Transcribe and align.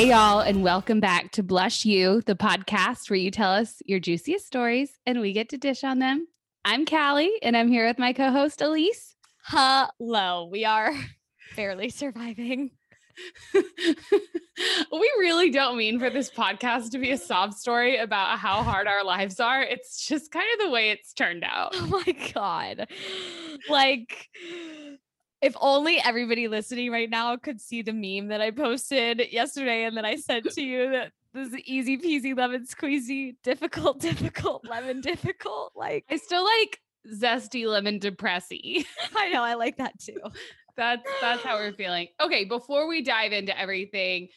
Hey, 0.00 0.08
y'all, 0.08 0.40
and 0.40 0.62
welcome 0.62 0.98
back 0.98 1.30
to 1.32 1.42
Blush 1.42 1.84
You, 1.84 2.22
the 2.22 2.34
podcast 2.34 3.10
where 3.10 3.18
you 3.18 3.30
tell 3.30 3.52
us 3.52 3.82
your 3.84 4.00
juiciest 4.00 4.46
stories 4.46 4.98
and 5.04 5.20
we 5.20 5.34
get 5.34 5.50
to 5.50 5.58
dish 5.58 5.84
on 5.84 5.98
them. 5.98 6.26
I'm 6.64 6.86
Callie, 6.86 7.34
and 7.42 7.54
I'm 7.54 7.68
here 7.68 7.86
with 7.86 7.98
my 7.98 8.14
co 8.14 8.30
host, 8.30 8.62
Elise. 8.62 9.14
Hello. 9.42 10.48
We 10.50 10.64
are 10.64 10.94
barely 11.54 11.90
surviving. 11.90 12.70
we 13.54 15.12
really 15.18 15.50
don't 15.50 15.76
mean 15.76 15.98
for 15.98 16.08
this 16.08 16.30
podcast 16.30 16.92
to 16.92 16.98
be 16.98 17.10
a 17.10 17.18
sob 17.18 17.52
story 17.52 17.98
about 17.98 18.38
how 18.38 18.62
hard 18.62 18.86
our 18.86 19.04
lives 19.04 19.38
are. 19.38 19.62
It's 19.62 20.06
just 20.08 20.32
kind 20.32 20.46
of 20.54 20.66
the 20.66 20.70
way 20.70 20.92
it's 20.92 21.12
turned 21.12 21.44
out. 21.44 21.74
Oh 21.74 21.86
my 22.06 22.16
God. 22.32 22.86
Like, 23.68 24.30
if 25.42 25.56
only 25.60 25.98
everybody 25.98 26.48
listening 26.48 26.90
right 26.90 27.08
now 27.08 27.36
could 27.36 27.60
see 27.60 27.82
the 27.82 27.92
meme 27.92 28.28
that 28.28 28.40
I 28.40 28.50
posted 28.50 29.32
yesterday 29.32 29.84
and 29.84 29.96
then 29.96 30.04
I 30.04 30.16
sent 30.16 30.50
to 30.52 30.62
you 30.62 30.90
that 30.90 31.12
this 31.32 31.48
is 31.48 31.58
easy 31.64 31.96
peasy 31.96 32.36
lemon 32.36 32.66
squeezy, 32.66 33.36
difficult, 33.42 34.00
difficult, 34.00 34.66
lemon 34.68 35.00
difficult. 35.00 35.72
Like 35.74 36.04
I 36.10 36.16
still 36.16 36.44
like 36.44 36.80
zesty 37.12 37.66
lemon 37.66 38.00
depressy. 38.00 38.84
I 39.16 39.30
know, 39.30 39.42
I 39.42 39.54
like 39.54 39.78
that 39.78 39.98
too. 39.98 40.20
that's 40.76 41.02
that's 41.20 41.42
how 41.42 41.56
we're 41.56 41.72
feeling. 41.72 42.08
Okay, 42.20 42.44
before 42.44 42.88
we 42.88 43.02
dive 43.02 43.32
into 43.32 43.58
everything, 43.58 44.28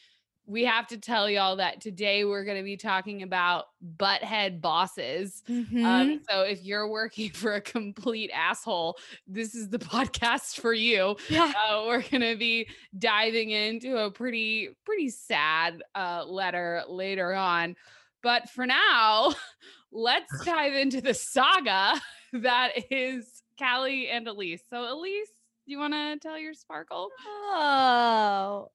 we 0.46 0.64
have 0.64 0.86
to 0.88 0.98
tell 0.98 1.28
y'all 1.28 1.56
that 1.56 1.80
today 1.80 2.24
we're 2.24 2.44
going 2.44 2.58
to 2.58 2.64
be 2.64 2.76
talking 2.76 3.22
about 3.22 3.66
butthead 3.96 4.60
bosses. 4.60 5.42
Mm-hmm. 5.48 5.84
Um, 5.84 6.20
so 6.28 6.42
if 6.42 6.62
you're 6.62 6.88
working 6.88 7.30
for 7.34 7.54
a 7.54 7.60
complete 7.60 8.30
asshole, 8.34 8.98
this 9.26 9.54
is 9.54 9.70
the 9.70 9.78
podcast 9.94 10.60
for 10.60 10.72
you. 10.72 11.16
yeah. 11.28 11.52
Uh, 11.68 11.84
we're 11.86 12.02
going 12.02 12.20
to 12.20 12.36
be 12.36 12.68
diving 12.98 13.50
into 13.50 13.96
a 13.96 14.10
pretty 14.10 14.70
pretty 14.84 15.08
sad 15.08 15.82
uh, 15.94 16.24
letter 16.26 16.82
later 16.88 17.32
on, 17.32 17.76
but 18.22 18.50
for 18.50 18.66
now, 18.66 19.34
let's 19.92 20.44
dive 20.44 20.74
into 20.74 21.00
the 21.00 21.14
saga 21.14 22.00
that 22.32 22.72
is 22.90 23.42
Callie 23.58 24.08
and 24.08 24.26
Elise. 24.28 24.62
So 24.68 24.92
Elise, 24.92 25.28
you 25.66 25.78
want 25.78 25.94
to 25.94 26.18
tell 26.20 26.38
your 26.38 26.54
sparkle? 26.54 27.08
Oh. 27.26 28.68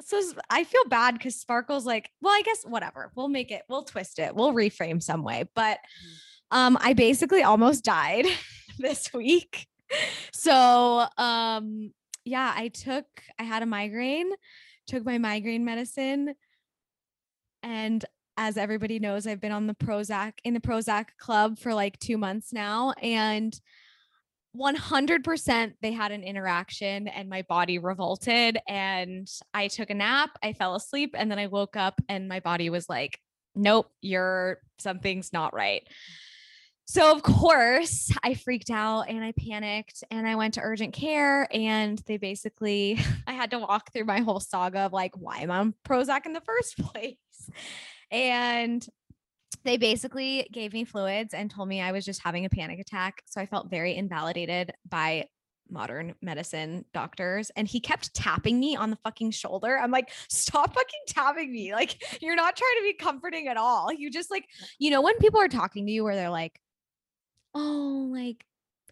So 0.00 0.20
I 0.48 0.64
feel 0.64 0.84
bad 0.88 1.14
because 1.14 1.36
Sparkle's 1.36 1.86
like, 1.86 2.10
well, 2.20 2.32
I 2.32 2.42
guess 2.42 2.62
whatever. 2.64 3.10
We'll 3.14 3.28
make 3.28 3.50
it, 3.50 3.62
we'll 3.68 3.84
twist 3.84 4.18
it, 4.18 4.34
we'll 4.34 4.52
reframe 4.52 5.02
some 5.02 5.22
way. 5.22 5.44
But 5.54 5.78
um, 6.50 6.78
I 6.80 6.92
basically 6.92 7.42
almost 7.42 7.84
died 7.84 8.26
this 8.78 9.12
week. 9.12 9.66
So 10.32 11.06
um, 11.16 11.92
yeah, 12.24 12.52
I 12.54 12.68
took, 12.68 13.06
I 13.38 13.42
had 13.42 13.62
a 13.62 13.66
migraine, 13.66 14.30
took 14.86 15.04
my 15.04 15.18
migraine 15.18 15.64
medicine. 15.64 16.34
And 17.62 18.04
as 18.36 18.56
everybody 18.56 18.98
knows, 18.98 19.26
I've 19.26 19.40
been 19.40 19.52
on 19.52 19.66
the 19.66 19.74
Prozac 19.74 20.34
in 20.44 20.54
the 20.54 20.60
Prozac 20.60 21.06
club 21.18 21.58
for 21.58 21.74
like 21.74 21.98
two 21.98 22.16
months 22.16 22.52
now. 22.52 22.94
And 23.02 23.58
100% 24.58 25.72
they 25.80 25.92
had 25.92 26.12
an 26.12 26.22
interaction 26.22 27.08
and 27.08 27.28
my 27.28 27.42
body 27.42 27.78
revolted 27.78 28.58
and 28.68 29.28
I 29.54 29.68
took 29.68 29.90
a 29.90 29.94
nap, 29.94 30.30
I 30.42 30.52
fell 30.52 30.74
asleep 30.74 31.14
and 31.16 31.30
then 31.30 31.38
I 31.38 31.46
woke 31.46 31.76
up 31.76 32.00
and 32.08 32.28
my 32.28 32.40
body 32.40 32.70
was 32.70 32.88
like, 32.88 33.20
"Nope, 33.54 33.90
you're 34.00 34.58
something's 34.78 35.32
not 35.32 35.54
right." 35.54 35.86
So 36.86 37.14
of 37.14 37.22
course, 37.22 38.10
I 38.22 38.32
freaked 38.32 38.70
out 38.70 39.10
and 39.10 39.22
I 39.22 39.32
panicked 39.32 40.02
and 40.10 40.26
I 40.26 40.36
went 40.36 40.54
to 40.54 40.62
urgent 40.62 40.94
care 40.94 41.46
and 41.52 41.98
they 42.06 42.16
basically 42.16 42.98
I 43.26 43.34
had 43.34 43.50
to 43.50 43.58
walk 43.58 43.92
through 43.92 44.06
my 44.06 44.20
whole 44.20 44.40
saga 44.40 44.80
of 44.80 44.92
like 44.92 45.12
why 45.14 45.40
am 45.40 45.50
I 45.50 45.58
on 45.58 45.74
Prozac 45.86 46.26
in 46.26 46.32
the 46.32 46.40
first 46.40 46.78
place? 46.92 47.16
And 48.10 48.86
they 49.64 49.76
basically 49.76 50.48
gave 50.52 50.72
me 50.72 50.84
fluids 50.84 51.34
and 51.34 51.50
told 51.50 51.68
me 51.68 51.80
I 51.80 51.92
was 51.92 52.04
just 52.04 52.22
having 52.22 52.44
a 52.44 52.50
panic 52.50 52.78
attack. 52.80 53.22
So 53.26 53.40
I 53.40 53.46
felt 53.46 53.70
very 53.70 53.96
invalidated 53.96 54.72
by 54.88 55.26
modern 55.70 56.14
medicine 56.22 56.84
doctors. 56.94 57.50
And 57.56 57.68
he 57.68 57.80
kept 57.80 58.14
tapping 58.14 58.58
me 58.58 58.76
on 58.76 58.90
the 58.90 58.98
fucking 59.04 59.32
shoulder. 59.32 59.78
I'm 59.78 59.90
like, 59.90 60.10
stop 60.28 60.74
fucking 60.74 61.00
tapping 61.08 61.52
me. 61.52 61.72
Like, 61.72 62.02
you're 62.22 62.36
not 62.36 62.56
trying 62.56 62.76
to 62.78 62.82
be 62.82 62.94
comforting 62.94 63.48
at 63.48 63.56
all. 63.56 63.92
You 63.92 64.10
just 64.10 64.30
like, 64.30 64.46
you 64.78 64.90
know, 64.90 65.02
when 65.02 65.18
people 65.18 65.40
are 65.40 65.48
talking 65.48 65.86
to 65.86 65.92
you 65.92 66.04
where 66.04 66.14
they're 66.14 66.30
like, 66.30 66.58
oh, 67.54 68.08
like, 68.12 68.44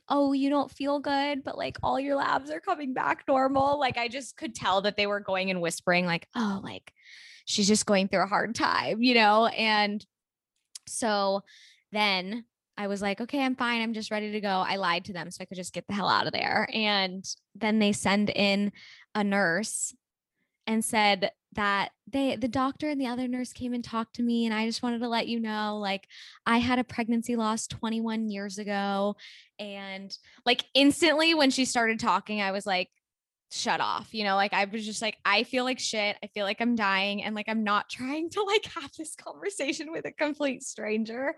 oh, 0.08 0.32
you 0.32 0.50
don't 0.50 0.70
feel 0.70 1.00
good, 1.00 1.42
but 1.44 1.58
like 1.58 1.78
all 1.82 1.98
your 1.98 2.16
labs 2.16 2.50
are 2.50 2.60
coming 2.60 2.94
back 2.94 3.24
normal. 3.26 3.78
Like, 3.80 3.96
I 3.98 4.08
just 4.08 4.36
could 4.36 4.54
tell 4.54 4.82
that 4.82 4.96
they 4.96 5.06
were 5.06 5.20
going 5.20 5.50
and 5.50 5.60
whispering, 5.60 6.06
like, 6.06 6.28
oh, 6.34 6.60
like, 6.62 6.92
she's 7.44 7.68
just 7.68 7.86
going 7.86 8.08
through 8.08 8.24
a 8.24 8.26
hard 8.26 8.54
time, 8.54 9.02
you 9.02 9.14
know? 9.14 9.46
And 9.46 10.04
so 10.86 11.42
then 11.92 12.44
I 12.78 12.88
was 12.88 13.00
like, 13.00 13.20
okay, 13.20 13.42
I'm 13.42 13.56
fine. 13.56 13.80
I'm 13.80 13.94
just 13.94 14.10
ready 14.10 14.32
to 14.32 14.40
go. 14.40 14.48
I 14.48 14.76
lied 14.76 15.06
to 15.06 15.12
them 15.12 15.30
so 15.30 15.38
I 15.40 15.46
could 15.46 15.56
just 15.56 15.72
get 15.72 15.86
the 15.86 15.94
hell 15.94 16.08
out 16.08 16.26
of 16.26 16.32
there. 16.32 16.68
And 16.74 17.24
then 17.54 17.78
they 17.78 17.92
send 17.92 18.30
in 18.30 18.72
a 19.14 19.24
nurse 19.24 19.94
and 20.66 20.84
said 20.84 21.30
that 21.54 21.90
they 22.06 22.36
the 22.36 22.48
doctor 22.48 22.88
and 22.88 23.00
the 23.00 23.06
other 23.06 23.26
nurse 23.28 23.52
came 23.52 23.72
and 23.72 23.82
talked 23.82 24.16
to 24.16 24.22
me 24.22 24.44
and 24.44 24.54
I 24.54 24.66
just 24.66 24.82
wanted 24.82 24.98
to 24.98 25.08
let 25.08 25.26
you 25.26 25.40
know 25.40 25.78
like 25.80 26.06
I 26.44 26.58
had 26.58 26.78
a 26.78 26.84
pregnancy 26.84 27.34
loss 27.34 27.66
21 27.66 28.28
years 28.28 28.58
ago 28.58 29.16
and 29.58 30.14
like 30.44 30.64
instantly 30.74 31.34
when 31.34 31.50
she 31.50 31.64
started 31.64 31.98
talking 31.98 32.42
I 32.42 32.50
was 32.50 32.66
like 32.66 32.90
shut 33.56 33.80
off 33.80 34.08
you 34.12 34.24
know 34.24 34.36
like 34.36 34.52
i 34.52 34.64
was 34.66 34.84
just 34.84 35.02
like 35.02 35.16
i 35.24 35.42
feel 35.42 35.64
like 35.64 35.78
shit 35.78 36.16
i 36.22 36.26
feel 36.28 36.44
like 36.44 36.60
i'm 36.60 36.76
dying 36.76 37.22
and 37.22 37.34
like 37.34 37.48
i'm 37.48 37.64
not 37.64 37.88
trying 37.90 38.30
to 38.30 38.42
like 38.42 38.64
have 38.66 38.90
this 38.96 39.14
conversation 39.14 39.92
with 39.92 40.04
a 40.04 40.12
complete 40.12 40.62
stranger. 40.62 41.34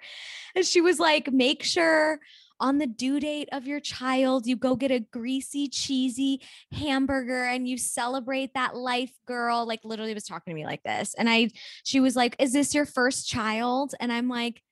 And 0.55 0.65
she 0.65 0.81
was 0.81 0.99
like 0.99 1.33
make 1.33 1.63
sure 1.63 2.21
on 2.61 2.79
the 2.79 2.87
due 2.87 3.21
date 3.21 3.49
of 3.53 3.69
your 3.69 3.79
child 3.79 4.47
you 4.47 4.57
go 4.57 4.75
get 4.75 4.91
a 4.91 4.99
greasy 4.99 5.69
cheesy 5.69 6.41
hamburger 6.73 7.45
and 7.45 7.69
you 7.69 7.79
celebrate 7.79 8.55
that 8.55 8.77
life 8.77 9.13
girl. 9.27 9.67
Like 9.67 9.81
literally 9.85 10.15
was 10.15 10.25
talking 10.25 10.53
to 10.53 10.55
me 10.55 10.67
like 10.67 10.83
this 10.83 11.15
and 11.17 11.29
i 11.29 11.51
she 11.85 12.01
was 12.01 12.17
like 12.17 12.37
is 12.39 12.53
this 12.53 12.75
your 12.75 12.87
first 12.87 13.29
child? 13.29 13.95
And 14.01 14.13
i'm 14.13 14.29
like 14.29 14.63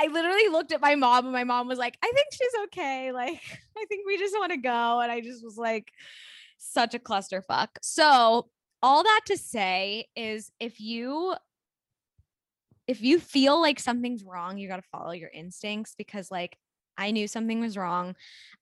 I 0.00 0.06
literally 0.06 0.48
looked 0.48 0.72
at 0.72 0.80
my 0.80 0.94
mom 0.94 1.24
and 1.24 1.32
my 1.32 1.44
mom 1.44 1.66
was 1.66 1.78
like, 1.78 1.98
I 2.02 2.10
think 2.14 2.28
she's 2.32 2.62
okay. 2.64 3.12
Like, 3.12 3.40
I 3.76 3.84
think 3.86 4.06
we 4.06 4.18
just 4.18 4.34
want 4.38 4.52
to 4.52 4.58
go. 4.58 5.00
And 5.00 5.10
I 5.10 5.20
just 5.20 5.42
was 5.44 5.56
like, 5.56 5.90
such 6.58 6.94
a 6.94 6.98
clusterfuck. 6.98 7.68
So, 7.82 8.48
all 8.80 9.02
that 9.02 9.20
to 9.26 9.36
say 9.36 10.06
is 10.14 10.52
if 10.60 10.80
you 10.80 11.34
if 12.86 13.02
you 13.02 13.18
feel 13.18 13.60
like 13.60 13.78
something's 13.78 14.24
wrong, 14.24 14.56
you 14.56 14.68
got 14.68 14.76
to 14.76 14.88
follow 14.90 15.10
your 15.10 15.30
instincts 15.34 15.94
because 15.98 16.30
like 16.30 16.56
I 16.96 17.10
knew 17.10 17.28
something 17.28 17.60
was 17.60 17.76
wrong. 17.76 18.16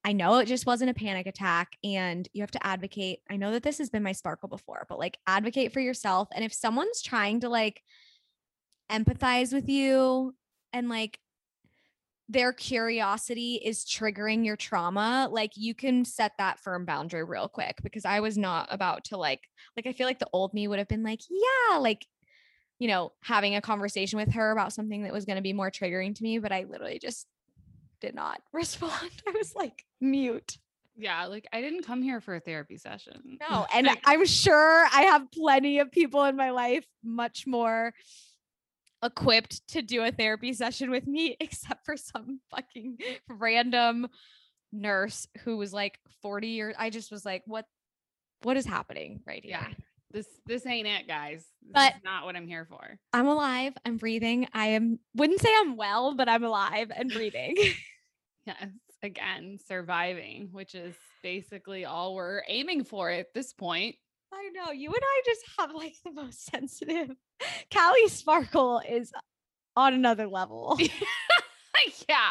I 0.05 0.13
know 0.13 0.37
it 0.37 0.47
just 0.47 0.67
wasn't 0.67 0.91
a 0.91 0.95
panic 0.95 1.27
attack 1.27 1.77
and 1.85 2.29
you 2.33 2.43
have 2.43 2.51
to 2.53 2.67
advocate. 2.67 3.21
I 3.31 3.37
know 3.37 3.53
that 3.53 3.63
this 3.63 3.79
has 3.79 3.89
been 3.89 4.03
my 4.03 4.13
sparkle 4.13 4.49
before, 4.49 4.85
but 4.89 4.99
like 4.99 5.19
advocate 5.27 5.73
for 5.73 5.81
yourself 5.81 6.29
and 6.35 6.45
if 6.45 6.53
someone's 6.53 7.03
trying 7.03 7.41
to 7.41 7.49
like 7.49 7.83
empathize 8.91 9.53
with 9.53 9.69
you 9.69 10.35
and 10.73 10.89
like 10.89 11.19
their 12.29 12.53
curiosity 12.53 13.61
is 13.65 13.85
triggering 13.85 14.45
your 14.45 14.57
trauma, 14.57 15.29
like 15.31 15.53
you 15.57 15.75
can 15.75 16.05
set 16.05 16.33
that 16.39 16.59
firm 16.59 16.85
boundary 16.85 17.25
real 17.25 17.49
quick 17.49 17.79
because 17.83 18.05
I 18.05 18.21
was 18.21 18.37
not 18.37 18.69
about 18.71 19.05
to 19.05 19.17
like 19.17 19.43
like 19.77 19.87
I 19.87 19.93
feel 19.93 20.07
like 20.07 20.19
the 20.19 20.29
old 20.33 20.53
me 20.53 20.67
would 20.67 20.79
have 20.79 20.89
been 20.89 21.05
like, 21.05 21.21
yeah, 21.31 21.79
like 21.79 22.07
you 22.79 22.89
know, 22.89 23.13
having 23.23 23.55
a 23.55 23.63
conversation 23.63 24.19
with 24.19 24.33
her 24.35 24.51
about 24.51 24.73
something 24.73 25.05
that 25.05 25.13
was 25.13 25.25
going 25.25 25.37
to 25.37 25.43
be 25.43 25.55
more 25.55 25.71
triggering 25.71 26.15
to 26.15 26.23
me, 26.23 26.39
but 26.39 26.53
I 26.53 26.67
literally 26.69 26.99
just 26.99 27.27
did 28.01 28.15
not 28.15 28.41
respond. 28.53 29.11
I 29.27 29.31
was 29.31 29.55
like 29.55 29.84
mute. 30.01 30.59
Yeah, 30.99 31.27
like 31.27 31.47
I 31.53 31.61
didn't 31.61 31.84
come 31.84 32.03
here 32.03 32.21
for 32.21 32.34
a 32.34 32.41
therapy 32.41 32.79
session. 32.79 33.39
No, 33.49 33.67
and 33.72 33.89
I'm 34.05 34.27
sure 34.27 34.87
I 34.93 35.03
have 35.03 35.31
plenty 35.31 35.79
of 35.79 35.93
people 35.93 36.25
in 36.25 36.37
my 36.37 36.51
life 36.51 36.87
much 37.05 37.47
more 37.47 37.93
equipped 39.03 39.66
to 39.69 39.83
do 39.83 40.03
a 40.04 40.10
therapy 40.13 40.53
session 40.53 40.91
with 40.91 41.07
me, 41.07 41.37
except 41.41 41.84
for 41.84 41.97
some 41.97 42.41
fucking 42.51 42.98
random 43.28 44.09
nurse 44.72 45.27
who 45.45 45.57
was 45.57 45.72
like 45.72 45.98
40 46.22 46.48
years. 46.48 46.75
I 46.78 46.91
just 46.91 47.10
was 47.10 47.25
like, 47.25 47.43
what 47.47 47.66
what 48.43 48.57
is 48.57 48.66
happening 48.66 49.21
right 49.27 49.43
here? 49.43 49.59
yeah, 49.60 49.69
this 50.10 50.27
this 50.47 50.66
ain't 50.66 50.87
it, 50.87 51.09
guys. 51.09 51.47
This 51.63 51.72
But- 51.72 51.95
is 51.97 52.04
not 52.04 52.25
what 52.25 52.37
I'm 52.37 52.47
here 52.47 52.66
for. 52.69 52.98
I'm 53.13 53.27
alive. 53.27 53.72
I'm 53.84 53.97
breathing. 53.97 54.47
I 54.53 54.69
am 54.69 54.98
wouldn't 55.15 55.41
say 55.41 55.51
I'm 55.59 55.77
well, 55.77 56.15
but 56.15 56.28
I'm 56.28 56.45
alive 56.45 56.91
and 56.95 57.10
breathing. 57.10 57.57
Yes, 58.47 58.69
again, 59.03 59.59
surviving, 59.66 60.51
which 60.53 60.77
is 60.77 60.95
basically 61.21 61.84
all 61.84 62.15
we're 62.15 62.43
aiming 62.47 62.84
for 62.84 63.10
at 63.10 63.34
this 63.34 63.53
point. 63.53 63.97
I 64.36 64.50
know 64.50 64.71
you 64.71 64.88
and 64.88 65.03
I 65.03 65.22
just 65.24 65.42
have 65.59 65.72
like 65.72 65.94
the 66.04 66.12
most 66.12 66.44
sensitive. 66.50 67.10
Callie 67.72 68.09
Sparkle 68.09 68.83
is 68.86 69.12
on 69.77 69.94
another 69.94 70.27
level. 70.27 70.78
yeah. 72.09 72.30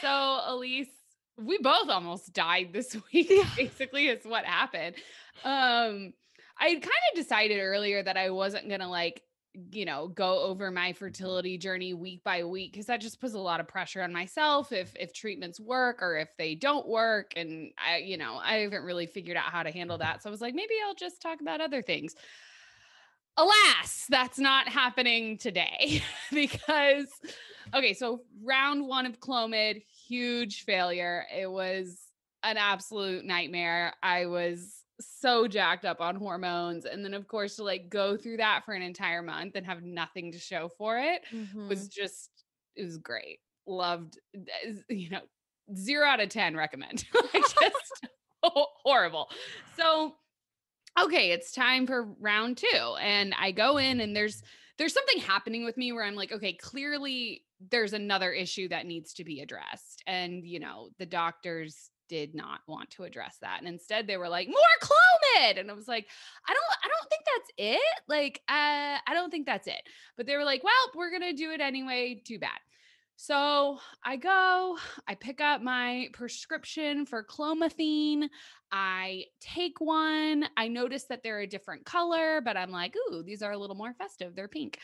So 0.00 0.40
Elise, 0.46 0.88
we 1.36 1.58
both 1.58 1.88
almost 1.88 2.32
died 2.32 2.72
this 2.72 2.96
week. 3.12 3.28
Yeah. 3.30 3.48
Basically, 3.56 4.08
is 4.08 4.24
what 4.24 4.44
happened. 4.44 4.96
Um, 5.44 6.12
I 6.58 6.74
kind 6.74 6.84
of 6.84 7.16
decided 7.16 7.58
earlier 7.60 8.02
that 8.02 8.16
I 8.16 8.30
wasn't 8.30 8.68
going 8.68 8.80
to 8.80 8.88
like 8.88 9.22
you 9.70 9.84
know 9.84 10.08
go 10.08 10.40
over 10.40 10.70
my 10.70 10.92
fertility 10.92 11.58
journey 11.58 11.92
week 11.92 12.24
by 12.24 12.42
week 12.42 12.72
because 12.72 12.86
that 12.86 13.00
just 13.00 13.20
puts 13.20 13.34
a 13.34 13.38
lot 13.38 13.60
of 13.60 13.68
pressure 13.68 14.02
on 14.02 14.12
myself 14.12 14.72
if 14.72 14.94
if 14.98 15.12
treatments 15.12 15.60
work 15.60 16.02
or 16.02 16.16
if 16.16 16.30
they 16.38 16.54
don't 16.54 16.88
work 16.88 17.32
and 17.36 17.70
i 17.76 17.98
you 17.98 18.16
know 18.16 18.40
i 18.42 18.54
haven't 18.54 18.82
really 18.82 19.06
figured 19.06 19.36
out 19.36 19.44
how 19.44 19.62
to 19.62 19.70
handle 19.70 19.98
that 19.98 20.22
so 20.22 20.28
i 20.28 20.30
was 20.30 20.40
like 20.40 20.54
maybe 20.54 20.72
i'll 20.86 20.94
just 20.94 21.20
talk 21.20 21.40
about 21.40 21.60
other 21.60 21.82
things. 21.82 22.14
Alas 23.38 24.04
that's 24.10 24.38
not 24.38 24.68
happening 24.68 25.38
today 25.38 26.02
because 26.32 27.08
okay 27.72 27.94
so 27.94 28.20
round 28.44 28.86
one 28.86 29.06
of 29.06 29.20
clomid 29.20 29.82
huge 30.06 30.64
failure 30.64 31.24
it 31.34 31.50
was 31.50 31.98
an 32.42 32.58
absolute 32.58 33.24
nightmare 33.24 33.94
i 34.02 34.26
was 34.26 34.81
so 35.06 35.46
jacked 35.46 35.84
up 35.84 36.00
on 36.00 36.16
hormones 36.16 36.84
and 36.84 37.04
then 37.04 37.14
of 37.14 37.26
course 37.28 37.56
to 37.56 37.64
like 37.64 37.88
go 37.88 38.16
through 38.16 38.36
that 38.36 38.62
for 38.64 38.74
an 38.74 38.82
entire 38.82 39.22
month 39.22 39.54
and 39.54 39.66
have 39.66 39.82
nothing 39.82 40.32
to 40.32 40.38
show 40.38 40.68
for 40.76 40.98
it 40.98 41.22
mm-hmm. 41.32 41.68
was 41.68 41.88
just 41.88 42.30
it 42.76 42.84
was 42.84 42.98
great. 42.98 43.38
Loved 43.66 44.18
you 44.88 45.10
know 45.10 45.20
0 45.74 46.06
out 46.06 46.20
of 46.20 46.28
10 46.28 46.56
recommend. 46.56 47.04
Like 47.34 47.42
just 47.42 48.08
horrible. 48.42 49.28
So 49.76 50.14
okay 51.00 51.30
it's 51.30 51.52
time 51.52 51.86
for 51.86 52.04
round 52.20 52.58
2 52.58 52.66
and 53.00 53.34
i 53.38 53.50
go 53.50 53.78
in 53.78 54.00
and 54.02 54.14
there's 54.14 54.42
there's 54.76 54.92
something 54.92 55.20
happening 55.20 55.64
with 55.64 55.78
me 55.78 55.90
where 55.90 56.04
i'm 56.04 56.14
like 56.14 56.30
okay 56.32 56.52
clearly 56.52 57.44
there's 57.70 57.92
another 57.92 58.32
issue 58.32 58.68
that 58.68 58.86
needs 58.86 59.14
to 59.14 59.24
be 59.24 59.40
addressed. 59.40 60.02
And 60.06 60.44
you 60.46 60.60
know 60.60 60.88
the 60.98 61.06
doctors 61.06 61.90
did 62.12 62.34
not 62.34 62.60
want 62.68 62.90
to 62.90 63.04
address 63.04 63.38
that. 63.40 63.56
And 63.60 63.66
instead 63.66 64.06
they 64.06 64.18
were 64.18 64.28
like, 64.28 64.46
more 64.46 64.56
Clomid. 64.82 65.58
And 65.58 65.70
I 65.70 65.72
was 65.72 65.88
like, 65.88 66.06
I 66.46 66.52
don't, 66.52 66.78
I 66.84 66.88
don't 66.88 67.08
think 67.08 67.22
that's 67.24 67.50
it. 67.56 68.00
Like, 68.06 68.42
uh, 68.50 69.00
I 69.06 69.14
don't 69.14 69.30
think 69.30 69.46
that's 69.46 69.66
it. 69.66 69.80
But 70.18 70.26
they 70.26 70.36
were 70.36 70.44
like, 70.44 70.62
well, 70.62 70.74
we're 70.94 71.08
going 71.08 71.22
to 71.22 71.32
do 71.32 71.52
it 71.52 71.62
anyway. 71.62 72.20
Too 72.22 72.38
bad. 72.38 72.58
So 73.16 73.78
I 74.04 74.16
go, 74.16 74.76
I 75.08 75.14
pick 75.14 75.40
up 75.40 75.62
my 75.62 76.08
prescription 76.12 77.06
for 77.06 77.24
clomiphene. 77.24 78.28
I 78.70 79.24
take 79.40 79.80
one. 79.80 80.44
I 80.58 80.68
notice 80.68 81.04
that 81.04 81.22
they're 81.22 81.40
a 81.40 81.46
different 81.46 81.86
color, 81.86 82.42
but 82.44 82.58
I'm 82.58 82.72
like, 82.72 82.94
ooh, 82.94 83.22
these 83.22 83.40
are 83.40 83.52
a 83.52 83.58
little 83.58 83.76
more 83.76 83.94
festive. 83.94 84.34
They're 84.34 84.48
pink. 84.48 84.78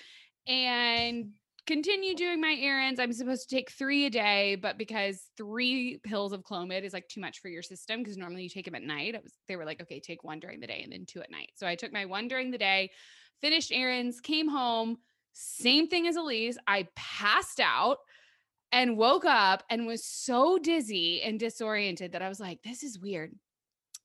And 0.46 1.32
continue 1.68 2.14
doing 2.14 2.40
my 2.40 2.56
errands. 2.58 2.98
I'm 2.98 3.12
supposed 3.12 3.46
to 3.46 3.54
take 3.54 3.70
three 3.70 4.06
a 4.06 4.10
day, 4.10 4.56
but 4.56 4.78
because 4.78 5.28
three 5.36 6.00
pills 6.02 6.32
of 6.32 6.42
Clomid 6.42 6.82
is 6.82 6.94
like 6.94 7.06
too 7.08 7.20
much 7.20 7.40
for 7.40 7.48
your 7.48 7.62
system, 7.62 8.02
because 8.02 8.16
normally 8.16 8.42
you 8.42 8.48
take 8.48 8.64
them 8.64 8.74
at 8.74 8.82
night, 8.82 9.14
was, 9.22 9.34
they 9.48 9.54
were 9.54 9.66
like, 9.66 9.82
okay, 9.82 10.00
take 10.00 10.24
one 10.24 10.40
during 10.40 10.60
the 10.60 10.66
day 10.66 10.80
and 10.82 10.90
then 10.90 11.04
two 11.06 11.20
at 11.20 11.30
night. 11.30 11.50
So 11.56 11.66
I 11.66 11.74
took 11.74 11.92
my 11.92 12.06
one 12.06 12.26
during 12.26 12.50
the 12.50 12.56
day, 12.56 12.90
finished 13.42 13.70
errands, 13.70 14.18
came 14.20 14.48
home, 14.48 14.96
same 15.34 15.88
thing 15.88 16.08
as 16.08 16.16
Elise. 16.16 16.56
I 16.66 16.88
passed 16.96 17.60
out 17.60 17.98
and 18.72 18.96
woke 18.96 19.26
up 19.26 19.62
and 19.68 19.86
was 19.86 20.06
so 20.06 20.58
dizzy 20.58 21.20
and 21.20 21.38
disoriented 21.38 22.12
that 22.12 22.22
I 22.22 22.30
was 22.30 22.40
like, 22.40 22.62
this 22.62 22.82
is 22.82 22.98
weird. 22.98 23.34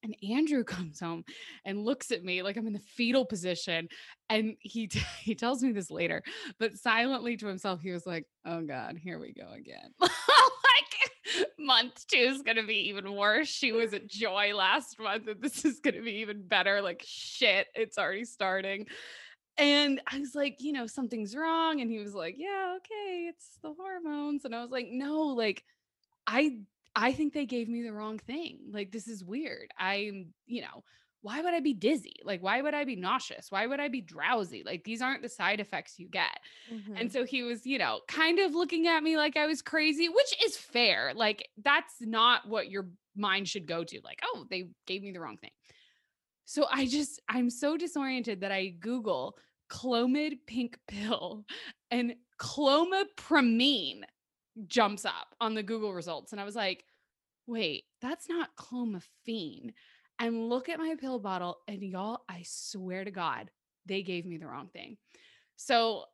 And 0.04 0.16
Andrew 0.30 0.64
comes 0.64 1.00
home 1.00 1.24
and 1.66 1.84
looks 1.84 2.12
at 2.12 2.24
me 2.24 2.44
like 2.44 2.58
I'm 2.58 2.68
in 2.68 2.74
the 2.74 2.80
fetal 2.80 3.26
position. 3.26 3.88
And 4.30 4.56
he 4.60 4.88
t- 4.88 5.02
he 5.22 5.36
tells 5.36 5.64
me 5.64 5.72
this 5.72 5.90
later, 5.90 6.22
but 6.60 6.78
silently 6.78 7.38
to 7.38 7.48
himself, 7.48 7.82
he 7.82 7.92
was 7.92 8.06
like, 8.06 8.26
"Oh 8.46 8.62
God, 8.62 8.98
here 9.02 9.20
we 9.20 9.34
go 9.34 9.52
again." 9.52 9.92
like 10.00 10.12
month 11.58 12.06
two 12.08 12.18
is 12.18 12.42
gonna 12.42 12.64
be 12.64 12.90
even 12.90 13.16
worse. 13.16 13.48
She 13.48 13.72
was 13.72 13.94
at 13.94 14.08
Joy 14.08 14.54
last 14.56 15.00
month, 15.00 15.28
and 15.28 15.42
this 15.42 15.66
is 15.66 15.80
gonna 15.80 16.02
be 16.02 16.18
even 16.18 16.46
better. 16.48 16.82
Like 16.82 17.04
shit, 17.06 17.68
it's 17.76 17.98
already 17.98 18.26
starting. 18.26 18.88
And 19.58 20.02
I 20.12 20.20
was 20.20 20.34
like, 20.34 20.58
you 20.60 20.74
know, 20.74 20.88
something's 20.88 21.36
wrong. 21.36 21.80
And 21.80 21.92
he 21.92 22.00
was 22.00 22.16
like, 22.16 22.36
yeah, 22.38 22.78
okay, 22.78 23.28
it's 23.30 23.60
the 23.62 23.74
hormones. 23.74 24.46
And 24.46 24.56
I 24.56 24.62
was 24.62 24.72
like, 24.72 24.88
no, 24.90 25.28
like 25.28 25.64
I 26.26 26.58
I 26.96 27.12
think 27.12 27.34
they 27.34 27.46
gave 27.46 27.68
me 27.68 27.82
the 27.82 27.94
wrong 27.94 28.20
thing. 28.20 28.60
Like, 28.72 28.92
this 28.92 29.08
is 29.08 29.24
weird. 29.24 29.70
I'm, 29.80 30.34
you 30.46 30.62
know, 30.62 30.84
why 31.24 31.42
would 31.42 31.54
I 31.54 31.62
be 31.62 31.74
dizzy? 31.74 32.18
Like, 32.24 32.44
why 32.44 32.62
would 32.62 32.74
I 32.74 32.84
be 32.84 32.98
nauseous? 32.98 33.48
Why 33.50 33.66
would 33.66 33.80
I 33.80 33.88
be 33.88 34.02
drowsy? 34.02 34.62
Like, 34.66 34.84
these 34.84 35.02
aren't 35.02 35.22
the 35.22 35.30
side 35.30 35.62
effects 35.62 35.98
you 35.98 36.08
get. 36.10 36.38
Mm-hmm. 36.72 36.98
And 36.98 37.12
so 37.12 37.24
he 37.24 37.44
was, 37.44 37.66
you 37.66 37.78
know, 37.78 38.02
kind 38.10 38.40
of 38.40 38.54
looking 38.54 38.88
at 38.88 39.02
me 39.02 39.16
like 39.16 39.38
I 39.38 39.48
was 39.48 39.62
crazy, 39.62 40.10
which 40.10 40.36
is 40.46 40.58
fair. 40.58 41.14
Like, 41.16 41.48
that's 41.64 41.96
not 42.02 42.48
what 42.48 42.70
your 42.70 42.90
mind 43.16 43.48
should 43.48 43.68
go 43.68 43.86
to. 43.86 44.02
Like, 44.04 44.20
oh, 44.24 44.46
they 44.50 44.66
gave 44.86 45.02
me 45.02 45.14
the 45.14 45.22
wrong 45.22 45.38
thing. 45.38 45.52
So 46.46 46.66
I 46.70 46.86
just, 46.86 47.22
I'm 47.30 47.50
so 47.50 47.78
disoriented 47.78 48.42
that 48.42 48.52
I 48.52 48.68
Google 48.68 49.38
Clomid 49.70 50.40
pink 50.46 50.78
pill 50.90 51.46
and 51.92 52.16
clomipramine 52.40 54.02
jumps 54.68 55.06
up 55.06 55.36
on 55.42 55.54
the 55.54 55.64
Google 55.64 55.94
results. 55.94 56.32
And 56.32 56.42
I 56.42 56.44
was 56.44 56.56
like, 56.56 56.86
wait, 57.48 57.86
that's 58.02 58.30
not 58.30 58.56
clomiphene. 58.56 59.74
And 60.20 60.50
look 60.50 60.70
at 60.70 60.80
my 60.80 60.96
pill 61.00 61.20
bottle. 61.20 61.60
And 61.68 61.82
y'all, 61.82 62.22
I 62.30 62.44
swear 62.46 63.04
to 63.04 63.12
God, 63.12 63.52
they 63.86 64.04
gave 64.04 64.26
me 64.26 64.38
the 64.38 64.48
wrong 64.48 64.70
thing. 64.72 64.98
So 65.56 66.06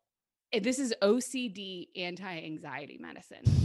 this 0.52 0.80
is 0.80 0.94
OCD 1.02 1.88
anti 1.96 2.44
anxiety 2.44 2.98
medicine. 3.00 3.44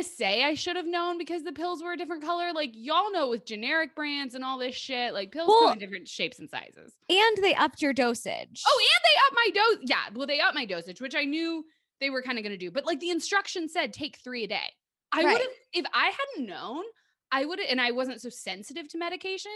gonna 0.00 0.04
say 0.04 0.44
I 0.44 0.54
should 0.54 0.76
have 0.76 0.86
known 0.86 1.18
because 1.18 1.42
the 1.42 1.52
pills 1.52 1.82
were 1.82 1.92
a 1.92 1.96
different 1.96 2.22
color. 2.22 2.52
Like 2.52 2.70
y'all 2.74 3.12
know 3.12 3.28
with 3.28 3.44
generic 3.44 3.94
brands 3.94 4.34
and 4.34 4.44
all 4.44 4.58
this 4.58 4.74
shit, 4.74 5.12
like 5.12 5.32
pills 5.32 5.48
well, 5.48 5.64
come 5.64 5.72
in 5.74 5.78
different 5.78 6.08
shapes 6.08 6.38
and 6.38 6.48
sizes. 6.48 6.94
And 7.08 7.36
they 7.42 7.54
upped 7.54 7.82
your 7.82 7.92
dosage. 7.92 8.62
Oh, 8.66 8.80
and 8.80 9.04
they 9.04 9.20
upped 9.26 9.36
my 9.36 9.50
dose. 9.54 9.88
Yeah, 9.88 10.18
well, 10.18 10.26
they 10.26 10.40
upped 10.40 10.54
my 10.54 10.66
dosage, 10.66 11.00
which 11.00 11.14
I 11.14 11.24
knew 11.24 11.64
they 12.00 12.10
were 12.10 12.22
kind 12.22 12.38
of 12.38 12.44
gonna 12.44 12.56
do. 12.56 12.70
But 12.70 12.86
like 12.86 13.00
the 13.00 13.10
instruction 13.10 13.68
said, 13.68 13.92
take 13.92 14.16
three 14.18 14.44
a 14.44 14.48
day. 14.48 14.74
I 15.12 15.22
right. 15.22 15.32
would 15.32 15.40
have 15.40 15.50
if 15.72 15.86
I 15.92 16.12
hadn't 16.36 16.48
known, 16.48 16.84
I 17.32 17.44
would 17.44 17.58
have, 17.58 17.68
and 17.70 17.80
I 17.80 17.90
wasn't 17.90 18.20
so 18.20 18.28
sensitive 18.28 18.88
to 18.88 18.98
medication. 18.98 19.52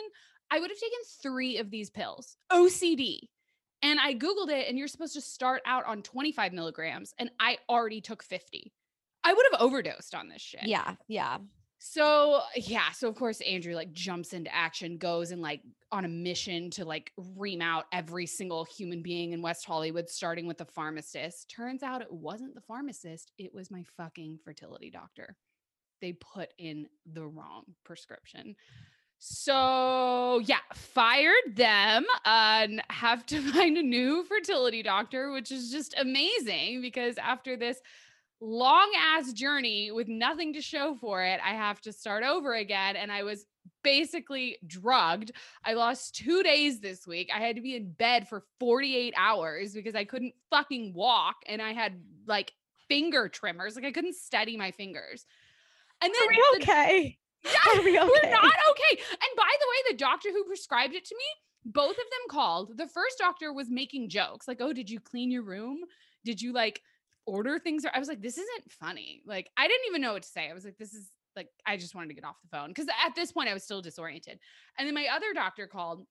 I 0.51 0.61
would 0.61 0.71
have 0.71 0.79
taken 0.79 0.99
three 1.23 1.59
of 1.59 1.71
these 1.71 1.91
pills. 1.91 2.37
OCD. 2.53 3.21
And 3.83 4.01
I 4.01 4.15
Googled 4.15 4.49
it, 4.49 4.67
and 4.69 4.79
you're 4.79 4.89
supposed 4.89 5.13
to 5.15 5.21
start 5.21 5.61
out 5.67 5.85
on 5.85 6.03
25 6.03 6.55
milligrams, 6.55 7.13
and 7.19 7.31
I 7.39 7.59
already 7.69 8.01
took 8.01 8.23
50. 8.23 8.73
I 9.25 9.33
would 9.33 9.47
have 9.53 9.61
overdosed 9.61 10.15
on 10.15 10.29
this 10.29 10.43
shit. 10.43 10.65
Yeah. 10.65 10.95
Yeah. 11.09 11.39
So 11.87 12.41
yeah, 12.57 12.93
so 12.93 13.09
of 13.09 13.15
course 13.15 13.43
Andrew 13.43 13.75
like 13.75 13.93
jumps 13.93 14.33
into 14.33 14.53
action, 14.55 14.97
goes 14.97 15.33
and 15.33 15.43
like 15.43 15.61
on 15.93 16.07
a 16.07 16.09
mission 16.09 16.71
to 16.71 16.85
like 16.85 17.13
ream 17.37 17.61
out 17.61 17.85
every 17.93 18.25
single 18.25 18.65
human 18.65 19.03
being 19.03 19.33
in 19.33 19.43
West 19.43 19.67
Hollywood, 19.67 20.09
starting 20.09 20.47
with 20.47 20.57
the 20.57 20.65
pharmacist. 20.65 21.51
Turns 21.51 21.83
out 21.83 22.01
it 22.01 22.11
wasn't 22.11 22.55
the 22.55 22.63
pharmacist, 22.63 23.33
it 23.37 23.53
was 23.53 23.71
my 23.71 23.85
fucking 23.99 24.39
fertility 24.43 24.89
doctor. 24.89 25.37
They 26.01 26.15
put 26.15 26.55
in 26.57 26.87
the 27.05 27.27
wrong 27.27 27.65
prescription. 27.85 28.57
So 29.19 30.41
yeah, 30.45 30.59
fired 30.75 31.55
them 31.55 32.05
uh, 32.25 32.61
and 32.65 32.83
have 32.91 33.27
to 33.27 33.41
find 33.53 33.77
a 33.77 33.83
new 33.83 34.25
fertility 34.25 34.83
doctor, 34.83 35.33
which 35.33 35.53
is 35.53 35.71
just 35.71 35.95
amazing 35.99 36.81
because 36.81 37.19
after 37.19 37.57
this 37.57 37.81
long 38.41 38.91
ass 38.99 39.33
journey 39.33 39.91
with 39.91 40.09
nothing 40.09 40.53
to 40.55 40.61
show 40.61 40.95
for 40.95 41.23
it. 41.25 41.41
I 41.45 41.55
have 41.55 41.81
to 41.83 41.93
start 41.93 42.25
over 42.25 42.55
again. 42.55 42.97
And 42.97 43.11
I 43.11 43.23
was 43.23 43.47
basically 43.83 44.59
drugged. 44.67 45.33
I 45.65 45.75
lost 45.75 46.15
two 46.15 46.43
days 46.43 46.81
this 46.81 47.07
week. 47.07 47.31
I 47.35 47.39
had 47.41 47.57
to 47.57 47.63
be 47.63 47.77
in 47.77 47.93
bed 47.93 48.29
for 48.29 48.45
48 48.61 49.15
hours 49.17 49.73
because 49.75 49.95
I 49.95 50.05
couldn't 50.05 50.35
fucking 50.51 50.95
walk 50.95 51.37
and 51.47 51.63
I 51.63 51.73
had 51.73 52.01
like 52.27 52.53
finger 52.89 53.29
tremors. 53.29 53.77
Like 53.77 53.85
I 53.85 53.93
couldn't 53.93 54.15
steady 54.17 54.57
my 54.57 54.71
fingers. 54.71 55.27
And 56.03 56.13
then 56.13 56.23
Are 56.23 56.29
we 56.29 56.59
the, 56.59 56.63
okay? 56.63 57.19
Yeah, 57.45 57.79
Are 57.79 57.83
we 57.85 57.99
okay? 57.99 58.09
we're 58.09 58.31
not 58.31 58.45
okay. 58.71 59.03
And 59.11 59.37
by 59.37 59.53
the 59.61 59.67
way, 59.69 59.93
the 59.93 59.97
doctor 59.97 60.31
who 60.31 60.45
prescribed 60.45 60.95
it 60.95 61.05
to 61.07 61.15
me, 61.15 61.25
both 61.73 61.93
of 61.93 61.97
them 61.97 62.29
called. 62.31 62.77
The 62.77 62.89
first 62.89 63.19
doctor 63.19 63.53
was 63.53 63.71
making 63.71 64.09
jokes 64.11 64.49
like, 64.49 64.61
"Oh, 64.61 64.73
did 64.73 64.91
you 64.91 65.01
clean 65.01 65.31
your 65.31 65.43
room? 65.43 65.81
Did 66.25 66.41
you 66.41 66.53
like 66.53 66.83
order 67.27 67.59
things. 67.59 67.85
I 67.93 67.99
was 67.99 68.09
like, 68.09 68.23
this 68.23 68.39
isn't 68.39 68.71
funny. 68.71 69.23
Like, 69.27 69.51
I 69.57 69.67
didn't 69.67 69.87
even 69.89 70.03
know 70.03 70.13
what 70.13 70.23
to 70.23 70.29
say. 70.29 70.51
I 70.51 70.55
was 70.55 70.65
like, 70.65 70.79
this 70.79 70.95
is 70.95 71.11
like, 71.37 71.49
I 71.67 71.77
just 71.77 71.95
wanted 71.95 72.09
to 72.09 72.15
get 72.15 72.25
off 72.25 72.41
the 72.43 72.57
phone 72.57 72.69
because 72.69 72.87
at 72.89 73.15
this 73.15 73.33
point 73.33 73.49
I 73.49 73.55
was 73.55 73.65
still 73.65 73.83
disoriented. 73.83 74.39
And 74.79 74.87
then 74.87 74.95
my 74.95 75.09
other 75.13 75.33
doctor 75.35 75.67
called, 75.67 76.07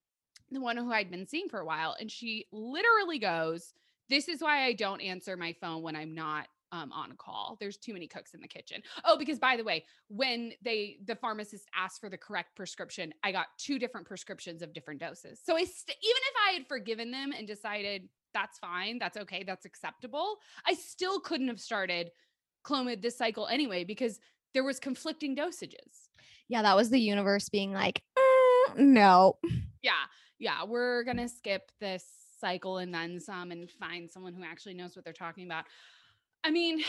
the 0.51 0.59
one 0.59 0.77
who 0.77 0.91
I'd 0.91 1.09
been 1.09 1.27
seeing 1.27 1.49
for 1.49 1.59
a 1.59 1.65
while, 1.65 1.95
and 1.99 2.11
she 2.11 2.45
literally 2.51 3.17
goes, 3.19 3.73
This 4.09 4.27
is 4.27 4.41
why 4.41 4.65
I 4.65 4.73
don't 4.73 5.01
answer 5.01 5.35
my 5.35 5.53
phone 5.59 5.81
when 5.81 5.95
I'm 5.95 6.13
not 6.13 6.47
um, 6.73 6.91
on 6.91 7.11
a 7.11 7.15
call. 7.15 7.55
There's 7.59 7.77
too 7.77 7.93
many 7.93 8.07
cooks 8.07 8.33
in 8.33 8.41
the 8.41 8.47
kitchen. 8.47 8.81
Oh, 9.05 9.17
because 9.17 9.37
by 9.37 9.55
the 9.55 9.63
way, 9.63 9.85
when 10.09 10.53
they 10.63 10.97
the 11.05 11.15
pharmacist 11.15 11.69
asked 11.75 12.01
for 12.01 12.09
the 12.09 12.17
correct 12.17 12.55
prescription, 12.55 13.13
I 13.23 13.31
got 13.31 13.47
two 13.57 13.77
different 13.77 14.07
prescriptions 14.07 14.61
of 14.61 14.73
different 14.73 14.99
doses. 14.99 15.39
So 15.43 15.55
I 15.55 15.63
st- 15.63 15.97
even 16.01 16.21
if 16.29 16.35
I 16.49 16.51
had 16.53 16.67
forgiven 16.67 17.11
them 17.11 17.31
and 17.31 17.47
decided 17.47 18.09
that's 18.33 18.59
fine. 18.59 18.99
That's 18.99 19.17
okay. 19.17 19.43
That's 19.43 19.65
acceptable. 19.65 20.37
I 20.65 20.73
still 20.73 21.19
couldn't 21.19 21.47
have 21.47 21.59
started 21.59 22.11
Clomid 22.65 23.01
this 23.01 23.17
cycle 23.17 23.47
anyway 23.47 23.83
because 23.83 24.19
there 24.53 24.63
was 24.63 24.79
conflicting 24.79 25.35
dosages. 25.35 26.09
Yeah, 26.47 26.61
that 26.61 26.75
was 26.75 26.89
the 26.89 26.99
universe 26.99 27.49
being 27.49 27.73
like, 27.73 28.01
"Mm, 28.17 28.77
no. 28.77 29.37
Yeah. 29.81 30.05
Yeah. 30.39 30.63
We're 30.63 31.03
going 31.03 31.17
to 31.17 31.27
skip 31.27 31.69
this 31.81 32.05
cycle 32.39 32.77
and 32.77 32.93
then 32.93 33.19
some 33.19 33.51
and 33.51 33.69
find 33.69 34.09
someone 34.09 34.33
who 34.33 34.43
actually 34.43 34.75
knows 34.75 34.95
what 34.95 35.03
they're 35.03 35.13
talking 35.13 35.45
about. 35.45 35.65
I 36.43 36.51
mean, 36.51 36.83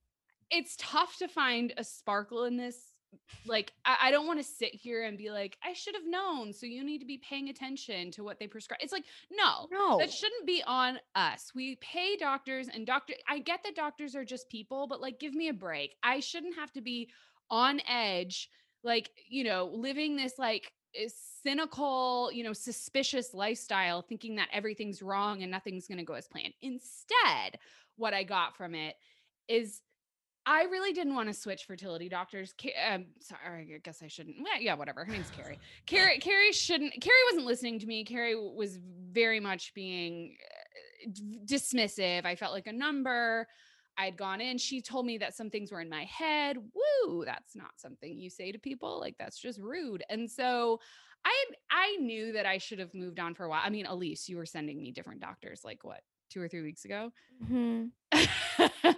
it's 0.50 0.76
tough 0.78 1.16
to 1.18 1.28
find 1.28 1.72
a 1.78 1.84
sparkle 1.84 2.44
in 2.44 2.58
this. 2.58 2.76
Like, 3.46 3.72
I, 3.84 3.96
I 4.04 4.10
don't 4.10 4.26
want 4.26 4.38
to 4.38 4.44
sit 4.44 4.74
here 4.74 5.04
and 5.04 5.16
be 5.18 5.30
like, 5.30 5.56
I 5.62 5.72
should 5.72 5.94
have 5.94 6.06
known. 6.06 6.52
So 6.52 6.66
you 6.66 6.84
need 6.84 6.98
to 6.98 7.06
be 7.06 7.18
paying 7.18 7.48
attention 7.48 8.10
to 8.12 8.24
what 8.24 8.38
they 8.38 8.46
prescribe. 8.46 8.80
It's 8.82 8.92
like, 8.92 9.04
no, 9.30 9.68
No. 9.70 9.98
that 9.98 10.12
shouldn't 10.12 10.46
be 10.46 10.62
on 10.66 10.98
us. 11.14 11.52
We 11.54 11.76
pay 11.76 12.16
doctors 12.16 12.68
and 12.72 12.86
doctor. 12.86 13.14
I 13.28 13.38
get 13.38 13.60
that 13.64 13.74
doctors 13.76 14.14
are 14.16 14.24
just 14.24 14.48
people, 14.48 14.86
but 14.86 15.00
like, 15.00 15.18
give 15.20 15.34
me 15.34 15.48
a 15.48 15.54
break. 15.54 15.94
I 16.02 16.20
shouldn't 16.20 16.56
have 16.56 16.72
to 16.72 16.80
be 16.80 17.10
on 17.50 17.80
edge, 17.88 18.48
like, 18.82 19.10
you 19.28 19.44
know, 19.44 19.70
living 19.72 20.16
this 20.16 20.38
like 20.38 20.72
eh, 20.96 21.08
cynical, 21.42 22.30
you 22.32 22.42
know, 22.44 22.52
suspicious 22.52 23.34
lifestyle, 23.34 24.02
thinking 24.02 24.36
that 24.36 24.48
everything's 24.52 25.02
wrong 25.02 25.42
and 25.42 25.50
nothing's 25.50 25.86
going 25.86 25.98
to 25.98 26.04
go 26.04 26.14
as 26.14 26.26
planned. 26.26 26.54
Instead, 26.62 27.58
what 27.96 28.14
I 28.14 28.24
got 28.24 28.56
from 28.56 28.74
it 28.74 28.96
is 29.48 29.82
I 30.46 30.64
really 30.64 30.92
didn't 30.92 31.14
want 31.14 31.28
to 31.28 31.34
switch 31.34 31.64
fertility 31.64 32.08
doctors. 32.08 32.54
Um, 32.90 33.06
sorry, 33.20 33.72
I 33.74 33.78
guess 33.82 34.02
I 34.02 34.08
shouldn't. 34.08 34.36
Yeah, 34.60 34.74
whatever. 34.74 35.04
Her 35.04 35.12
name's 35.12 35.30
Carrie. 35.30 35.58
Carrie, 35.86 36.18
Carrie 36.18 36.52
shouldn't. 36.52 36.92
Carrie 37.00 37.16
wasn't 37.30 37.46
listening 37.46 37.78
to 37.78 37.86
me. 37.86 38.04
Carrie 38.04 38.34
was 38.36 38.78
very 39.10 39.40
much 39.40 39.72
being 39.74 40.36
uh, 41.06 41.10
dismissive. 41.46 42.26
I 42.26 42.34
felt 42.34 42.52
like 42.52 42.66
a 42.66 42.72
number. 42.72 43.46
I'd 43.96 44.16
gone 44.16 44.40
in. 44.40 44.58
She 44.58 44.82
told 44.82 45.06
me 45.06 45.18
that 45.18 45.34
some 45.34 45.50
things 45.50 45.70
were 45.70 45.80
in 45.80 45.88
my 45.88 46.04
head. 46.04 46.56
Woo, 46.58 47.24
that's 47.24 47.54
not 47.54 47.70
something 47.76 48.18
you 48.18 48.28
say 48.28 48.52
to 48.52 48.58
people. 48.58 48.98
Like 49.00 49.14
that's 49.18 49.38
just 49.38 49.60
rude. 49.60 50.02
And 50.10 50.30
so 50.30 50.80
I 51.24 51.44
I 51.70 51.96
knew 52.00 52.32
that 52.32 52.44
I 52.44 52.58
should 52.58 52.80
have 52.80 52.92
moved 52.92 53.20
on 53.20 53.34
for 53.34 53.44
a 53.44 53.48
while. 53.48 53.62
I 53.64 53.70
mean, 53.70 53.86
Elise, 53.86 54.28
you 54.28 54.36
were 54.36 54.46
sending 54.46 54.80
me 54.80 54.90
different 54.90 55.20
doctors 55.20 55.62
like 55.64 55.84
what, 55.84 56.00
two 56.28 56.42
or 56.42 56.48
three 56.48 56.62
weeks 56.62 56.84
ago? 56.84 57.12
Mhm. 57.48 57.90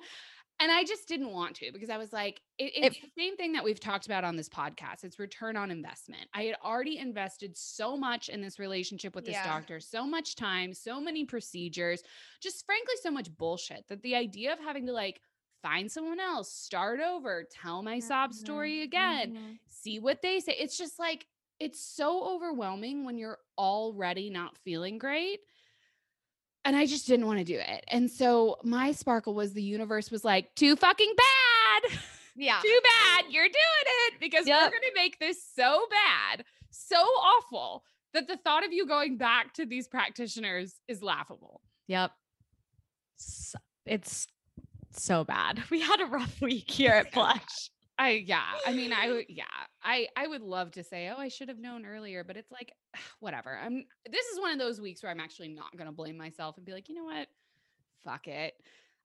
and 0.61 0.73
I 0.73 0.85
just 0.85 1.07
didn't 1.07 1.31
want 1.33 1.57
to 1.57 1.71
because 1.73 1.91
I 1.91 1.99
was 1.99 2.13
like, 2.13 2.41
it- 2.59 2.73
it's 2.75 3.01
the 3.01 3.11
same 3.17 3.37
thing 3.37 3.53
that 3.53 3.65
we've 3.65 3.79
talked 3.81 4.07
about 4.07 4.25
on 4.25 4.37
this 4.37 4.49
podcast. 4.49 5.05
It's 5.05 5.19
return 5.19 5.57
on 5.57 5.71
investment. 5.71 6.29
I 6.33 6.45
had 6.45 6.57
already 6.65 6.99
invested 6.99 7.57
so 7.57 7.97
much 7.97 8.29
in 8.29 8.41
this 8.41 8.59
relationship 8.59 9.15
with 9.15 9.25
this 9.27 9.35
Yeah. 9.35 9.45
doctor, 9.47 9.81
so 9.81 10.07
much 10.07 10.35
time, 10.37 10.73
so 10.73 11.01
many 11.01 11.25
procedures, 11.25 12.03
just 12.41 12.65
frankly, 12.65 12.95
so 13.03 13.11
much 13.11 13.35
bullshit 13.37 13.87
that 13.89 14.03
the 14.03 14.15
idea 14.15 14.53
of 14.53 14.59
having 14.59 14.87
to 14.87 14.93
like 14.93 15.21
find 15.63 15.91
someone 15.91 16.21
else, 16.21 16.53
start 16.53 17.01
over, 17.01 17.45
tell 17.51 17.83
my 17.83 17.99
sob 17.99 18.33
story 18.33 18.83
again, 18.83 19.35
mhm. 19.35 19.59
see 19.69 19.99
what 19.99 20.23
they 20.23 20.39
say. 20.41 20.53
It's 20.59 20.79
just 20.79 20.99
like, 20.99 21.27
it's 21.59 21.81
so 21.81 22.23
overwhelming 22.35 23.05
when 23.05 23.19
you're 23.19 23.39
already 23.59 24.29
not 24.31 24.57
feeling 24.59 24.99
great. 24.99 25.41
And 26.67 26.75
I 26.77 26.85
just 26.85 27.07
didn't 27.07 27.27
want 27.27 27.39
to 27.39 27.45
do 27.45 27.59
it. 27.59 27.85
And 27.89 28.11
so 28.11 28.57
my 28.65 28.91
sparkle 28.93 29.35
was 29.35 29.53
the 29.53 29.63
universe 29.63 30.11
was 30.11 30.25
like, 30.25 30.53
too 30.57 30.75
fucking 30.77 31.13
bad. 31.17 31.99
Yeah. 32.35 32.59
too 32.61 32.81
bad. 32.83 33.25
You're 33.31 33.45
doing 33.45 33.53
it 34.09 34.15
because 34.21 34.47
Yep. 34.47 34.59
we're 34.61 34.71
going 34.71 34.83
to 34.83 34.93
make 34.95 35.19
this 35.21 35.39
so 35.55 35.87
bad, 35.91 36.45
so 36.71 36.97
awful 36.97 37.85
that 38.13 38.27
the 38.29 38.37
thought 38.37 38.65
of 38.65 38.73
you 38.73 38.87
going 38.87 39.17
back 39.17 39.55
to 39.55 39.65
these 39.65 39.87
practitioners 39.89 40.75
is 40.89 41.03
laughable. 41.03 41.61
Yep. 41.87 42.11
It's 43.87 44.27
so 44.93 45.25
bad. 45.25 45.63
We 45.71 45.81
had 45.81 46.01
a 46.01 46.07
rough 46.07 46.41
week 46.41 46.71
here 46.71 46.93
at. 46.93 47.13
Blush. 47.15 47.71
I 47.99 48.25
yeah, 48.27 48.45
I 48.67 48.73
mean 48.73 48.93
I 48.93 49.25
yeah. 49.29 49.45
I 49.83 50.09
I 50.17 50.27
would 50.27 50.43
love 50.43 50.73
to 50.73 50.85
say, 50.85 51.09
"Oh, 51.09 51.19
I 51.19 51.29
should 51.29 51.49
have 51.49 51.59
known 51.59 51.87
earlier," 51.87 52.25
but 52.25 52.37
it's 52.37 52.51
like 52.51 52.73
whatever. 53.21 53.57
I'm 53.57 53.85
this 54.11 54.27
is 54.27 54.41
one 54.41 54.53
of 54.53 54.59
those 54.59 54.81
weeks 54.81 55.03
where 55.03 55.11
I'm 55.11 55.21
actually 55.21 55.49
not 55.49 55.77
going 55.77 55.87
to 55.87 55.93
blame 55.93 56.17
myself 56.17 56.57
and 56.57 56.67
be 56.67 56.73
like, 56.73 56.89
"You 56.89 56.97
know 56.97 57.05
what? 57.05 57.29
Fuck 58.05 58.29
it. 58.29 58.55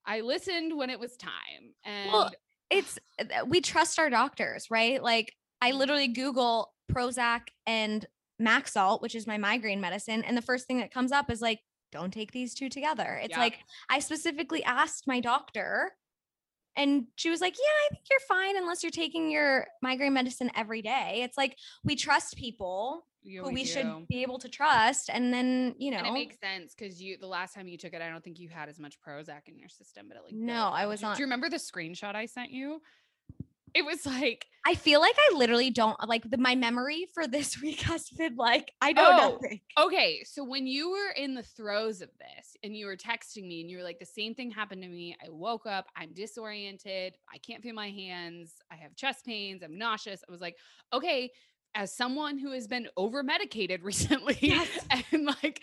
I 0.04 0.20
listened 0.20 0.76
when 0.76 0.90
it 0.90 1.00
was 1.00 1.16
time." 1.16 1.74
And 1.84 2.10
Well, 2.10 2.30
It's 2.70 2.98
uh, 3.18 3.44
we 3.46 3.60
trust 3.60 3.98
our 3.98 4.10
doctors, 4.10 4.70
right? 4.70 5.02
Like 5.02 5.34
I 5.62 5.72
literally 5.72 6.08
Google 6.08 6.72
Prozac 6.92 7.48
and 7.66 8.04
Maxalt, 8.40 9.00
which 9.00 9.14
is 9.14 9.26
my 9.26 9.38
migraine 9.38 9.80
medicine, 9.80 10.22
and 10.24 10.36
the 10.36 10.42
first 10.42 10.66
thing 10.66 10.78
that 10.78 10.92
comes 10.92 11.12
up 11.12 11.30
is 11.30 11.40
like, 11.40 11.60
don't 11.92 12.12
take 12.12 12.32
these 12.32 12.54
two 12.54 12.68
together. 12.68 13.20
It's 13.22 13.30
Yep. 13.30 13.38
like 13.38 13.58
I 13.88 14.00
specifically 14.00 14.64
asked 14.64 15.06
my 15.06 15.20
doctor, 15.20 15.92
and 16.76 17.06
she 17.16 17.30
was 17.30 17.40
like, 17.40 17.54
"Yeah, 17.56 17.86
I 17.86 17.94
think 17.94 18.04
you're 18.10 18.20
fine 18.28 18.56
unless 18.56 18.82
you're 18.82 18.90
taking 18.90 19.30
your 19.30 19.66
migraine 19.82 20.12
medicine 20.14 20.50
every 20.54 20.82
day." 20.82 21.20
It's 21.22 21.36
like 21.36 21.56
we 21.84 21.94
trust 21.96 22.36
people 22.36 23.06
you 23.22 23.42
who 23.44 23.50
we 23.50 23.62
do. 23.62 23.68
should 23.68 24.08
be 24.08 24.22
able 24.22 24.38
to 24.40 24.48
trust, 24.48 25.08
and 25.08 25.32
then 25.32 25.74
you 25.78 25.90
know, 25.90 25.98
And 25.98 26.06
it 26.08 26.12
makes 26.12 26.38
sense 26.40 26.74
because 26.74 27.00
you 27.00 27.16
the 27.18 27.26
last 27.26 27.54
time 27.54 27.68
you 27.68 27.78
took 27.78 27.92
it, 27.92 28.02
I 28.02 28.08
don't 28.10 28.22
think 28.24 28.38
you 28.40 28.48
had 28.48 28.68
as 28.68 28.78
much 28.78 28.98
Prozac 29.00 29.46
in 29.46 29.58
your 29.58 29.68
system, 29.68 30.06
but 30.08 30.16
it 30.16 30.24
like 30.24 30.34
No, 30.34 30.68
I 30.68 30.86
was 30.86 31.02
on- 31.04 31.14
Do 31.16 31.20
you 31.20 31.26
remember 31.26 31.48
the 31.48 31.56
screenshot 31.58 32.14
I 32.14 32.26
sent 32.26 32.50
you? 32.50 32.80
It 33.74 33.84
was 33.84 34.04
like 34.06 34.46
I 34.64 34.74
feel 34.74 35.00
like 35.00 35.16
I 35.18 35.36
literally 35.36 35.70
don't 35.70 35.96
uh, 35.98 36.06
like 36.06 36.28
the, 36.28 36.38
my 36.38 36.54
memory 36.54 37.06
for 37.14 37.26
this 37.26 37.60
week 37.62 37.80
has 37.82 38.08
been 38.10 38.36
like 38.36 38.72
I 38.80 38.92
know 38.92 39.10
Oh, 39.12 39.16
nothing. 39.16 39.60
Okay, 39.78 40.22
so 40.24 40.44
when 40.44 40.66
you 40.66 40.90
were 40.90 41.10
in 41.16 41.34
the 41.34 41.42
throes 41.42 42.00
of 42.00 42.10
this 42.18 42.56
and 42.62 42.76
you 42.76 42.86
were 42.86 42.96
texting 42.96 43.48
me 43.48 43.60
and 43.60 43.70
you 43.70 43.78
were 43.78 43.82
like, 43.82 43.98
the 43.98 44.06
same 44.06 44.34
thing 44.34 44.50
happened 44.50 44.82
to 44.82 44.88
me. 44.88 45.16
I 45.24 45.30
woke 45.30 45.66
up, 45.66 45.86
I'm 45.96 46.12
disoriented, 46.12 47.16
I 47.32 47.38
can't 47.38 47.62
feel 47.62 47.74
my 47.74 47.90
hands, 47.90 48.54
I 48.70 48.76
have 48.76 48.94
chest 48.94 49.24
pains, 49.24 49.62
I'm 49.62 49.78
nauseous. 49.78 50.22
I 50.28 50.30
was 50.30 50.40
like, 50.40 50.56
okay, 50.92 51.30
as 51.74 51.96
someone 51.96 52.38
who 52.38 52.52
has 52.52 52.66
been 52.66 52.88
over 52.96 53.22
medicated 53.22 53.82
recently 53.84 54.38
Yes. 54.40 54.68
and 55.12 55.24
like 55.42 55.60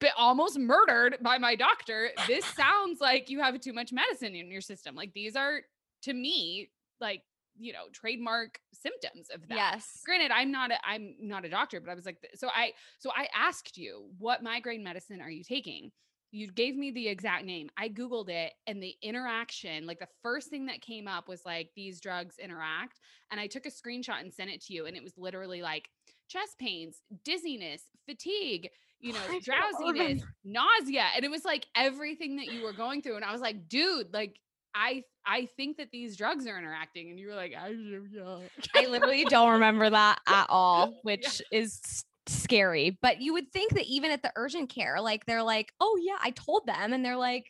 be- 0.00 0.08
almost 0.16 0.58
murdered 0.58 1.18
by 1.22 1.38
my 1.38 1.54
doctor, 1.54 2.10
this 2.26 2.44
sounds 2.44 3.00
like 3.00 3.28
you 3.28 3.40
have 3.40 3.60
too 3.60 3.72
much 3.72 3.92
medicine 3.92 4.34
in 4.34 4.50
your 4.50 4.62
system. 4.62 4.94
Like 4.94 5.12
these 5.12 5.36
are 5.36 5.60
to 6.02 6.12
me 6.12 6.70
like, 7.00 7.22
you 7.58 7.72
know, 7.72 7.84
trademark 7.92 8.60
symptoms 8.72 9.28
of 9.32 9.46
that. 9.48 9.56
Yes. 9.56 10.02
granted 10.04 10.30
i'm 10.30 10.50
not 10.50 10.70
a 10.70 10.76
i'm 10.86 11.14
not 11.20 11.44
a 11.44 11.48
doctor 11.48 11.80
but 11.80 11.90
i 11.90 11.94
was 11.94 12.04
like 12.04 12.18
so 12.34 12.48
i 12.48 12.72
so 12.98 13.10
i 13.16 13.28
asked 13.34 13.76
you 13.76 14.08
what 14.18 14.42
migraine 14.42 14.84
medicine 14.84 15.20
are 15.20 15.30
you 15.30 15.42
taking? 15.42 15.90
You 16.32 16.50
gave 16.50 16.76
me 16.76 16.90
the 16.90 17.08
exact 17.08 17.44
name. 17.44 17.70
I 17.78 17.88
googled 17.88 18.28
it 18.28 18.52
and 18.66 18.82
the 18.82 18.94
interaction 19.00 19.86
like 19.86 20.00
the 20.00 20.08
first 20.22 20.48
thing 20.48 20.66
that 20.66 20.82
came 20.82 21.08
up 21.08 21.28
was 21.28 21.46
like 21.46 21.70
these 21.76 22.00
drugs 22.00 22.36
interact 22.38 23.00
and 23.30 23.40
i 23.40 23.46
took 23.46 23.66
a 23.66 23.70
screenshot 23.70 24.20
and 24.20 24.32
sent 24.32 24.50
it 24.50 24.62
to 24.66 24.74
you 24.74 24.86
and 24.86 24.96
it 24.96 25.02
was 25.02 25.12
literally 25.16 25.62
like 25.62 25.88
chest 26.28 26.58
pains 26.58 27.00
dizziness 27.24 27.84
fatigue 28.06 28.68
you 29.00 29.12
know 29.12 29.18
I 29.30 29.40
drowsiness 29.40 30.22
nausea 30.44 31.04
and 31.14 31.24
it 31.24 31.30
was 31.30 31.44
like 31.44 31.66
everything 31.76 32.36
that 32.36 32.46
you 32.46 32.62
were 32.62 32.72
going 32.72 33.02
through 33.02 33.16
and 33.16 33.24
i 33.24 33.32
was 33.32 33.40
like 33.40 33.68
dude 33.68 34.12
like 34.12 34.38
i 34.76 35.02
i 35.26 35.48
think 35.56 35.78
that 35.78 35.90
these 35.90 36.16
drugs 36.16 36.46
are 36.46 36.56
interacting 36.58 37.10
and 37.10 37.18
you 37.18 37.26
were 37.28 37.34
like 37.34 37.52
i 37.58 37.70
yeah 38.12 38.46
I 38.74 38.86
literally 38.86 39.24
don't 39.36 39.52
remember 39.52 39.88
that 39.90 40.20
at 40.26 40.46
all, 40.48 41.00
which 41.02 41.42
is 41.50 42.04
scary. 42.26 42.98
But 43.02 43.20
you 43.20 43.32
would 43.32 43.50
think 43.52 43.72
that 43.74 43.86
even 43.86 44.10
at 44.10 44.22
the 44.22 44.32
urgent 44.36 44.68
care, 44.68 45.00
like 45.00 45.24
they're 45.26 45.42
like, 45.42 45.72
"Oh 45.80 45.98
yeah, 46.02 46.16
I 46.22 46.30
told 46.30 46.66
them," 46.66 46.92
and 46.92 47.04
they're 47.04 47.16
like, 47.16 47.46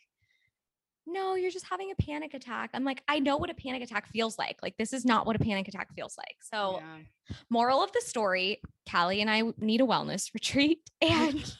"No, 1.05 1.35
you're 1.35 1.51
just 1.51 1.67
having 1.69 1.91
a 1.91 1.95
panic 1.95 2.33
attack." 2.33 2.69
I'm 2.73 2.83
like, 2.83 3.03
"I 3.07 3.19
know 3.19 3.37
what 3.37 3.49
a 3.49 3.53
panic 3.53 3.83
attack 3.83 4.07
feels 4.07 4.37
like. 4.37 4.57
Like 4.61 4.75
this 4.77 4.93
is 4.93 5.05
not 5.05 5.25
what 5.25 5.35
a 5.35 5.39
panic 5.39 5.67
attack 5.67 5.93
feels 5.93 6.17
like." 6.17 6.37
So, 6.41 6.79
Yeah. 6.81 7.35
moral 7.49 7.83
of 7.83 7.91
the 7.91 8.01
story: 8.01 8.61
Callie 8.89 9.21
and 9.21 9.29
I 9.29 9.43
need 9.57 9.81
a 9.81 9.85
wellness 9.85 10.33
retreat, 10.33 10.89
and 11.01 11.57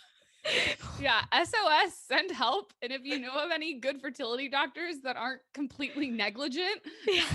Yeah, 1.00 1.22
SOS, 1.32 1.94
send 2.08 2.32
help. 2.32 2.74
And 2.82 2.92
if 2.92 3.02
you 3.04 3.20
know 3.20 3.34
of 3.34 3.52
any 3.52 3.80
good 3.80 4.02
fertility 4.02 4.50
doctors 4.50 4.96
that 5.04 5.16
aren't 5.16 5.42
completely 5.54 6.10
negligent, 6.10 6.82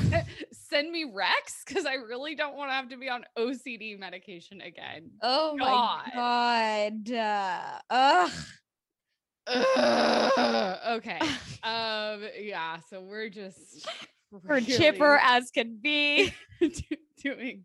send 0.53 0.91
me 0.91 1.05
Rex 1.05 1.63
because 1.65 1.87
I 1.87 1.95
really 1.95 2.35
don't 2.35 2.57
want 2.57 2.71
to 2.71 2.75
have 2.75 2.89
to 2.89 2.97
be 2.97 3.09
on 3.09 3.25
OCD 3.39 3.97
medication 4.01 4.61
again. 4.63 5.13
oh 5.23 5.57
God. 5.57 6.11
my 6.17 6.93
god, 7.09 7.13
uh, 7.13 7.79
ugh. 7.91 8.31
Ugh, 9.47 10.79
okay. 10.97 11.19
Um, 11.63 12.25
yeah, 12.41 12.79
so 12.91 13.01
we're 13.01 13.29
just 13.29 13.87
We're 14.31 14.61
chipper 14.61 15.21
as 15.23 15.51
can 15.53 15.79
be. 15.81 16.33
do- 16.61 16.73
doing 17.23 17.65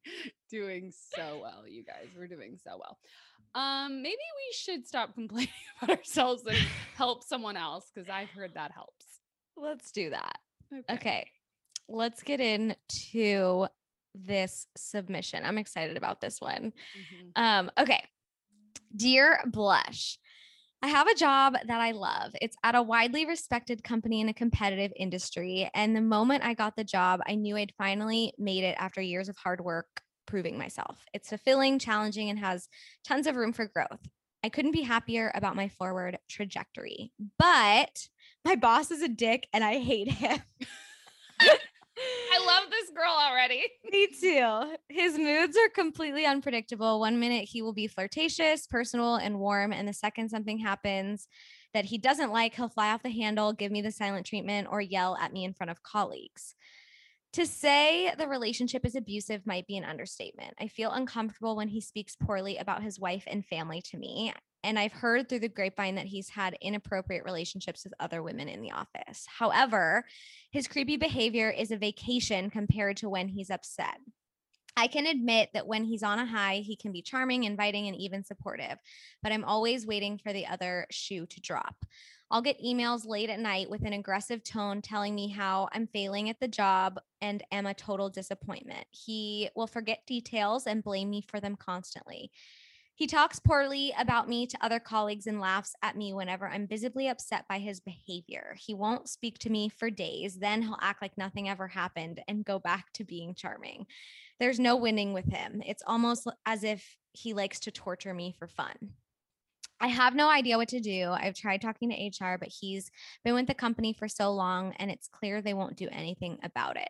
doing 0.49 0.91
so 1.13 1.39
well, 1.41 1.67
you 1.67 1.83
guys. 1.83 2.07
We're 2.15 2.27
doing 2.27 2.57
so 2.63 2.77
well. 2.79 2.97
Um, 3.57 4.03
maybe 4.03 4.15
we 4.15 4.53
should 4.53 4.87
stop 4.87 5.15
complaining 5.15 5.49
about 5.81 5.97
ourselves 5.97 6.43
and 6.45 6.55
help 6.95 7.23
someone 7.23 7.57
else 7.57 7.91
because 7.93 8.07
I've 8.07 8.29
heard 8.29 8.53
that 8.53 8.71
helps. 8.71 9.05
Let's 9.57 9.91
do 9.91 10.11
that. 10.11 10.37
Okay, 10.91 11.27
let's 11.89 12.21
get 12.21 12.39
into 12.39 13.65
this 14.13 14.67
submission. 14.75 15.43
I'm 15.43 15.57
excited 15.57 15.97
about 15.97 16.21
this 16.21 16.39
one. 16.39 16.71
Mhm. 16.95 17.31
Um, 17.35 17.71
okay. 17.79 18.03
Dear 18.95 19.39
Blush, 19.47 20.19
I 20.83 20.89
have 20.89 21.07
a 21.07 21.15
job 21.15 21.55
that 21.65 21.81
I 21.81 21.91
love. 21.91 22.33
It's 22.41 22.55
at 22.63 22.75
a 22.75 22.83
widely 22.83 23.25
respected 23.25 23.83
company 23.83 24.21
in 24.21 24.29
a 24.29 24.33
competitive 24.33 24.91
industry. 24.95 25.69
And 25.73 25.95
the 25.95 26.01
moment 26.01 26.45
I 26.45 26.53
got 26.53 26.75
the 26.75 26.83
job, 26.83 27.21
I 27.25 27.33
knew 27.33 27.57
I'd 27.57 27.73
finally 27.77 28.33
made 28.37 28.63
it 28.63 28.75
after 28.77 29.01
years 29.01 29.29
of 29.29 29.35
hard 29.37 29.61
work 29.61 29.87
proving 30.27 30.57
myself. 30.57 31.05
It's 31.13 31.29
fulfilling, 31.29 31.79
challenging, 31.79 32.29
and 32.29 32.37
has 32.37 32.69
tons 33.03 33.25
of 33.25 33.35
room 33.35 33.53
for 33.53 33.65
growth. 33.65 34.07
I 34.43 34.49
couldn't 34.49 34.71
be 34.71 34.83
happier 34.83 35.31
about 35.33 35.55
my 35.55 35.67
forward 35.67 36.19
trajectory. 36.29 37.11
But 37.39 38.07
my 38.45 38.55
boss 38.55 38.91
is 38.91 39.01
a 39.01 39.07
dick 39.07 39.47
and 39.51 39.63
I 39.63 39.79
hate 39.79 40.11
him. 40.11 40.39
I 41.99 42.45
love 42.45 42.69
this 42.69 42.91
girl 42.91 43.15
already. 43.17 43.65
Me 43.91 44.07
too. 44.07 44.75
His 44.89 45.17
moods 45.17 45.57
are 45.57 45.69
completely 45.69 46.25
unpredictable. 46.25 46.99
One 46.99 47.19
minute 47.19 47.45
he 47.45 47.61
will 47.61 47.73
be 47.73 47.87
flirtatious, 47.87 48.67
personal, 48.67 49.15
and 49.15 49.39
warm. 49.39 49.73
And 49.73 49.87
the 49.87 49.93
second 49.93 50.29
something 50.29 50.59
happens 50.59 51.27
that 51.73 51.85
he 51.85 51.97
doesn't 51.97 52.31
like, 52.31 52.55
he'll 52.55 52.69
fly 52.69 52.91
off 52.93 53.03
the 53.03 53.09
handle, 53.09 53.53
give 53.53 53.71
me 53.71 53.81
the 53.81 53.91
silent 53.91 54.25
treatment, 54.25 54.67
or 54.69 54.79
yell 54.79 55.17
at 55.17 55.33
me 55.33 55.43
in 55.43 55.53
front 55.53 55.71
of 55.71 55.83
colleagues. 55.83 56.55
To 57.33 57.45
say 57.45 58.13
the 58.17 58.27
relationship 58.27 58.85
is 58.85 58.95
abusive 58.95 59.45
might 59.45 59.67
be 59.67 59.77
an 59.77 59.83
understatement. 59.83 60.53
I 60.59 60.67
feel 60.67 60.91
uncomfortable 60.91 61.55
when 61.55 61.67
he 61.67 61.81
speaks 61.81 62.15
poorly 62.15 62.57
about 62.57 62.81
his 62.81 62.99
wife 62.99 63.25
and 63.27 63.45
family 63.45 63.81
to 63.91 63.97
me. 63.97 64.33
And 64.63 64.79
I've 64.79 64.93
heard 64.93 65.29
through 65.29 65.39
the 65.39 65.49
grapevine 65.49 65.95
that 65.95 66.07
he's 66.07 66.29
had 66.29 66.57
inappropriate 66.61 67.23
relationships 67.25 67.83
with 67.83 67.93
other 67.99 68.23
women 68.23 68.49
in 68.49 68.61
the 68.61 68.71
office. 68.71 69.25
However, 69.27 70.03
his 70.51 70.67
creepy 70.67 70.97
behavior 70.97 71.49
is 71.51 71.71
a 71.71 71.77
vacation 71.77 72.49
compared 72.49 72.97
to 72.97 73.09
when 73.09 73.27
he's 73.27 73.51
upset. 73.51 73.97
I 74.75 74.87
can 74.87 75.07
admit 75.07 75.49
that 75.53 75.67
when 75.67 75.83
he's 75.83 76.03
on 76.03 76.19
a 76.19 76.25
high, 76.25 76.57
he 76.57 76.75
can 76.75 76.91
be 76.91 77.01
charming, 77.01 77.43
inviting, 77.43 77.87
and 77.87 77.95
even 77.95 78.23
supportive, 78.23 78.77
but 79.23 79.31
I'm 79.31 79.43
always 79.43 79.87
waiting 79.87 80.19
for 80.19 80.33
the 80.33 80.45
other 80.45 80.85
shoe 80.91 81.25
to 81.25 81.41
drop. 81.41 81.75
I'll 82.29 82.41
get 82.41 82.61
emails 82.61 83.07
late 83.07 83.29
at 83.29 83.39
night 83.39 83.69
with 83.69 83.85
an 83.85 83.93
aggressive 83.93 84.43
tone 84.43 84.81
telling 84.81 85.15
me 85.15 85.29
how 85.29 85.69
I'm 85.71 85.87
failing 85.87 86.29
at 86.29 86.39
the 86.39 86.47
job 86.47 86.99
and 87.21 87.41
am 87.51 87.65
a 87.65 87.73
total 87.73 88.09
disappointment. 88.09 88.85
He 88.91 89.49
will 89.55 89.67
forget 89.67 90.05
details 90.05 90.67
and 90.67 90.83
blame 90.83 91.09
me 91.09 91.21
for 91.21 91.39
them 91.39 91.55
constantly. 91.55 92.31
He 92.95 93.05
talks 93.05 93.39
poorly 93.39 93.93
about 93.97 94.27
me 94.27 94.47
to 94.47 94.57
other 94.59 94.79
colleagues 94.79 95.27
and 95.27 95.39
laughs 95.39 95.75
at 95.83 95.95
me 95.95 96.13
whenever 96.13 96.47
I'm 96.47 96.67
visibly 96.67 97.07
upset 97.07 97.45
by 97.47 97.59
his 97.59 97.79
behavior. 97.79 98.57
He 98.59 98.73
won't 98.73 99.07
speak 99.07 99.37
to 99.39 99.51
me 99.51 99.69
for 99.69 99.91
days. 99.91 100.39
Then 100.39 100.63
he'll 100.63 100.79
act 100.81 101.01
like 101.01 101.15
nothing 101.15 101.47
ever 101.47 101.67
happened 101.67 102.21
and 102.27 102.43
go 102.43 102.57
back 102.57 102.91
to 102.93 103.03
being 103.03 103.35
charming. 103.35 103.85
There's 104.39 104.59
no 104.59 104.75
winning 104.75 105.13
with 105.13 105.31
him. 105.31 105.61
It's 105.65 105.83
almost 105.85 106.27
as 106.47 106.63
if 106.63 106.97
he 107.13 107.35
likes 107.35 107.59
to 107.61 107.71
torture 107.71 108.15
me 108.15 108.35
for 108.37 108.47
fun. 108.47 108.73
I 109.79 109.87
have 109.87 110.15
no 110.15 110.29
idea 110.29 110.57
what 110.57 110.69
to 110.69 110.79
do. 110.79 111.11
I've 111.11 111.35
tried 111.35 111.61
talking 111.61 111.89
to 111.89 112.25
HR, 112.25 112.37
but 112.37 112.49
he's 112.49 112.89
been 113.23 113.35
with 113.35 113.47
the 113.47 113.53
company 113.53 113.93
for 113.93 114.07
so 114.07 114.31
long 114.31 114.73
and 114.77 114.89
it's 114.89 115.07
clear 115.07 115.41
they 115.41 115.53
won't 115.53 115.77
do 115.77 115.87
anything 115.91 116.39
about 116.43 116.77
it. 116.77 116.89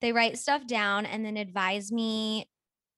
They 0.00 0.12
write 0.12 0.38
stuff 0.38 0.66
down 0.66 1.06
and 1.06 1.24
then 1.24 1.36
advise 1.36 1.92
me 1.92 2.48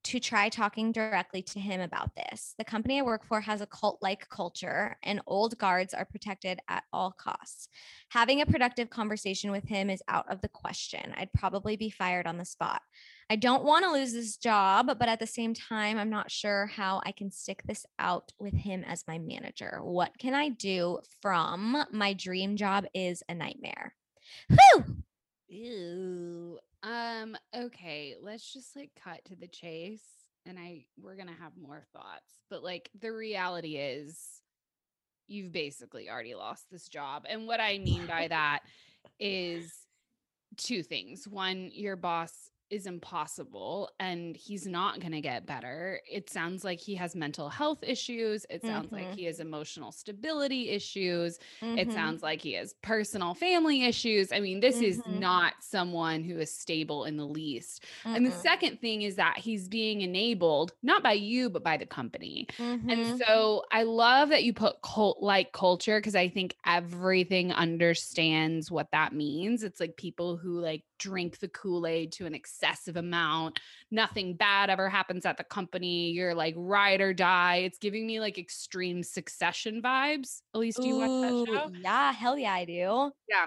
to 0.03 0.19
try 0.19 0.49
talking 0.49 0.93
directly 0.93 1.43
to 1.43 1.61
him 1.61 1.81
about 1.81 2.15
this. 2.15 2.55
The 2.59 2.65
company 2.65 2.99
I 2.99 3.03
work 3.03 3.25
for 3.25 3.41
has 3.41 3.61
a 3.61 3.67
cult 3.67 3.99
like 4.01 4.29
culture, 4.31 4.97
and 5.03 5.21
old 5.27 5.59
guards 5.59 5.93
are 5.93 6.07
protected 6.07 6.59
at 6.69 6.85
all 6.93 7.13
costs. 7.13 7.69
Having 8.09 8.41
a 8.41 8.47
productive 8.47 8.89
conversation 8.89 9.51
with 9.51 9.69
him 9.69 9.91
is 9.91 10.03
out 10.09 10.31
of 10.31 10.41
the 10.41 10.49
question. 10.49 11.13
I'd 11.17 11.33
probably 11.33 11.77
be 11.77 11.91
fired 11.91 12.27
on 12.27 12.39
the 12.39 12.45
spot. 12.45 12.81
I 13.31 13.37
don't 13.37 13.63
want 13.63 13.85
to 13.85 13.93
lose 13.93 14.13
this 14.13 14.37
job, 14.37 14.99
but 14.99 15.09
at 15.09 15.21
the 15.21 15.27
same 15.27 15.55
time, 15.55 15.99
I'm 15.99 16.11
not 16.11 16.33
sure 16.33 16.67
how 16.67 17.01
I 17.07 17.13
can 17.13 17.31
stick 17.31 17.63
this 17.65 17.87
out 18.01 18.33
with 18.41 18.55
him 18.55 18.83
as 18.85 19.05
my 19.07 19.19
manager. 19.19 19.79
What 19.83 20.19
can 20.19 20.35
I 20.35 20.49
do 20.49 20.99
from 21.23 21.85
my 21.93 22.13
dream 22.13 22.57
job 22.57 22.87
is 22.93 23.23
a 23.29 23.35
nightmare? 23.37 23.95
Whew! 24.49 24.97
Ew. 25.49 26.59
Um, 26.83 27.37
okay, 27.57 28.17
let's 28.21 28.53
just 28.53 28.75
like 28.75 28.91
cut 29.01 29.25
to 29.27 29.37
the 29.37 29.47
chase 29.47 30.03
and 30.45 30.59
I 30.59 30.87
we're 31.01 31.15
to 31.29 31.41
have 31.41 31.53
more 31.61 31.85
thoughts. 31.93 32.41
But 32.51 32.65
like 32.65 32.91
the 33.01 33.13
reality 33.13 33.77
is 33.77 34.19
you've 35.29 35.53
basically 35.53 36.11
already 36.11 36.35
lost 36.35 36.65
this 36.69 36.89
job. 36.89 37.27
And 37.29 37.47
what 37.47 37.61
I 37.61 37.79
mean 37.79 38.07
by 38.07 38.27
that 38.31 38.61
is 39.21 39.73
two 40.57 40.83
things. 40.83 41.29
One, 41.29 41.71
your 41.73 41.95
boss 41.95 42.50
is 42.71 42.87
impossible 42.87 43.91
and 43.99 44.37
he's 44.37 44.67
not 44.67 45.01
going 45.01 45.13
to 45.13 45.21
get 45.21 45.47
better. 45.47 46.01
It 46.11 46.31
sounds 46.31 46.63
like 46.65 46.79
he 46.79 46.95
has 46.95 47.17
mental 47.17 47.49
health 47.49 47.83
issues. 47.83 48.47
It 48.49 48.63
sounds 48.63 48.87
mm-hmm. 48.87 48.95
like 48.95 49.15
he 49.15 49.25
has 49.25 49.41
emotional 49.41 49.91
stability 49.93 50.71
issues. 50.71 51.39
Mm-hmm. 51.61 51.79
It 51.79 51.93
sounds 51.93 52.23
like 52.23 52.41
he 52.41 52.53
has 52.55 52.75
personal 52.83 53.35
family 53.35 53.85
issues. 53.85 54.33
I 54.33 54.41
mean, 54.41 54.61
this 54.61 54.77
mm-hmm. 54.77 54.85
is 54.85 55.03
not 55.07 55.55
someone 55.61 56.23
who 56.23 56.39
is 56.39 56.53
stable 56.55 57.05
in 57.07 57.17
the 57.17 57.27
least. 57.27 57.85
And 58.05 58.25
the 58.25 58.31
second 58.31 58.81
thing 58.81 59.03
is 59.03 59.17
that 59.17 59.39
he's 59.39 59.69
being 59.69 60.03
enabled 60.03 60.73
not 60.83 61.03
by 61.03 61.13
you 61.13 61.51
but 61.51 61.65
by 61.65 61.77
the 61.77 61.87
company. 61.87 62.47
And 62.59 63.01
Mm-hmm. 63.01 63.17
so 63.27 63.65
I 63.73 63.85
love 63.85 64.29
that 64.29 64.45
you 64.45 64.53
put 64.53 64.83
cult 64.83 65.23
like 65.23 65.53
culture 65.53 65.99
because 65.99 66.15
I 66.15 66.29
think 66.29 66.57
everything 66.67 67.53
understands 67.53 68.71
what 68.71 68.91
that 68.93 69.13
means. 69.13 69.63
It's 69.63 69.81
like 69.81 69.97
people 69.97 70.37
who 70.37 70.61
like 70.61 70.83
drink 71.01 71.39
the 71.41 71.49
Kool-Aid 71.49 72.13
to 72.13 72.27
an 72.27 72.35
excessive 72.35 72.97
amount. 72.97 73.59
Nothing 73.91 74.37
bad 74.37 74.71
ever 74.71 74.89
happens 74.89 75.27
at 75.27 75.37
the 75.37 75.43
company. 75.45 76.11
You're 76.11 76.35
like 76.35 76.55
ride 76.57 77.01
or 77.01 77.13
die. 77.13 77.57
It's 77.65 77.79
giving 77.79 78.07
me 78.07 78.21
like 78.21 78.39
extreme 78.39 79.03
succession 79.03 79.83
vibes. 79.83 80.43
Elise, 80.55 80.77
do 80.77 80.87
you 80.87 80.97
watch 80.97 81.47
that 81.49 81.53
show? 81.53 81.73
yeah, 81.83 82.13
hell 82.13 82.39
yeah, 82.39 82.53
I 82.53 82.65
do. 82.65 83.11
Yeah. 83.29 83.47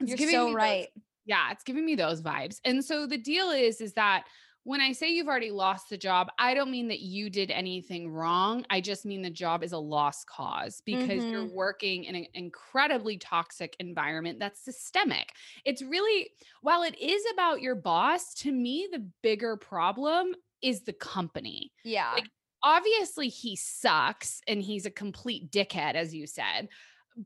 It's 0.00 0.08
You're 0.10 0.18
so 0.18 0.24
me 0.26 0.32
those- 0.32 0.54
right. 0.54 0.88
yeah, 1.26 1.50
it's 1.50 1.64
giving 1.64 1.84
me 1.84 1.94
those 1.96 2.22
vibes. 2.22 2.60
And 2.64 2.82
so 2.84 3.06
the 3.06 3.18
deal 3.18 3.50
is 3.50 3.80
is 3.80 3.92
that 3.94 4.24
when 4.66 4.80
I 4.80 4.92
say 4.92 5.08
you've 5.10 5.28
already 5.28 5.52
lost 5.52 5.88
the 5.90 5.96
job, 5.96 6.28
I 6.38 6.52
don't 6.54 6.72
mean 6.72 6.88
that 6.88 7.00
you 7.00 7.30
did 7.30 7.50
anything 7.52 8.10
wrong. 8.10 8.66
I 8.68 8.80
just 8.80 9.06
mean 9.06 9.22
the 9.22 9.30
job 9.30 9.62
is 9.62 9.72
a 9.72 9.78
lost 9.78 10.26
cause 10.26 10.82
because 10.84 11.24
you're 11.30 11.44
Mhm. 11.44 11.52
working 11.52 12.04
in 12.04 12.16
an 12.16 12.26
incredibly 12.34 13.16
toxic 13.16 13.76
environment 13.78 14.40
that's 14.40 14.60
systemic. 14.60 15.32
It's 15.64 15.82
really, 15.82 16.30
while 16.62 16.82
it 16.82 16.98
is 16.98 17.24
about 17.32 17.62
your 17.62 17.76
boss, 17.76 18.34
to 18.34 18.52
me, 18.52 18.88
the 18.90 19.08
bigger 19.22 19.56
problem 19.56 20.34
is 20.62 20.82
the 20.82 20.92
company 20.92 21.72
Yeah. 21.84 22.24
like, 22.24 22.28
obviously 22.62 23.28
he 23.28 23.54
sucks 23.54 24.40
and 24.48 24.62
he's 24.62 24.86
a 24.86 24.90
complete 24.90 25.50
dickhead 25.52 25.94
as 25.94 26.14
you 26.14 26.26
said 26.26 26.68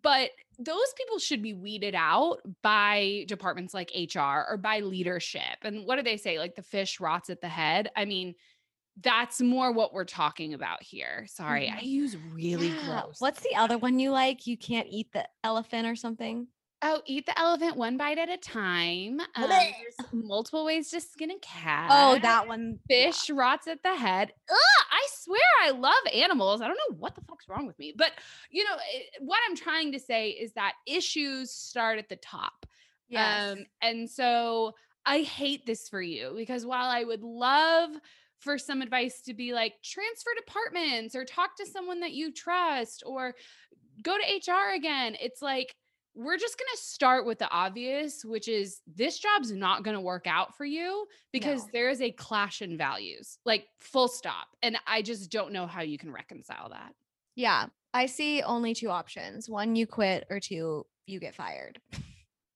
but 0.02 0.30
those 0.58 0.92
people 0.96 1.18
should 1.18 1.42
be 1.42 1.54
weeded 1.54 1.94
out 1.96 2.38
by 2.62 3.24
departments 3.26 3.74
like 3.74 3.90
HR 3.94 4.44
or 4.48 4.56
by 4.56 4.80
leadership 4.80 5.56
and 5.62 5.86
what 5.86 5.96
do 5.96 6.02
they 6.02 6.16
say 6.16 6.38
like 6.38 6.54
the 6.54 6.62
fish 6.62 7.00
rots 7.00 7.30
at 7.30 7.40
the 7.40 7.48
head 7.48 7.90
i 7.96 8.04
mean 8.04 8.34
that's 9.02 9.40
more 9.40 9.72
what 9.72 9.92
we're 9.94 10.04
talking 10.04 10.52
about 10.54 10.82
here 10.82 11.24
sorry 11.28 11.68
i 11.68 11.80
Mhm. 11.80 11.86
use 11.86 12.16
really 12.32 12.68
Yeah. 12.68 12.84
gross 12.84 13.20
What's 13.20 13.40
the 13.40 13.54
other 13.56 13.78
one 13.78 13.98
you 13.98 14.10
like? 14.10 14.46
You 14.46 14.56
can't 14.58 14.86
eat 14.90 15.12
the 15.12 15.26
elephant 15.42 15.86
or 15.86 15.96
something. 15.96 16.48
Oh 16.82 17.02
eat 17.06 17.26
the 17.26 17.38
elephant 17.38 17.76
one 17.76 17.96
bite 17.96 18.18
at 18.18 18.28
a 18.28 18.36
time 18.36 19.20
um, 19.34 19.48
there's 19.48 20.12
multiple 20.12 20.64
ways 20.64 20.90
to 20.90 21.00
skin 21.00 21.30
a 21.30 21.38
cat 21.40 21.88
Oh, 21.92 22.18
that 22.22 22.46
one. 22.48 22.78
yeah. 22.88 23.06
fish 23.10 23.28
rots 23.30 23.66
at 23.66 23.82
the 23.82 23.94
head. 23.94 24.32
Ugh, 24.50 24.84
I 24.90 25.06
swear 25.12 25.40
I 25.62 25.70
love 25.70 25.92
animals. 26.14 26.60
I 26.60 26.66
don't 26.68 26.78
know 26.88 26.96
what 26.98 27.14
the 27.14 27.20
fuck's 27.22 27.48
wrong 27.48 27.66
with 27.66 27.78
me. 27.78 27.92
But, 27.96 28.12
you 28.50 28.64
know, 28.64 28.76
it- 28.92 29.22
what 29.22 29.38
I'm 29.48 29.56
trying 29.56 29.92
to 29.92 29.98
say 29.98 30.30
is 30.30 30.52
that 30.54 30.74
issues 30.86 31.50
start 31.50 31.98
at 31.98 32.08
the 32.08 32.16
top. 32.16 32.66
Yes. 33.08 33.52
Um, 33.52 33.66
and 33.82 34.08
so 34.08 34.74
I 35.04 35.20
hate 35.22 35.66
this 35.66 35.88
for 35.88 36.00
you 36.02 36.32
because 36.36 36.64
while 36.64 36.88
I 36.88 37.04
would 37.04 37.22
love 37.22 37.90
for 38.38 38.56
some 38.56 38.80
advice 38.82 39.20
to 39.22 39.34
be 39.34 39.52
like 39.52 39.74
transfer 39.82 40.30
departments 40.36 41.14
or 41.14 41.24
talk 41.24 41.56
to 41.56 41.66
someone 41.66 42.00
that 42.00 42.12
you 42.12 42.32
trust 42.32 43.02
or 43.04 43.34
go 44.02 44.16
to 44.16 44.52
HR 44.52 44.74
again, 44.74 45.16
it's 45.20 45.42
like 45.42 45.74
we're 46.22 46.36
just 46.36 46.58
going 46.58 46.68
to 46.74 46.82
start 46.82 47.24
with 47.24 47.38
the 47.38 47.50
obvious, 47.50 48.24
which 48.24 48.46
is 48.46 48.82
this 48.86 49.18
job's 49.18 49.52
not 49.52 49.82
going 49.84 49.94
to 49.96 50.00
work 50.02 50.26
out 50.26 50.54
for 50.56 50.66
you 50.66 51.06
because 51.32 51.62
No. 51.64 51.68
there 51.72 51.88
is 51.88 52.02
a 52.02 52.10
clash 52.12 52.60
in 52.60 52.76
values, 52.76 53.38
like 53.46 53.66
full 53.78 54.06
stop. 54.06 54.48
And 54.62 54.76
I 54.86 55.00
just 55.02 55.30
don't 55.30 55.52
know 55.52 55.66
how 55.66 55.80
you 55.82 55.96
can 55.98 56.12
reconcile 56.12 56.68
that. 56.70 56.92
yeah. 57.36 57.66
I 57.92 58.06
see 58.06 58.40
only 58.42 58.72
two 58.72 58.88
options. 58.88 59.48
One, 59.48 59.74
you 59.74 59.84
quit, 59.84 60.24
or 60.30 60.38
two, 60.38 60.86
you 61.06 61.18
get 61.18 61.34
fired. 61.34 61.80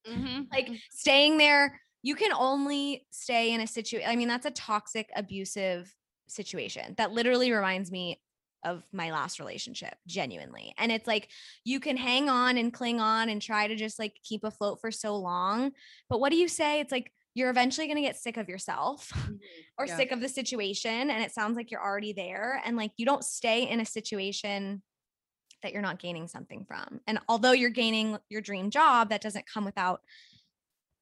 Mm-hmm. 0.09 0.42
Like 0.53 0.68
staying 0.92 1.38
there, 1.38 1.81
you 2.03 2.14
can 2.14 2.33
only 2.33 3.07
stay 3.11 3.53
in 3.53 3.61
a 3.61 3.66
situation. 3.66 4.09
I 4.09 4.14
mean, 4.14 4.29
that's 4.29 4.46
a 4.46 4.50
toxic, 4.53 5.09
abusive 5.16 5.92
situation. 6.29 6.94
That 6.98 7.11
literally 7.12 7.50
reminds 7.50 7.90
me 7.90 8.20
of 8.64 8.83
my 8.92 9.12
last 9.12 9.38
relationship, 9.38 9.94
genuinely. 10.07 10.74
And 10.79 10.90
it's 10.90 11.07
like 11.07 11.29
you 11.64 11.81
can 11.81 11.96
hang 11.96 12.29
on 12.29 12.57
and 12.57 12.72
cling 12.72 13.00
on 13.00 13.29
and 13.29 13.40
try 13.40 13.66
to 13.66 13.77
just 13.77 13.98
like 13.98 14.18
keep 14.22 14.44
afloat 14.44 14.81
for 14.81 14.90
so 14.90 15.16
long. 15.16 15.72
But 16.09 16.20
what 16.20 16.31
do 16.31 16.37
you 16.37 16.48
say? 16.48 16.81
It's 16.81 16.92
like 16.92 17.12
you're 17.35 17.50
eventually 17.50 17.87
going 17.87 17.96
to 17.96 18.03
get 18.03 18.16
sick 18.16 18.37
of 18.37 18.48
yourself 18.48 19.11
mm-hmm. 19.14 19.35
or 19.79 19.87
Yeah. 19.87 19.96
sick 19.96 20.12
of 20.12 20.20
the 20.20 20.29
situation. 20.29 21.11
And 21.11 21.22
it 21.22 21.33
sounds 21.33 21.57
like 21.57 21.70
you're 21.70 21.85
already 21.85 22.12
there. 22.12 22.62
And 22.64 22.77
like 22.77 22.92
you 22.96 23.07
don't 23.07 23.24
stay 23.24 23.68
in 23.68 23.81
a 23.81 23.85
situation 23.87 24.83
that 25.62 25.72
you're 25.72 25.83
not 25.83 25.98
gaining 25.98 26.29
something 26.29 26.64
from. 26.66 27.00
And 27.07 27.18
although 27.29 27.53
you're 27.53 27.70
gaining 27.70 28.18
your 28.29 28.40
dream 28.40 28.70
job, 28.70 29.09
that 29.09 29.22
doesn't 29.22 29.46
come 29.46 29.64
without 29.64 30.00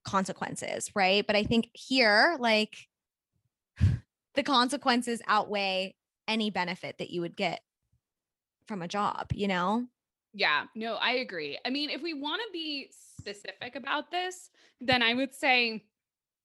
consequences, 0.05 0.91
right? 0.95 1.27
But 1.27 1.37
I 1.37 1.45
think 1.45 1.69
here, 1.75 2.37
like 2.39 2.77
the 4.35 4.43
consequences 4.43 5.21
outweigh 5.27 5.97
any 6.29 6.51
benefit 6.51 6.99
that 6.99 7.11
you 7.11 7.21
would 7.21 7.37
get 7.37 7.63
from 8.67 8.83
a 8.83 8.89
job, 8.89 9.29
you 9.33 9.49
know? 9.49 9.89
Yeah, 10.35 10.67
no, 10.75 10.95
I 10.95 11.13
agree. 11.13 11.59
I 11.65 11.71
mean, 11.71 11.91
if 11.91 12.01
we 12.03 12.15
want 12.15 12.41
to 12.43 12.49
be 12.53 12.91
specific 12.91 13.77
about 13.77 14.11
this, 14.11 14.51
then 14.81 15.03
I 15.03 15.13
would 15.15 15.35
say, 15.35 15.85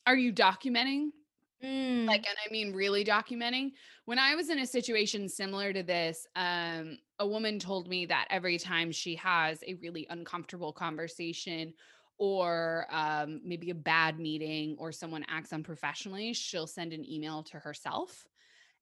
are 0.07 0.17
you 0.17 0.33
documenting? 0.33 1.11
Mm, 1.63 2.07
Like, 2.07 2.25
and 2.27 2.37
I 2.45 2.51
mean, 2.51 2.73
really 2.73 3.03
documenting. 3.03 3.71
When 4.05 4.19
I 4.19 4.35
was 4.35 4.49
in 4.49 4.59
a 4.59 4.65
situation 4.65 5.27
similar 5.27 5.73
to 5.73 5.83
this, 5.83 6.25
um, 6.35 6.99
a 7.19 7.27
woman 7.27 7.59
told 7.59 7.89
me 7.89 8.05
that 8.05 8.27
every 8.29 8.57
time 8.57 8.91
she 8.91 9.15
has 9.15 9.61
a 9.67 9.73
really 9.75 10.07
uncomfortable 10.09 10.71
conversation 10.71 11.73
or 12.17 12.87
um, 12.89 13.41
maybe 13.43 13.69
a 13.71 13.75
bad 13.75 14.19
meeting 14.19 14.75
or 14.79 14.91
someone 14.91 15.25
acts 15.27 15.51
unprofessionally, 15.51 16.33
she'll 16.33 16.67
send 16.67 16.93
an 16.93 17.05
email 17.09 17.43
to 17.43 17.59
herself 17.59 18.25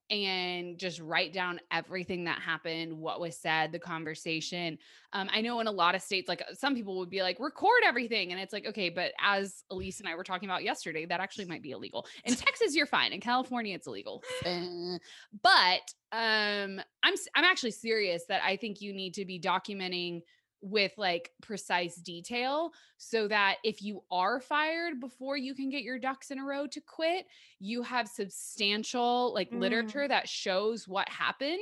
and 0.10 0.78
just 0.78 1.00
write 1.00 1.34
down 1.34 1.60
everything 1.72 2.26
that 2.26 2.39
happened, 2.39 2.94
what 2.94 3.20
was 3.20 3.38
said, 3.38 3.72
the 3.72 3.80
conversation. 3.80 4.78
Um, 5.13 5.30
I 5.34 5.41
know 5.41 5.60
in 5.60 5.68
a 5.68 5.72
lot 5.72 5.96
of 5.96 6.02
states, 6.02 6.30
like 6.30 6.44
some 6.54 6.76
people 6.76 6.98
would 7.00 7.10
be 7.10 7.22
like, 7.22 7.39
record 7.39 7.82
everything. 7.86 8.32
And 8.32 8.39
it's 8.39 8.54
like, 8.54 8.68
okay, 8.68 8.89
but 8.89 9.13
as 9.20 9.63
Elise 9.72 10.00
and 10.00 10.08
I 10.08 10.15
were 10.15 10.24
talking 10.24 10.48
about 10.48 10.63
yesterday, 10.63 11.06
that 11.06 11.20
actually 11.20 11.46
might 11.46 11.63
be 11.63 11.72
illegal. 11.72 12.06
In 12.24 12.36
Texas, 12.36 12.76
you're 12.76 12.86
fine. 12.86 13.13
In 13.13 13.22
California, 13.22 13.74
it's 13.74 13.88
illegal. 13.88 14.24
Uh, 14.46 14.98
but 15.41 15.82
um, 16.12 16.80
I'm 17.04 17.15
I'm 17.36 17.44
actually 17.44 17.72
serious 17.72 18.26
that 18.30 18.41
I 18.44 18.58
think 18.58 18.82
you 18.82 18.94
need 18.94 19.15
to 19.15 19.26
be 19.26 19.39
documenting 19.39 20.22
with 20.62 20.94
like 20.98 21.32
precise 21.41 21.96
detail 21.98 22.72
so 22.98 23.28
that 23.28 23.58
if 23.63 23.82
you 23.84 24.04
are 24.10 24.39
fired 24.39 25.00
before 25.00 25.38
you 25.38 25.54
can 25.54 25.70
get 25.70 25.84
your 25.84 26.00
ducks 26.00 26.32
in 26.32 26.39
a 26.39 26.44
row 26.44 26.65
to 26.65 26.82
quit 26.82 27.28
you 27.60 27.84
have 27.84 28.08
substantial 28.08 29.34
like 29.34 29.52
Mm. 29.52 29.60
literature 29.60 30.08
that 30.08 30.28
shows 30.28 30.88
what 30.88 31.08
happened 31.10 31.60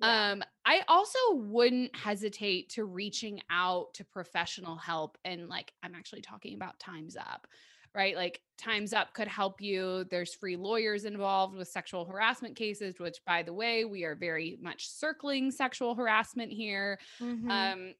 Yeah. 0.00 0.32
um 0.32 0.42
i 0.64 0.82
also 0.88 1.18
wouldn't 1.34 1.94
hesitate 1.94 2.70
to 2.70 2.84
reaching 2.84 3.40
out 3.50 3.92
to 3.94 4.04
professional 4.04 4.76
help 4.76 5.18
and 5.24 5.48
like 5.48 5.72
i'm 5.82 5.94
actually 5.94 6.22
talking 6.22 6.54
about 6.54 6.78
Time's 6.78 7.16
Up 7.16 7.46
right 7.94 8.14
like 8.16 8.40
Time's 8.56 8.92
Up 8.92 9.12
could 9.12 9.28
help 9.28 9.60
you 9.60 10.04
there's 10.10 10.32
free 10.32 10.56
lawyers 10.56 11.04
involved 11.04 11.56
with 11.56 11.68
sexual 11.68 12.04
harassment 12.06 12.56
cases 12.56 12.98
which 13.00 13.18
by 13.26 13.42
the 13.42 13.52
way 13.52 13.84
we 13.84 14.04
are 14.04 14.14
very 14.14 14.56
much 14.62 14.88
circling 14.88 15.50
sexual 15.50 15.94
harassment 15.94 16.52
here 16.52 16.98
Mhm. 17.20 17.50
um 17.50 17.94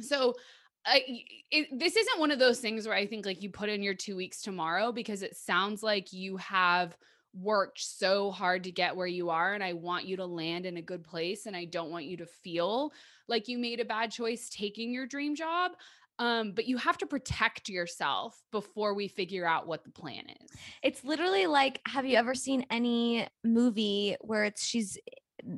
so 0.00 0.34
it, 0.86 1.68
this 1.78 1.96
isn't 1.96 2.20
one 2.20 2.30
of 2.30 2.38
those 2.38 2.60
things 2.60 2.86
where 2.86 2.96
I 2.96 3.06
think 3.06 3.24
like 3.24 3.42
you 3.42 3.50
put 3.50 3.68
in 3.68 3.82
your 3.82 3.94
two 3.94 4.16
weeks 4.16 4.42
tomorrow 4.42 4.92
because 4.92 5.22
it 5.22 5.36
sounds 5.36 5.82
like 5.82 6.12
you 6.12 6.36
have 6.36 6.96
worked 7.32 7.80
so 7.80 8.30
hard 8.30 8.64
to 8.64 8.70
get 8.70 8.94
where 8.94 9.06
you 9.06 9.30
are. 9.30 9.54
And 9.54 9.64
I 9.64 9.72
want 9.72 10.04
you 10.04 10.16
to 10.18 10.26
land 10.26 10.66
in 10.66 10.76
a 10.76 10.82
good 10.82 11.02
place. 11.02 11.46
And 11.46 11.56
I 11.56 11.64
don't 11.64 11.90
want 11.90 12.04
you 12.04 12.16
to 12.18 12.26
feel 12.26 12.92
like 13.28 13.48
you 13.48 13.58
made 13.58 13.80
a 13.80 13.84
bad 13.84 14.10
choice 14.10 14.48
taking 14.48 14.92
your 14.92 15.06
dream 15.06 15.34
job. 15.34 15.72
Um, 16.20 16.52
but 16.52 16.66
you 16.66 16.76
have 16.76 16.96
to 16.98 17.06
protect 17.06 17.68
yourself 17.68 18.40
before 18.52 18.94
we 18.94 19.08
figure 19.08 19.46
out 19.46 19.66
what 19.66 19.82
the 19.82 19.90
plan 19.90 20.22
is. 20.42 20.50
It's 20.80 21.02
literally 21.02 21.46
like, 21.46 21.80
have 21.88 22.06
you 22.06 22.16
ever 22.16 22.36
seen 22.36 22.64
any 22.70 23.26
movie 23.42 24.16
where 24.20 24.44
it's 24.44 24.64
she's, 24.64 24.96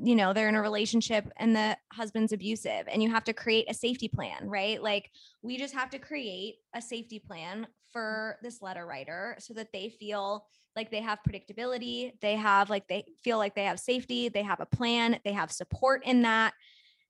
you 0.03 0.17
know, 0.17 0.33
they're 0.33 0.49
in 0.49 0.57
a 0.57 0.61
relationship 0.61 1.31
and 1.37 1.55
the 1.55 1.77
husband's 1.93 2.33
abusive 2.33 2.87
and 2.89 3.03
you 3.03 3.11
have 3.11 3.25
to 3.25 3.33
create 3.33 3.71
a 3.71 3.75
safety 3.75 4.09
plan, 4.09 4.49
right? 4.49 4.83
Like, 4.83 5.11
we 5.43 5.57
just 5.57 5.75
have 5.75 5.91
to 5.91 5.99
create 5.99 6.57
a 6.75 6.83
safety 6.83 7.19
plan 7.19 7.67
for 7.93 8.37
this 8.43 8.61
letter 8.61 8.85
writer 8.85 9.37
so 9.39 9.55
that 9.55 9.73
they 9.73 9.91
feel 9.91 10.47
like 10.75 10.91
they 10.91 11.01
have 11.01 11.21
predictability, 11.29 12.13
they 12.21 12.37
have 12.37 12.69
like, 12.69 12.89
they 12.89 13.05
feel 13.23 13.39
like 13.39 13.55
they 13.55 13.65
have 13.65 13.81
safety, 13.81 14.29
they 14.29 14.43
have 14.43 14.61
a 14.61 14.67
plan, 14.67 15.19
they 15.25 15.33
have 15.33 15.53
support 15.53 16.05
in 16.05 16.23
that. 16.23 16.53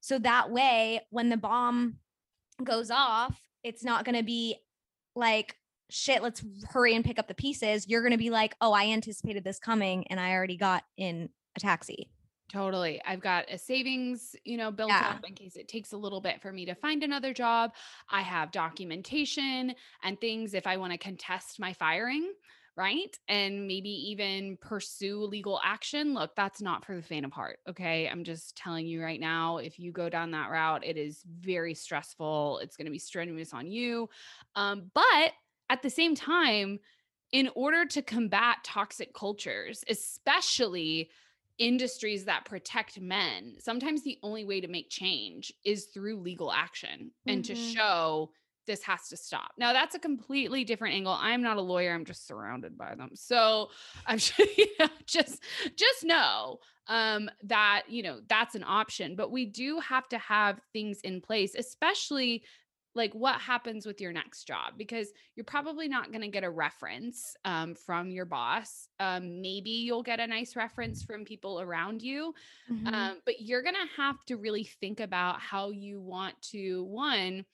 So 0.01 0.19
that 0.21 0.51
way, 0.51 1.01
when 1.11 1.31
the 1.31 1.37
bomb 1.37 1.97
goes 2.62 2.91
off, 2.91 3.41
it's 3.65 3.85
not 3.85 4.05
going 4.05 4.17
to 4.17 4.23
be 4.23 4.57
like, 5.17 5.57
shit, 5.91 6.23
let's 6.23 6.45
hurry 6.69 6.95
and 6.95 7.05
pick 7.05 7.19
up 7.19 7.27
the 7.27 7.35
pieces. 7.35 7.89
You're 7.89 8.03
going 8.03 8.12
to 8.12 8.19
be 8.19 8.31
like, 8.31 8.55
oh, 8.61 8.73
I 8.73 8.87
anticipated 8.87 9.45
this 9.45 9.59
coming 9.59 10.07
and 10.09 10.21
I 10.21 10.33
already 10.33 10.57
got 10.57 10.85
in 10.97 11.31
a 11.57 11.61
taxi. 11.61 12.11
Totally. 12.48 13.02
I've 13.04 13.20
got 13.20 13.50
a 13.50 13.59
savings, 13.59 14.37
you 14.44 14.56
know, 14.56 14.70
built 14.70 15.02
Yeah. 15.02 15.02
up 15.02 15.24
in 15.24 15.35
case 15.35 15.56
it 15.56 15.66
takes 15.66 15.92
a 15.92 15.96
little 15.96 16.20
bit 16.20 16.40
for 16.40 16.52
me 16.52 16.64
to 16.66 16.76
find 16.76 17.02
another 17.02 17.35
job. 17.35 17.74
I 18.09 18.22
have 18.22 18.52
documentation 18.52 19.74
and 20.02 20.20
things 20.20 20.54
if 20.54 20.64
I 20.64 20.76
want 20.76 20.92
to 20.92 20.98
contest 20.98 21.59
my 21.59 21.72
firing, 21.72 22.32
right? 22.76 23.18
And 23.26 23.66
maybe 23.66 23.90
even 23.90 24.59
pursue 24.59 25.24
legal 25.24 25.61
action. 25.64 26.14
Look, 26.14 26.37
that's 26.37 26.62
not 26.62 26.85
for 26.85 26.94
the 26.94 27.02
faint 27.02 27.26
of 27.26 27.32
heart. 27.32 27.59
Okay. 27.68 28.09
I'm 28.09 28.22
just 28.22 28.56
telling 28.56 28.87
you 28.87 29.02
right 29.02 29.18
now, 29.18 29.56
if 29.56 29.76
you 29.80 29.90
go 29.90 30.09
down 30.09 30.30
that 30.30 30.48
route, 30.50 30.85
it 30.85 30.96
is 30.96 31.24
very 31.28 31.74
stressful. 31.74 32.61
It's 32.62 32.76
going 32.76 32.87
to 32.87 32.92
be 32.92 32.98
strenuous 33.00 33.52
on 33.52 33.66
you. 33.66 34.09
Um, 34.54 34.92
but 34.94 35.32
at 35.68 35.82
the 35.82 35.90
same 35.90 36.14
time, 36.14 36.78
in 37.32 37.50
order 37.56 37.85
to 37.87 38.02
combat 38.02 38.59
toxic 38.62 39.12
cultures, 39.14 39.82
especially 39.88 41.11
industries 41.59 42.25
that 42.27 42.45
protect 42.45 43.01
men, 43.01 43.57
sometimes 43.61 44.03
the 44.03 44.19
only 44.23 44.45
way 44.45 44.61
to 44.61 44.69
make 44.69 44.90
change 44.90 45.53
is 45.64 45.87
through 45.87 46.21
legal 46.21 46.53
action 46.53 47.12
and 47.27 47.45
to 47.45 47.55
Mhm. 47.55 47.81
show 47.81 48.33
this 48.66 48.83
has 48.83 49.09
to 49.09 49.16
stop. 49.16 49.53
Now 49.59 49.73
that's 49.73 49.95
a 49.95 49.99
completely 49.99 50.64
different 50.64 50.95
angle. 50.95 51.12
I'm 51.12 51.40
not 51.42 51.57
a 51.57 51.61
lawyer. 51.62 51.92
I'm 51.95 52.05
just 52.05 52.27
surrounded 52.27 52.77
by 52.77 52.95
them. 52.97 53.11
So 53.14 53.71
I'm 54.07 54.19
sure 54.19 54.47
you 54.57 54.66
know, 54.81 54.88
just 55.07 55.42
just 55.77 56.05
know 56.05 56.59
um 56.88 57.31
that 57.42 57.85
you 57.88 58.03
know 58.03 58.21
that's 58.29 58.55
an 58.55 58.62
option 58.64 59.16
but 59.16 59.31
we 59.33 59.45
do 59.45 59.81
have 59.81 60.09
to 60.09 60.19
have 60.19 60.61
things 60.73 61.01
in 61.01 61.21
place 61.21 61.53
especially 61.57 62.45
like 62.96 63.14
what 63.14 63.40
happens 63.40 63.87
with 63.87 64.00
your 64.00 64.12
next 64.12 64.44
job? 64.44 64.74
Because 64.76 65.09
you're 65.37 65.44
probably 65.44 65.87
not 65.87 66.11
going 66.11 66.22
to 66.22 66.28
get 66.28 66.42
a 66.44 66.50
reference 66.50 67.37
um, 67.44 67.74
from 67.74 68.11
your 68.11 68.24
boss. 68.24 68.88
Um, 68.98 69.40
maybe 69.40 69.70
you'll 69.70 70.02
get 70.02 70.18
a 70.18 70.26
nice 70.26 70.56
reference 70.56 71.02
from 71.04 71.24
people 71.24 71.61
around 71.61 72.02
you 72.02 72.35
Mhm. 72.70 72.92
um, 72.92 73.18
but 73.24 73.40
you're 73.40 73.62
going 73.62 73.74
to 73.76 74.02
have 74.02 74.24
to 74.24 74.37
really 74.37 74.64
think 74.64 75.00
about 75.00 75.40
how 75.40 75.70
you 75.70 76.00
want 76.00 76.40
to 76.52 76.85
one 76.85 77.44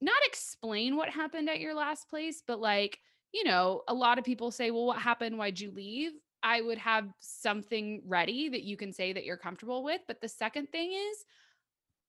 not 0.00 0.16
explain 0.24 0.96
what 0.96 1.10
happened 1.10 1.50
at 1.50 1.60
your 1.60 1.74
last 1.74 2.08
place 2.08 2.42
but 2.46 2.58
like 2.60 2.98
you 3.32 3.44
know 3.44 3.82
a 3.88 3.94
lot 3.94 4.18
of 4.18 4.24
people 4.24 4.50
say 4.50 4.70
well 4.70 4.86
what 4.86 4.98
happened? 4.98 5.36
Why'd 5.36 5.60
you 5.60 5.70
leave? 5.72 6.12
I 6.42 6.62
would 6.62 6.78
have 6.78 7.06
something 7.20 8.00
ready 8.06 8.48
that 8.48 8.62
you 8.62 8.76
can 8.78 8.92
say 8.94 9.12
that 9.12 9.24
you're 9.24 9.36
comfortable 9.36 9.82
with 9.84 10.00
but 10.06 10.20
the 10.20 10.28
second 10.28 10.68
thing 10.72 10.92
is 10.92 11.24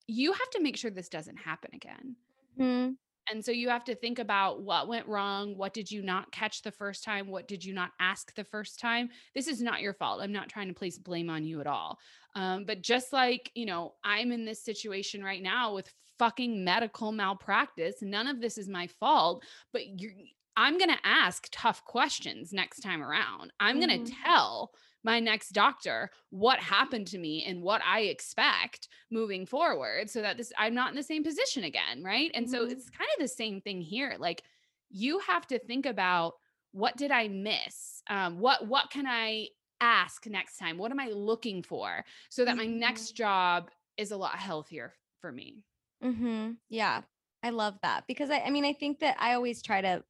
you 0.08 0.32
have 0.34 0.50
to 0.52 0.62
make 0.62 0.78
sure 0.78 0.90
this 0.92 1.10
doesn't 1.10 1.38
happen 1.38 1.72
again 1.74 2.16
Mhm. 2.58 2.98
and 3.30 3.46
so 3.46 3.52
you 3.52 3.70
have 3.70 3.84
to 3.86 3.96
think 3.96 4.20
about 4.20 4.62
what 4.64 4.88
went 4.88 5.08
wrong. 5.08 5.56
What 5.56 5.74
did 5.74 5.90
you 5.92 6.02
not 6.02 6.32
catch 6.32 6.64
the 6.64 6.72
first 6.72 7.04
time? 7.04 7.28
What 7.28 7.48
did 7.48 7.64
you 7.64 7.74
not 7.74 7.92
ask 8.00 8.34
the 8.36 8.44
first 8.44 8.80
time? 8.80 9.10
This 9.36 9.48
is 9.48 9.62
not 9.62 9.82
your 9.82 9.94
fault. 9.94 10.22
I'm 10.22 10.32
not 10.34 10.50
trying 10.50 10.68
to 10.68 10.74
place 10.74 10.98
blame 10.98 11.30
on 11.30 11.46
you 11.46 11.62
at 11.62 11.68
all. 11.68 12.00
Um, 12.36 12.66
but 12.66 12.82
just 12.82 13.14
like, 13.14 13.52
you 13.56 13.66
know, 13.66 13.96
I'm 14.04 14.32
in 14.32 14.44
this 14.46 14.64
situation 14.64 15.24
right 15.24 15.42
now 15.42 15.74
with 15.76 15.94
fucking 16.18 16.64
medical 16.64 17.12
malpractice. 17.12 18.02
None 18.02 18.28
of 18.28 18.42
this 18.42 18.58
is 18.58 18.68
my 18.68 18.88
fault, 18.88 19.46
but 19.72 20.00
you're, 20.02 20.14
I'm 20.62 20.78
going 20.78 20.90
to 20.90 21.06
ask 21.08 21.48
tough 21.52 21.84
questions 21.86 22.54
next 22.54 22.82
time 22.82 23.02
around. 23.02 23.52
I'm 23.60 23.80
going 23.80 23.90
Mhm. 23.90 24.04
to 24.04 24.12
tell 24.24 24.72
my 25.04 25.20
next 25.20 25.50
doctor 25.52 26.12
what 26.30 26.60
happened 26.60 27.08
to 27.08 27.18
me 27.18 27.44
and 27.44 27.64
what 27.64 27.82
I 27.84 28.02
expect 28.02 28.88
moving 29.10 29.46
forward 29.48 30.10
so 30.10 30.22
that 30.22 30.38
this 30.38 30.54
I'm 30.58 30.76
not 30.76 30.92
in 30.92 30.96
the 30.96 31.04
same 31.04 31.24
position 31.24 31.64
again, 31.64 32.04
right? 32.04 32.30
And 32.36 32.48
so 32.50 32.66
Mhm. 32.66 32.70
it's 32.70 32.90
kind 32.90 33.10
of 33.18 33.22
the 33.24 33.28
same 33.28 33.62
thing 33.62 33.82
here. 33.82 34.16
Like 34.20 34.44
you 34.90 35.20
have 35.20 35.48
to 35.48 35.58
think 35.60 35.86
about 35.86 36.34
what 36.72 36.96
did 36.96 37.12
I 37.12 37.28
miss? 37.28 38.02
Um, 38.10 38.40
what 38.40 38.68
what 38.68 38.92
can 38.92 39.06
I 39.08 39.48
ask 39.80 40.26
next 40.28 40.58
time? 40.58 40.78
What 40.78 40.92
am 40.92 41.00
I 41.00 41.08
looking 41.08 41.64
for 41.64 42.06
so 42.30 42.46
that 42.46 42.58
my 42.58 42.66
Mhm. 42.66 42.68
next 42.68 43.14
job 43.14 43.72
is 43.98 44.12
a 44.12 44.18
lot 44.18 44.38
healthier 44.38 44.94
for 45.20 45.32
me? 45.32 45.66
Mm-hmm. 46.04 46.54
Yeah. 46.70 47.04
I 47.44 47.50
love 47.50 47.76
that 47.82 48.04
because 48.08 48.30
I, 48.30 48.40
I 48.40 48.50
mean, 48.50 48.66
I 48.66 48.74
think 48.74 49.00
that 49.00 49.18
I 49.20 49.34
always 49.34 49.62
try 49.62 49.82
to 49.82 50.04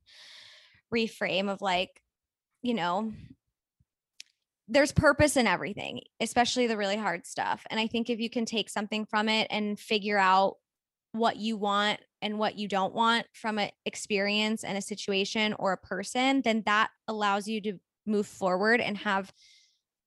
reframe 0.94 1.50
of 1.50 1.62
like, 1.62 2.02
you 2.62 2.74
know, 2.74 3.12
there's 4.68 4.92
purpose 4.92 5.36
in 5.38 5.48
everything, 5.48 6.02
especially 6.20 6.68
the 6.68 6.78
really 6.78 6.98
hard 6.98 7.26
stuff. 7.26 7.66
And 7.70 7.80
I 7.80 7.88
think 7.88 8.10
if 8.10 8.20
you 8.20 8.30
can 8.30 8.46
take 8.46 8.70
something 8.70 9.06
from 9.06 9.28
it 9.28 9.48
and 9.50 9.80
figure 9.80 10.18
out 10.18 10.58
what 11.14 11.36
you 11.38 11.58
want 11.58 12.00
and 12.22 12.40
what 12.40 12.58
you 12.58 12.68
don't 12.68 12.94
want 12.94 13.28
from 13.34 13.58
an 13.60 13.72
experience 13.86 14.64
and 14.64 14.78
a 14.78 14.82
situation 14.82 15.54
or 15.60 15.74
a 15.74 15.78
person, 15.78 16.42
then 16.42 16.64
that 16.66 16.90
allows 17.08 17.48
you 17.48 17.60
to 17.62 17.80
move 18.06 18.28
forward 18.28 18.80
and 18.80 18.98
have 19.00 19.34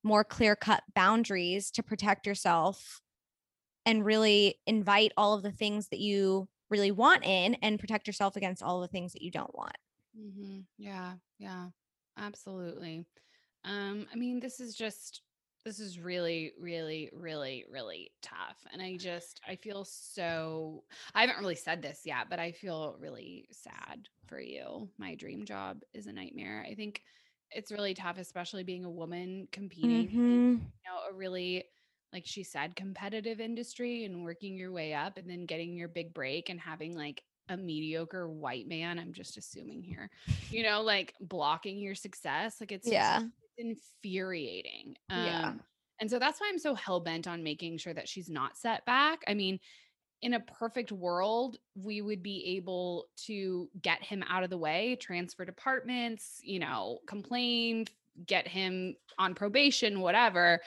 more 0.02 0.24
clear 0.24 0.56
cut 0.56 0.82
boundaries 0.94 1.70
to 1.72 1.82
protect 1.82 2.26
yourself 2.26 3.00
and 3.86 4.04
really 4.04 4.56
invite 4.66 5.12
all 5.16 5.34
of 5.34 5.42
the 5.42 5.52
things 5.52 5.88
that 5.88 6.00
you 6.00 6.48
really 6.70 6.90
want 6.90 7.24
in 7.24 7.54
and 7.62 7.78
protect 7.78 8.06
yourself 8.06 8.36
against 8.36 8.62
all 8.62 8.80
the 8.80 8.88
things 8.88 9.12
that 9.12 9.22
you 9.22 9.30
don't 9.30 9.54
want. 9.54 9.76
Mm-hmm. 10.18 10.60
Yeah, 10.78 11.14
yeah, 11.38 11.68
absolutely. 12.18 13.04
Um, 13.64 14.06
I 14.12 14.16
mean, 14.16 14.40
this 14.40 14.60
is 14.60 14.74
just 14.74 15.22
this 15.64 15.80
is 15.80 15.98
really, 15.98 16.52
really, 16.60 17.10
really, 17.14 17.64
really 17.70 18.10
tough. 18.20 18.58
And 18.72 18.82
I 18.82 18.96
just 18.96 19.40
I 19.48 19.56
feel 19.56 19.84
so 19.84 20.84
I 21.14 21.22
haven't 21.22 21.40
really 21.40 21.54
said 21.54 21.82
this 21.82 22.02
yet, 22.04 22.26
but 22.28 22.38
I 22.38 22.52
feel 22.52 22.96
really 23.00 23.48
sad 23.50 24.08
for 24.26 24.40
you. 24.40 24.88
My 24.98 25.14
dream 25.14 25.44
job 25.44 25.80
is 25.94 26.06
a 26.06 26.12
nightmare. 26.12 26.66
I 26.68 26.74
think 26.74 27.02
it's 27.50 27.72
really 27.72 27.94
tough, 27.94 28.18
especially 28.18 28.64
being 28.64 28.84
a 28.84 28.90
woman 28.90 29.48
competing 29.52 30.08
mm-hmm. 30.08 30.50
you 30.52 30.60
know, 30.86 31.10
a 31.10 31.14
really 31.14 31.64
like 32.14 32.24
she 32.24 32.44
said, 32.44 32.76
competitive 32.76 33.40
industry 33.40 34.04
and 34.04 34.24
working 34.24 34.56
your 34.56 34.70
way 34.72 34.94
up 34.94 35.18
and 35.18 35.28
then 35.28 35.44
getting 35.44 35.74
your 35.74 35.88
big 35.88 36.14
break 36.14 36.48
and 36.48 36.60
having 36.60 36.96
like 36.96 37.22
a 37.48 37.56
mediocre 37.56 38.28
white 38.28 38.68
man, 38.68 38.98
I'm 38.98 39.12
just 39.12 39.36
assuming 39.36 39.82
here, 39.82 40.08
you 40.48 40.62
know, 40.62 40.80
like 40.80 41.12
blocking 41.20 41.78
your 41.78 41.96
success. 41.96 42.56
Like 42.60 42.72
it's 42.72 42.88
yeah. 42.88 43.18
Just, 43.18 43.30
infuriating. 43.58 44.96
Um, 45.10 45.24
yeah. 45.24 45.52
And 46.00 46.10
so 46.10 46.18
that's 46.18 46.40
why 46.40 46.48
I'm 46.48 46.58
so 46.58 46.74
hell 46.74 47.00
bent 47.00 47.28
on 47.28 47.42
making 47.42 47.78
sure 47.78 47.94
that 47.94 48.08
she's 48.08 48.28
not 48.28 48.56
set 48.56 48.84
back. 48.86 49.22
I 49.28 49.34
mean, 49.34 49.60
in 50.22 50.34
a 50.34 50.40
perfect 50.40 50.90
world, 50.90 51.58
we 51.74 52.00
would 52.00 52.22
be 52.22 52.56
able 52.56 53.06
to 53.26 53.68
get 53.82 54.02
him 54.02 54.24
out 54.28 54.42
of 54.42 54.50
the 54.50 54.58
way, 54.58 54.96
transfer 55.00 55.44
departments, 55.44 56.40
you 56.42 56.58
know, 56.58 56.98
complain, 57.06 57.84
get 58.26 58.48
him 58.48 58.96
on 59.18 59.34
probation, 59.34 60.00
whatever. 60.00 60.60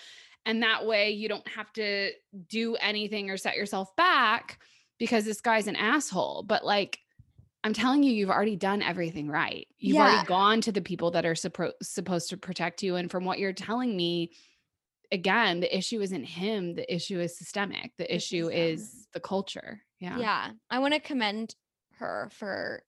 And 0.48 0.64
that 0.64 0.86
way 0.86 1.12
you 1.12 1.28
don't 1.28 1.48
have 1.50 1.72
to 1.74 2.12
do 2.48 2.76
anything 2.78 3.30
or 3.30 3.36
set 3.36 3.58
yourself 3.58 3.94
back 3.98 4.60
because 4.98 5.26
this 5.26 5.42
guy's 5.42 5.68
an 5.68 5.76
asshole. 5.76 6.44
But 6.48 6.66
like, 6.66 7.00
I'm 7.66 7.74
telling 7.74 8.02
you, 8.02 8.14
you've 8.14 8.30
already 8.30 8.56
done 8.56 8.82
everything 8.82 9.28
right. 9.28 9.68
You've 9.78 9.96
yeah. 9.96 10.04
already 10.04 10.26
gone 10.26 10.62
to 10.62 10.72
the 10.72 10.82
people 10.82 11.12
that 11.12 11.26
are 11.26 11.34
suppo- 11.34 11.74
supposed 11.82 12.30
to 12.30 12.38
protect 12.38 12.82
you. 12.82 12.96
And 12.96 13.12
from 13.12 13.26
what 13.26 13.40
you're 13.40 13.52
telling 13.52 13.98
me, 13.98 14.32
again, 15.12 15.60
the 15.60 15.78
issue 15.78 16.00
isn't 16.00 16.24
him. 16.24 16.76
The 16.76 16.96
issue 16.96 17.20
is 17.20 17.38
systemic. 17.38 17.92
The 17.98 18.14
issue 18.14 18.48
is 18.48 19.10
the 19.14 19.20
culture. 19.20 19.82
Yeah. 20.00 20.18
Yeah. 20.18 20.52
I 20.70 20.80
want 20.80 20.94
to 20.94 21.02
commend 21.02 21.56
her 22.00 22.30
for 22.32 22.84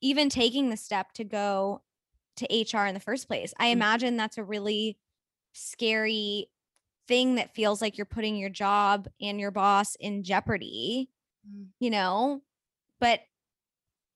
even 0.00 0.30
taking 0.30 0.68
the 0.68 0.76
step 0.76 1.12
to 1.12 1.22
go 1.22 1.82
to 2.38 2.46
HR 2.46 2.86
in 2.86 2.94
the 2.94 3.00
first 3.00 3.28
place. 3.28 3.54
I 3.56 3.66
mm-hmm. 3.66 3.72
imagine 3.72 4.16
that's 4.16 4.38
a 4.38 4.42
really 4.42 4.98
scary 5.52 6.48
thing 7.06 7.36
that 7.36 7.54
feels 7.54 7.80
like 7.80 7.98
you're 7.98 8.04
putting 8.04 8.36
your 8.36 8.50
job 8.50 9.08
and 9.20 9.38
your 9.40 9.50
boss 9.50 9.96
in 9.96 10.22
jeopardy, 10.22 11.10
mm. 11.48 11.66
you 11.80 11.90
know, 11.90 12.42
but 13.00 13.20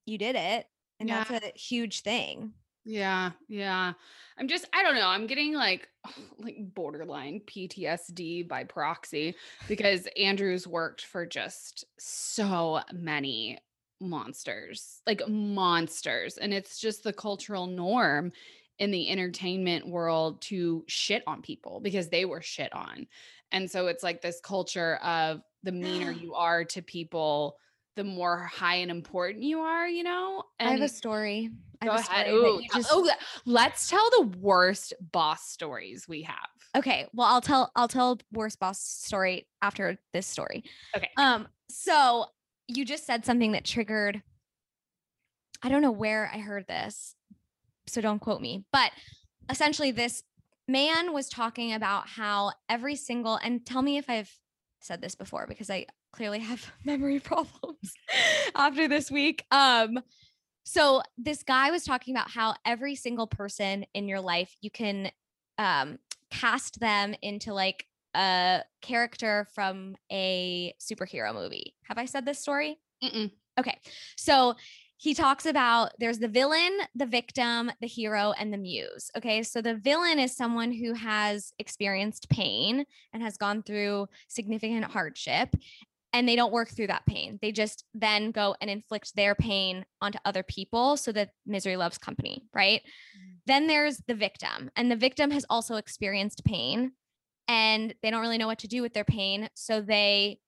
you 0.07 0.19
did 0.19 0.37
it. 0.37 0.67
And 1.01 1.09
yeah. 1.09 1.25
that's 1.25 1.47
a 1.47 1.59
huge 1.59 2.01
thing. 2.01 2.53
Yeah. 2.85 3.33
Yeah. 3.49 3.93
I'm 4.39 4.49
just, 4.49 4.67
I 4.73 4.83
don't 4.83 4.95
know. 4.95 5.09
I'm 5.09 5.27
getting 5.27 5.55
like, 5.55 5.89
like 6.39 6.57
borderline 6.75 7.43
PTSD 7.47 8.49
by 8.49 8.65
proxy 8.65 9.35
because 9.69 10.09
Andrew's 10.17 10.67
worked 10.67 11.05
for 11.05 11.27
just 11.27 11.85
so 11.99 12.81
many 12.93 13.59
monsters, 14.01 15.03
like 15.07 15.23
monsters. 15.29 16.39
And 16.39 16.55
it's 16.55 16.79
just 16.81 17.05
the 17.05 17.13
cultural 17.13 17.67
norm 17.67 18.33
in 18.79 18.91
the 18.91 19.11
entertainment 19.11 19.87
world 19.87 20.41
to 20.43 20.85
shit 20.87 21.23
on 21.27 21.43
people 21.43 21.81
because 21.81 22.09
they 22.09 22.25
were 22.25 22.43
shit 22.43 22.73
on. 22.73 23.07
And 23.53 23.71
so 23.71 23.87
it's 23.87 24.03
like 24.03 24.21
this 24.21 24.41
culture 24.41 24.97
of 24.97 25.41
the 25.63 25.73
meaner 25.73 26.13
you 26.21 26.35
are 26.35 26.65
to 26.65 26.83
people, 26.83 27.57
the 27.97 28.05
more 28.05 28.45
high 28.45 28.77
and 28.77 28.91
important 28.91 29.43
you 29.43 29.61
are, 29.61 29.89
you 29.89 30.03
know? 30.03 30.45
And 30.59 30.69
I 30.69 30.73
have 30.73 30.83
a 30.83 30.89
story. 30.89 31.51
Go 31.83 31.91
ahead. 31.91 32.29
Ooh, 32.29 32.61
just... 32.75 32.89
oh, 32.93 33.09
let's 33.47 33.89
tell 33.89 34.11
the 34.19 34.39
worst 34.39 34.95
boss 35.13 35.49
stories 35.49 36.07
we 36.09 36.23
have. 36.23 36.37
Okay. 36.77 37.07
Well, 37.13 37.27
I'll 37.27 37.41
tell 37.41 37.71
I'll 37.77 37.89
tell 37.89 38.19
worst 38.33 38.59
boss 38.61 38.81
story 38.81 39.47
after 39.63 39.99
this 40.13 40.27
story. 40.27 40.65
Okay. 40.97 41.09
Um, 41.17 41.49
so 41.71 42.27
you 42.67 42.85
just 42.85 43.07
said 43.07 43.25
something 43.25 43.53
that 43.53 43.65
triggered 43.65 44.23
I 45.63 45.69
don't 45.69 45.83
know 45.83 45.91
where 45.91 46.31
I 46.33 46.39
heard 46.39 46.67
this 46.69 47.15
so 47.89 48.01
don't 48.01 48.21
quote 48.21 48.41
me. 48.41 48.65
But 48.73 48.93
essentially, 49.51 49.91
this 49.91 50.23
man 50.67 51.13
was 51.13 51.29
talking 51.29 51.73
about 51.73 52.09
how 52.09 52.53
every 52.69 52.97
single, 52.97 53.37
and 53.37 53.65
tell 53.65 53.83
me 53.83 53.97
if 53.97 54.09
I've 54.09 54.33
said 54.81 55.01
this 55.01 55.15
before 55.15 55.47
because 55.49 55.71
I 55.71 55.87
clearly 56.13 56.41
have 56.41 56.73
memory 56.85 57.21
problems 57.21 57.95
after 58.55 58.89
this 58.89 59.11
week. 59.11 59.45
Um, 59.51 59.99
so 60.65 61.03
this 61.17 61.43
guy 61.43 61.71
was 61.71 61.85
talking 61.85 62.15
about 62.15 62.31
how 62.31 62.55
every 62.65 62.95
single 62.95 63.27
person 63.27 63.87
in 63.95 64.07
your 64.07 64.21
life, 64.21 64.55
you 64.61 64.71
can 64.71 65.11
um, 65.57 65.99
cast 66.31 66.79
them 66.79 67.15
into 67.23 67.55
like 67.55 67.87
a 68.15 68.63
character 68.83 69.47
from 69.55 69.97
a 70.13 70.75
superhero 70.79 71.33
movie. 71.35 71.75
Have 71.85 71.97
I 71.97 72.05
said 72.05 72.27
this 72.27 72.39
story? 72.39 72.79
Mm-mm. 73.03 73.31
Okay. 73.59 73.79
So 74.17 74.57
he 74.99 75.15
talks 75.15 75.47
about 75.47 75.93
there's 75.99 76.19
the 76.19 76.29
villain, 76.29 76.79
the 76.95 77.07
victim, 77.07 77.71
the 77.81 77.87
hero, 77.87 78.35
and 78.39 78.53
the 78.53 78.59
muse. 78.59 79.11
Okay. 79.17 79.43
So 79.45 79.63
the 79.63 79.77
villain 79.77 80.19
is 80.19 80.37
someone 80.37 80.73
who 80.73 80.93
has 80.93 81.53
experienced 81.59 82.29
pain 82.29 82.85
and 83.13 83.23
has 83.23 83.37
gone 83.37 83.63
through 83.63 84.09
significant 84.27 84.85
hardship 84.85 85.55
and 86.13 86.29
they 86.29 86.37
don't 86.37 86.53
work 86.53 86.69
through 86.69 86.89
that 86.89 87.07
pain. 87.07 87.39
They 87.41 87.53
just 87.53 87.85
then 87.95 88.33
go 88.33 88.57
and 88.61 88.69
inflict 88.69 89.15
their 89.15 89.35
pain 89.35 89.85
onto 90.01 90.19
other 90.25 90.43
people 90.43 90.97
so 90.97 91.13
that 91.13 91.31
misery 91.47 91.77
loves 91.77 91.99
company, 91.99 92.47
right? 92.53 92.81
Mm-hmm. 92.81 93.35
Then 93.47 93.67
there's 93.67 94.03
the 94.09 94.15
victim, 94.15 94.71
and 94.75 94.91
the 94.91 94.97
victim 94.97 95.31
has 95.31 95.47
also 95.49 95.77
experienced 95.77 96.45
pain 96.45 96.93
and 97.47 97.95
they 98.03 98.11
don't 98.11 98.21
really 98.21 98.39
know 98.39 98.47
what 98.47 98.59
to 98.61 98.69
do 98.69 98.83
with 98.83 98.93
their 98.95 99.05
pain. 99.05 99.49
So 99.55 99.81
they 99.81 100.41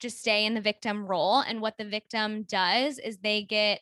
just 0.00 0.18
stay 0.18 0.46
in 0.46 0.54
the 0.54 0.60
victim 0.60 1.06
role. 1.06 1.40
And 1.40 1.60
what 1.60 1.78
the 1.78 1.84
victim 1.84 2.42
does 2.42 2.98
is 2.98 3.18
they 3.18 3.42
get 3.42 3.80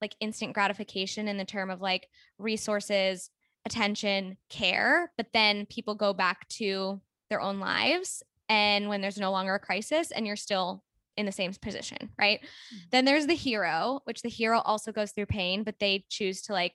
like 0.00 0.16
instant 0.20 0.54
gratification 0.54 1.28
in 1.28 1.36
the 1.36 1.44
term 1.44 1.70
of 1.70 1.80
like 1.80 2.08
resources, 2.38 3.30
attention, 3.64 4.36
care, 4.50 5.12
but 5.16 5.28
then 5.32 5.66
people 5.66 5.94
go 5.94 6.12
back 6.12 6.48
to 6.48 7.00
their 7.30 7.40
own 7.40 7.60
lives. 7.60 8.22
And 8.48 8.88
when 8.88 9.00
there's 9.00 9.18
no 9.18 9.30
longer 9.30 9.54
a 9.54 9.60
crisis 9.60 10.10
and 10.10 10.26
you're 10.26 10.36
still 10.36 10.82
in 11.16 11.26
the 11.26 11.32
same 11.32 11.52
position, 11.52 12.10
right? 12.18 12.40
Mm-hmm. 12.40 12.76
Then 12.90 13.04
there's 13.04 13.26
the 13.26 13.34
hero, 13.34 14.00
which 14.04 14.22
the 14.22 14.28
hero 14.28 14.60
also 14.60 14.92
goes 14.92 15.12
through 15.12 15.26
pain, 15.26 15.62
but 15.62 15.78
they 15.78 16.04
choose 16.08 16.42
to 16.42 16.52
like 16.52 16.74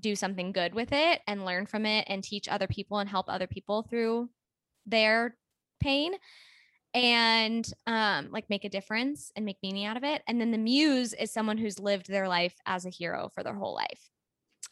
do 0.00 0.14
something 0.14 0.52
good 0.52 0.74
with 0.74 0.92
it 0.92 1.20
and 1.26 1.44
learn 1.44 1.66
from 1.66 1.84
it 1.84 2.06
and 2.08 2.22
teach 2.22 2.48
other 2.48 2.68
people 2.68 2.98
and 2.98 3.10
help 3.10 3.26
other 3.28 3.48
people 3.48 3.82
through 3.82 4.30
their 4.86 5.36
pain 5.80 6.14
and 6.94 7.70
um 7.86 8.28
like 8.30 8.48
make 8.48 8.64
a 8.64 8.68
difference 8.68 9.30
and 9.36 9.44
make 9.44 9.58
meaning 9.62 9.84
out 9.84 9.96
of 9.96 10.04
it 10.04 10.22
and 10.26 10.40
then 10.40 10.50
the 10.50 10.58
muse 10.58 11.12
is 11.12 11.32
someone 11.32 11.58
who's 11.58 11.78
lived 11.78 12.08
their 12.08 12.28
life 12.28 12.54
as 12.66 12.86
a 12.86 12.90
hero 12.90 13.30
for 13.34 13.42
their 13.42 13.54
whole 13.54 13.74
life 13.74 14.10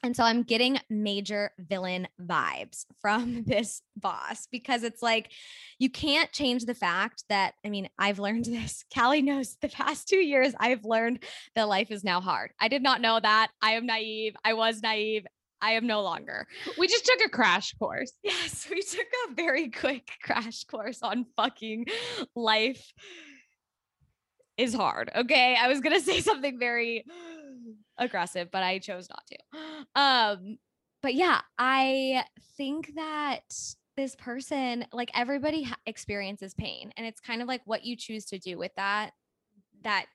and 0.03 0.15
so 0.15 0.23
I'm 0.23 0.43
getting 0.43 0.79
major 0.89 1.51
villain 1.59 2.07
vibes 2.21 2.85
from 3.01 3.45
this 3.45 3.83
boss 3.97 4.47
because 4.51 4.83
it's 4.83 5.03
like 5.03 5.33
you 5.79 5.91
can't 5.91 6.31
change 6.33 6.65
the 6.65 6.75
fact 6.75 7.25
that 7.29 7.55
I 7.65 7.71
mean, 7.71 7.89
I've 7.99 8.19
learned 8.19 8.45
this. 8.47 8.85
Callie 8.95 9.23
knows 9.23 9.57
the 9.61 9.69
past 9.69 10.09
two 10.09 10.19
years 10.19 10.55
I've 10.59 10.85
learned 10.85 11.25
that 11.55 11.69
life 11.69 11.91
is 11.91 12.05
now 12.05 12.21
hard. 12.21 12.53
I 12.61 12.69
did 12.69 12.83
not 12.83 13.01
know 13.01 13.19
that. 13.21 13.49
I 13.61 13.73
am 13.73 13.87
naive. 13.87 14.37
I 14.45 14.55
was 14.55 14.83
naive. 14.83 15.27
I 15.61 15.73
am 15.73 15.87
no 15.87 16.03
longer. 16.03 16.47
We 16.79 16.87
just 16.87 17.07
took 17.07 17.21
a 17.25 17.31
crash 17.31 17.73
course. 17.75 18.13
Yes, 18.23 18.69
we 18.71 18.83
took 18.83 19.07
a 19.29 19.35
very 19.35 19.71
quick 19.71 20.11
crash 20.23 20.65
course 20.65 21.03
on 21.03 21.27
fucking 21.37 21.87
life 22.35 22.93
is 24.57 24.75
hard. 24.75 25.11
Okay. 25.15 25.57
I 25.59 25.69
was 25.69 25.81
going 25.81 25.97
to 25.99 26.05
say 26.05 26.21
something 26.21 26.59
very 26.59 27.05
aggressive, 27.99 28.49
but 28.51 28.63
I 28.63 28.79
chose 28.79 29.09
not 29.09 29.23
to. 29.27 30.01
Um, 30.01 30.59
but 31.03 31.15
yeah, 31.15 31.41
I 31.59 32.25
think 32.57 32.93
that 32.97 33.41
this 33.97 34.15
person, 34.17 34.87
like 34.93 35.11
everybody 35.15 35.69
experiences 35.87 36.55
pain, 36.55 36.93
and 36.97 37.07
it's 37.07 37.21
kind 37.21 37.43
of 37.43 37.49
like 37.49 37.63
what 37.65 37.85
you 37.85 37.97
choose 37.97 38.27
to 38.27 38.39
do 38.39 38.59
with 38.59 38.73
that 38.77 39.13
that 39.83 40.07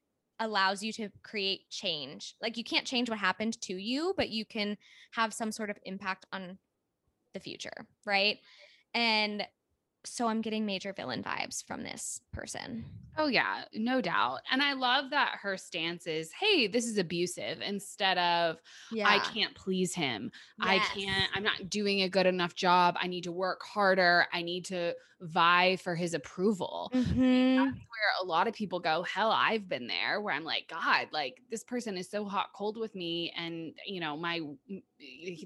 allows 0.41 0.83
you 0.83 0.91
to 0.93 1.09
create 1.23 1.69
change. 1.69 2.35
Like 2.41 2.57
you 2.57 2.63
can't 2.63 2.85
change 2.85 3.09
what 3.09 3.19
happened 3.19 3.61
to 3.61 3.73
you, 3.73 4.13
but 4.17 4.29
you 4.29 4.43
can 4.45 4.75
have 5.13 5.33
some 5.33 5.51
sort 5.51 5.69
of 5.69 5.77
impact 5.83 6.25
on 6.33 6.57
the 7.33 7.39
future, 7.39 7.85
right? 8.05 8.39
And 8.93 9.45
so 10.03 10.27
I'm 10.27 10.41
getting 10.41 10.65
major 10.65 10.93
villain 10.93 11.23
vibes 11.23 11.65
from 11.65 11.83
this 11.83 12.21
person. 12.31 12.85
Oh, 13.17 13.27
yeah, 13.27 13.65
no 13.73 13.99
doubt. 14.01 14.39
And 14.49 14.61
I 14.61 14.73
love 14.73 15.09
that 15.09 15.37
her 15.41 15.57
stance 15.57 16.07
is, 16.07 16.31
hey, 16.31 16.67
this 16.67 16.85
is 16.85 16.97
abusive 16.97 17.61
instead 17.61 18.17
of, 18.17 18.61
Yeah. 18.91 19.09
I 19.09 19.19
can't 19.19 19.53
please 19.53 19.93
him. 19.93 20.31
I 20.59 20.79
can't, 20.79 21.29
I'm 21.33 21.43
not 21.43 21.69
doing 21.69 22.01
a 22.01 22.09
good 22.09 22.25
enough 22.25 22.55
job. 22.55 22.95
I 22.99 23.07
need 23.07 23.25
to 23.25 23.31
work 23.31 23.61
harder. 23.63 24.27
I 24.31 24.41
need 24.41 24.65
to 24.65 24.95
vie 25.19 25.75
for 25.75 25.93
his 25.93 26.13
approval. 26.13 26.89
Mhm. 26.93 27.57
Where 27.57 28.11
a 28.21 28.25
lot 28.25 28.47
of 28.47 28.53
people 28.55 28.79
go, 28.79 29.03
hell, 29.03 29.29
I've 29.31 29.67
been 29.69 29.87
there 29.87 30.19
where 30.21 30.33
I'm 30.33 30.45
like, 30.45 30.67
God, 30.67 31.09
like 31.11 31.41
this 31.51 31.63
person 31.63 31.97
is 31.97 32.09
so 32.09 32.25
hot 32.25 32.53
cold 32.55 32.77
with 32.77 32.95
me. 32.95 33.31
And, 33.37 33.73
you 33.85 33.99
know, 33.99 34.17
my, 34.17 34.39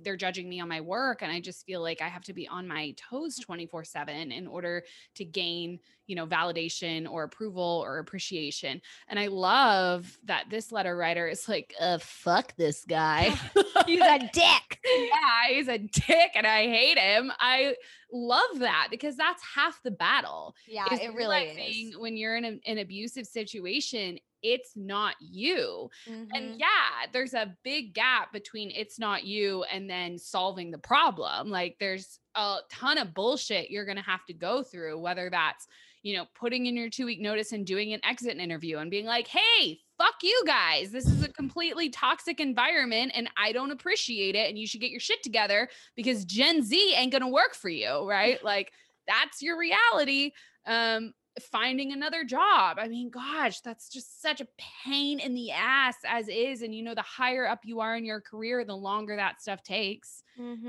they're 0.03 0.17
judging 0.17 0.49
me 0.49 0.59
on 0.59 0.69
my 0.69 0.81
work. 0.81 1.21
And 1.21 1.31
I 1.31 1.39
just 1.39 1.65
feel 1.65 1.81
like 1.81 2.01
I 2.01 2.07
have 2.07 2.23
to 2.25 2.33
be 2.33 2.47
on 2.47 2.67
my 2.67 2.93
toes 2.97 3.37
24 3.37 3.83
7 3.83 4.31
in 4.31 4.47
order 4.47 4.83
to 5.15 5.25
gain, 5.25 5.79
you 6.07 6.15
know, 6.15 6.27
validation 6.27 7.09
or 7.09 7.23
approval 7.23 7.81
or 7.85 7.99
appreciation. 7.99 8.81
And 9.07 9.19
I 9.19 9.27
love 9.27 10.17
that 10.25 10.45
this 10.49 10.71
letter 10.71 10.95
writer 10.95 11.27
is 11.27 11.47
like, 11.49 11.73
uh, 11.79 11.97
fuck 11.99 12.55
this 12.55 12.85
guy. 12.87 13.29
He's 13.85 14.01
a 14.01 14.19
dick. 14.33 14.79
yeah, 14.85 15.49
he's 15.49 15.67
a 15.67 15.77
dick 15.77 16.31
and 16.35 16.45
I 16.47 16.63
hate 16.67 16.97
him. 16.97 17.31
I 17.39 17.75
love 18.11 18.59
that 18.59 18.87
because 18.89 19.15
that's 19.17 19.43
half 19.43 19.81
the 19.83 19.91
battle. 19.91 20.55
Yeah, 20.67 20.85
it 20.91 21.13
really 21.13 21.45
is. 21.89 21.97
when 21.97 22.15
you're 22.17 22.35
in 22.37 22.45
a- 22.45 22.59
an 22.71 22.77
abusive 22.77 23.25
situation, 23.27 24.17
it's 24.41 24.73
not 24.75 25.15
you. 25.19 25.89
Mhm. 26.07 26.27
And 26.33 26.59
yeah, 26.59 27.07
there's 27.11 27.33
a 27.33 27.55
big 27.63 27.93
gap 27.93 28.31
between 28.31 28.71
it's 28.71 28.99
not 28.99 29.23
you 29.25 29.63
and 29.63 29.89
then 29.89 30.17
solving 30.19 30.71
the 30.71 30.77
problem. 30.77 31.49
Like 31.49 31.77
there's 31.79 32.19
a 32.35 32.57
ton 32.69 32.97
of 32.97 33.13
bullshit 33.13 33.71
you're 33.71 33.85
going 33.85 33.97
to 33.97 34.03
have 34.03 34.25
to 34.25 34.33
go 34.33 34.63
through, 34.63 34.99
whether 34.99 35.29
that's, 35.29 35.67
you 36.03 36.15
know, 36.15 36.25
putting 36.35 36.65
in 36.65 36.75
your 36.75 36.89
two 36.89 37.05
week 37.05 37.19
notice 37.19 37.51
and 37.51 37.65
doing 37.65 37.93
an 37.93 38.01
exit 38.03 38.37
interview 38.37 38.77
and 38.77 38.91
being 38.91 39.05
like, 39.05 39.27
hey, 39.27 39.79
fuck 39.97 40.15
you 40.21 40.43
guys. 40.45 40.91
This 40.91 41.07
is 41.07 41.23
a 41.23 41.29
completely 41.29 41.89
toxic 41.89 42.39
environment 42.39 43.13
and 43.15 43.29
I 43.37 43.51
don't 43.51 43.71
appreciate 43.71 44.35
it. 44.35 44.49
And 44.49 44.59
you 44.59 44.67
should 44.67 44.81
get 44.81 44.91
your 44.91 44.99
shit 44.99 45.23
together 45.23 45.69
because 45.95 46.25
Gen 46.25 46.61
Z 46.61 46.93
ain't 46.95 47.11
going 47.11 47.21
to 47.21 47.27
work 47.27 47.55
for 47.55 47.69
you. 47.69 48.07
Right. 48.07 48.43
Like 48.43 48.71
that's 49.07 49.41
your 49.41 49.57
reality. 49.57 50.31
Um, 50.65 51.13
finding 51.51 51.91
another 51.91 52.23
job. 52.23 52.77
I 52.79 52.87
mean, 52.87 53.09
gosh, 53.09 53.59
that's 53.61 53.89
just 53.89 54.21
such 54.21 54.41
a 54.41 54.47
pain 54.85 55.19
in 55.19 55.33
the 55.33 55.51
ass 55.51 55.95
as 56.07 56.27
is. 56.27 56.61
And 56.61 56.73
you 56.73 56.83
know, 56.83 56.95
the 56.95 57.01
higher 57.01 57.47
up 57.47 57.61
you 57.63 57.81
are 57.81 57.95
in 57.95 58.05
your 58.05 58.21
career, 58.21 58.63
the 58.63 58.75
longer 58.75 59.15
that 59.15 59.41
stuff 59.41 59.63
takes. 59.63 60.23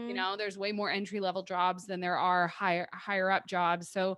You 0.07 0.15
Mhm. 0.15 0.15
know, 0.15 0.37
there's 0.37 0.59
way 0.59 0.73
more 0.73 0.91
entry 0.91 1.21
level 1.21 1.43
jobs 1.43 1.87
than 1.87 2.01
there 2.01 2.19
are 2.19 2.49
higher 2.49 2.89
higher 2.93 3.31
up 3.31 3.47
jobs. 3.47 3.91
So 3.91 4.17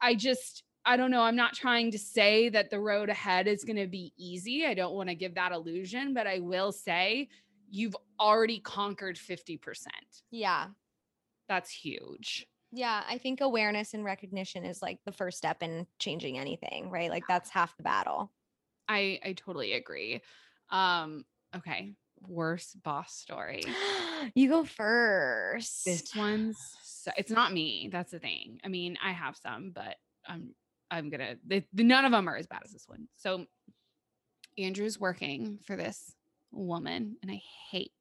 I 0.00 0.14
just 0.14 0.64
I 0.84 0.96
don't 0.96 1.10
know. 1.10 1.22
I'm 1.22 1.36
not 1.36 1.54
trying 1.54 1.90
to 1.92 1.98
say 1.98 2.48
that 2.50 2.70
the 2.70 2.80
road 2.80 3.10
ahead 3.10 3.48
is 3.48 3.64
going 3.64 3.76
to 3.76 3.88
be 3.88 4.14
easy. 4.18 4.66
I 4.66 4.74
don't 4.74 4.94
want 4.94 5.08
to 5.10 5.16
give 5.16 5.34
that 5.36 5.52
illusion, 5.52 6.14
but 6.14 6.26
I 6.28 6.40
will 6.40 6.72
say 6.72 7.28
you've 7.68 7.96
already 8.20 8.60
conquered 8.60 9.18
50%. 9.18 10.22
Yeah. 10.30 10.74
That's 11.48 11.70
huge. 11.70 12.46
Yeah, 12.72 13.04
I 13.06 13.18
think 13.18 13.40
awareness 13.40 13.94
and 13.94 14.04
recognition 14.04 14.64
is 14.64 14.82
like 14.82 15.04
the 15.04 15.12
first 15.12 15.38
step 15.38 15.62
in 15.62 15.86
changing 15.98 16.36
anything, 16.38 16.90
right? 16.90 17.10
Like 17.10 17.26
that's 17.26 17.50
half 17.50 17.76
the 17.76 17.82
battle. 17.82 18.32
I 18.88 19.20
I 19.24 19.32
totally 19.34 19.72
agree. 19.72 20.22
Um 20.70 21.24
okay, 21.54 21.94
worst 22.20 22.82
boss 22.82 23.14
story. 23.14 23.78
you 24.34 24.48
go 24.48 24.64
first. 24.64 25.84
This 25.84 26.14
one's 26.14 26.58
so, 26.82 27.12
it's 27.16 27.30
not 27.30 27.52
me. 27.52 27.88
That's 27.90 28.10
the 28.10 28.18
thing. 28.18 28.60
I 28.64 28.68
mean, 28.68 28.98
I 29.02 29.12
have 29.12 29.36
some, 29.36 29.70
but 29.74 29.96
I'm 30.26 30.54
I'm 30.90 31.10
gonna. 31.10 31.36
They, 31.46 31.66
none 31.72 32.04
of 32.04 32.12
them 32.12 32.28
are 32.28 32.36
as 32.36 32.46
bad 32.46 32.62
as 32.64 32.72
this 32.72 32.88
one. 32.88 33.08
So 33.16 33.46
Andrew's 34.58 34.98
working 34.98 35.58
for 35.64 35.76
this 35.76 36.12
woman, 36.52 37.16
and 37.22 37.30
I 37.30 37.40
hate 37.70 37.92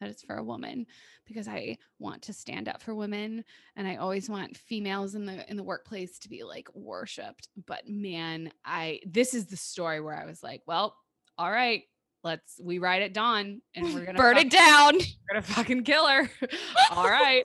that 0.00 0.10
it's 0.10 0.22
for 0.22 0.36
a 0.36 0.44
woman 0.44 0.86
because 1.26 1.46
I 1.46 1.76
want 1.98 2.22
to 2.22 2.32
stand 2.32 2.68
up 2.68 2.82
for 2.82 2.94
women, 2.94 3.44
and 3.76 3.86
I 3.86 3.96
always 3.96 4.28
want 4.28 4.56
females 4.56 5.14
in 5.14 5.26
the 5.26 5.48
in 5.50 5.56
the 5.56 5.62
workplace 5.62 6.18
to 6.20 6.28
be 6.28 6.42
like 6.42 6.68
worshipped. 6.74 7.48
But 7.66 7.88
man, 7.88 8.52
I 8.64 9.00
this 9.06 9.34
is 9.34 9.46
the 9.46 9.56
story 9.56 10.00
where 10.00 10.16
I 10.16 10.26
was 10.26 10.42
like, 10.42 10.62
well, 10.66 10.96
all 11.38 11.50
right. 11.50 11.84
Let's 12.22 12.60
we 12.62 12.78
ride 12.78 13.02
at 13.02 13.14
dawn 13.14 13.62
and 13.74 13.94
we're 13.94 14.04
gonna 14.04 14.18
burn 14.18 14.36
fuck- 14.36 14.44
it 14.46 14.50
down. 14.50 14.94
we're 14.94 15.34
gonna 15.34 15.42
fucking 15.42 15.84
kill 15.84 16.06
her. 16.06 16.30
All 16.90 17.08
right. 17.08 17.44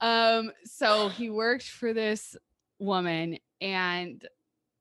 Um, 0.00 0.50
so 0.64 1.08
he 1.08 1.30
worked 1.30 1.68
for 1.68 1.92
this 1.92 2.36
woman 2.78 3.38
and 3.60 4.26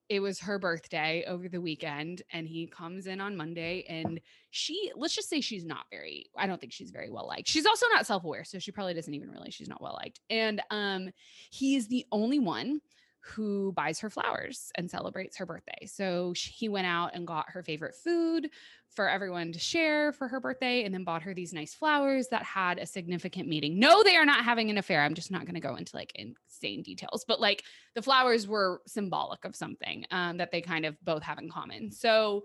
it 0.08 0.22
was 0.22 0.40
her 0.40 0.58
birthday 0.58 1.24
over 1.28 1.48
the 1.48 1.62
weekend 1.62 2.24
and 2.34 2.48
he 2.48 2.66
comes 2.68 3.06
in 3.06 3.22
on 3.22 3.38
Monday 3.38 3.86
and 3.88 4.20
she 4.50 4.92
let's 4.96 5.14
just 5.16 5.30
say 5.30 5.40
she's 5.40 5.66
not 5.66 5.86
very 5.92 6.26
I 6.36 6.48
don't 6.48 6.60
think 6.60 6.74
she's 6.74 6.92
very 6.92 7.10
well 7.10 7.28
liked. 7.28 7.48
She's 7.48 7.66
also 7.66 7.86
not 7.94 8.08
self-aware, 8.08 8.44
so 8.44 8.60
she 8.60 8.72
probably 8.72 8.94
doesn't 8.96 9.14
even 9.14 9.30
realize 9.30 9.54
she's 9.54 9.70
not 9.70 9.82
well 9.82 9.98
liked. 10.02 10.20
And 10.30 10.62
um 10.72 11.12
he 11.52 11.76
is 11.76 11.88
the 11.88 12.06
only 12.12 12.40
one 12.40 12.82
who 13.22 13.74
buys 13.74 14.00
her 14.00 14.10
flowers 14.10 14.72
and 14.76 14.90
celebrates 14.90 15.38
her 15.38 15.46
birthday. 15.46 15.86
So 15.86 16.34
sh- 16.34 16.52
he 16.56 16.70
went 16.70 16.88
out 16.88 17.12
and 17.14 17.28
got 17.28 17.50
her 17.50 17.64
favorite 17.64 17.96
food 17.96 18.50
for 18.90 19.10
everyone 19.10 19.52
to 19.52 19.60
share 19.60 20.12
for 20.12 20.28
her 20.28 20.40
birthday 20.40 20.84
and 20.84 20.94
then 20.94 21.04
bought 21.04 21.22
her 21.24 21.34
these 21.34 21.54
nice 21.54 21.74
flowers 21.74 22.28
that 22.30 22.44
had 22.44 22.80
a 22.80 22.86
significant 22.86 23.48
meaning. 23.48 23.80
No, 23.80 24.04
they 24.04 24.16
are 24.16 24.26
not 24.26 24.44
having 24.44 24.70
an 24.70 24.78
affair. 24.78 25.02
I'm 25.02 25.14
just 25.14 25.32
not 25.32 25.46
going 25.46 25.56
to 25.56 25.60
go 25.60 25.76
into 25.76 25.96
like 25.96 26.12
insane 26.16 26.82
details, 26.82 27.26
but 27.28 27.40
like 27.40 27.64
the 27.94 28.02
flowers 28.02 28.48
were 28.48 28.82
symbolic 28.88 29.46
of 29.46 29.56
something 29.56 30.06
um, 30.12 30.38
that 30.38 30.52
they 30.52 30.62
kind 30.62 30.86
of 30.86 30.96
both 31.04 31.24
have 31.24 31.38
in 31.38 31.50
common. 31.50 31.92
So 31.92 32.44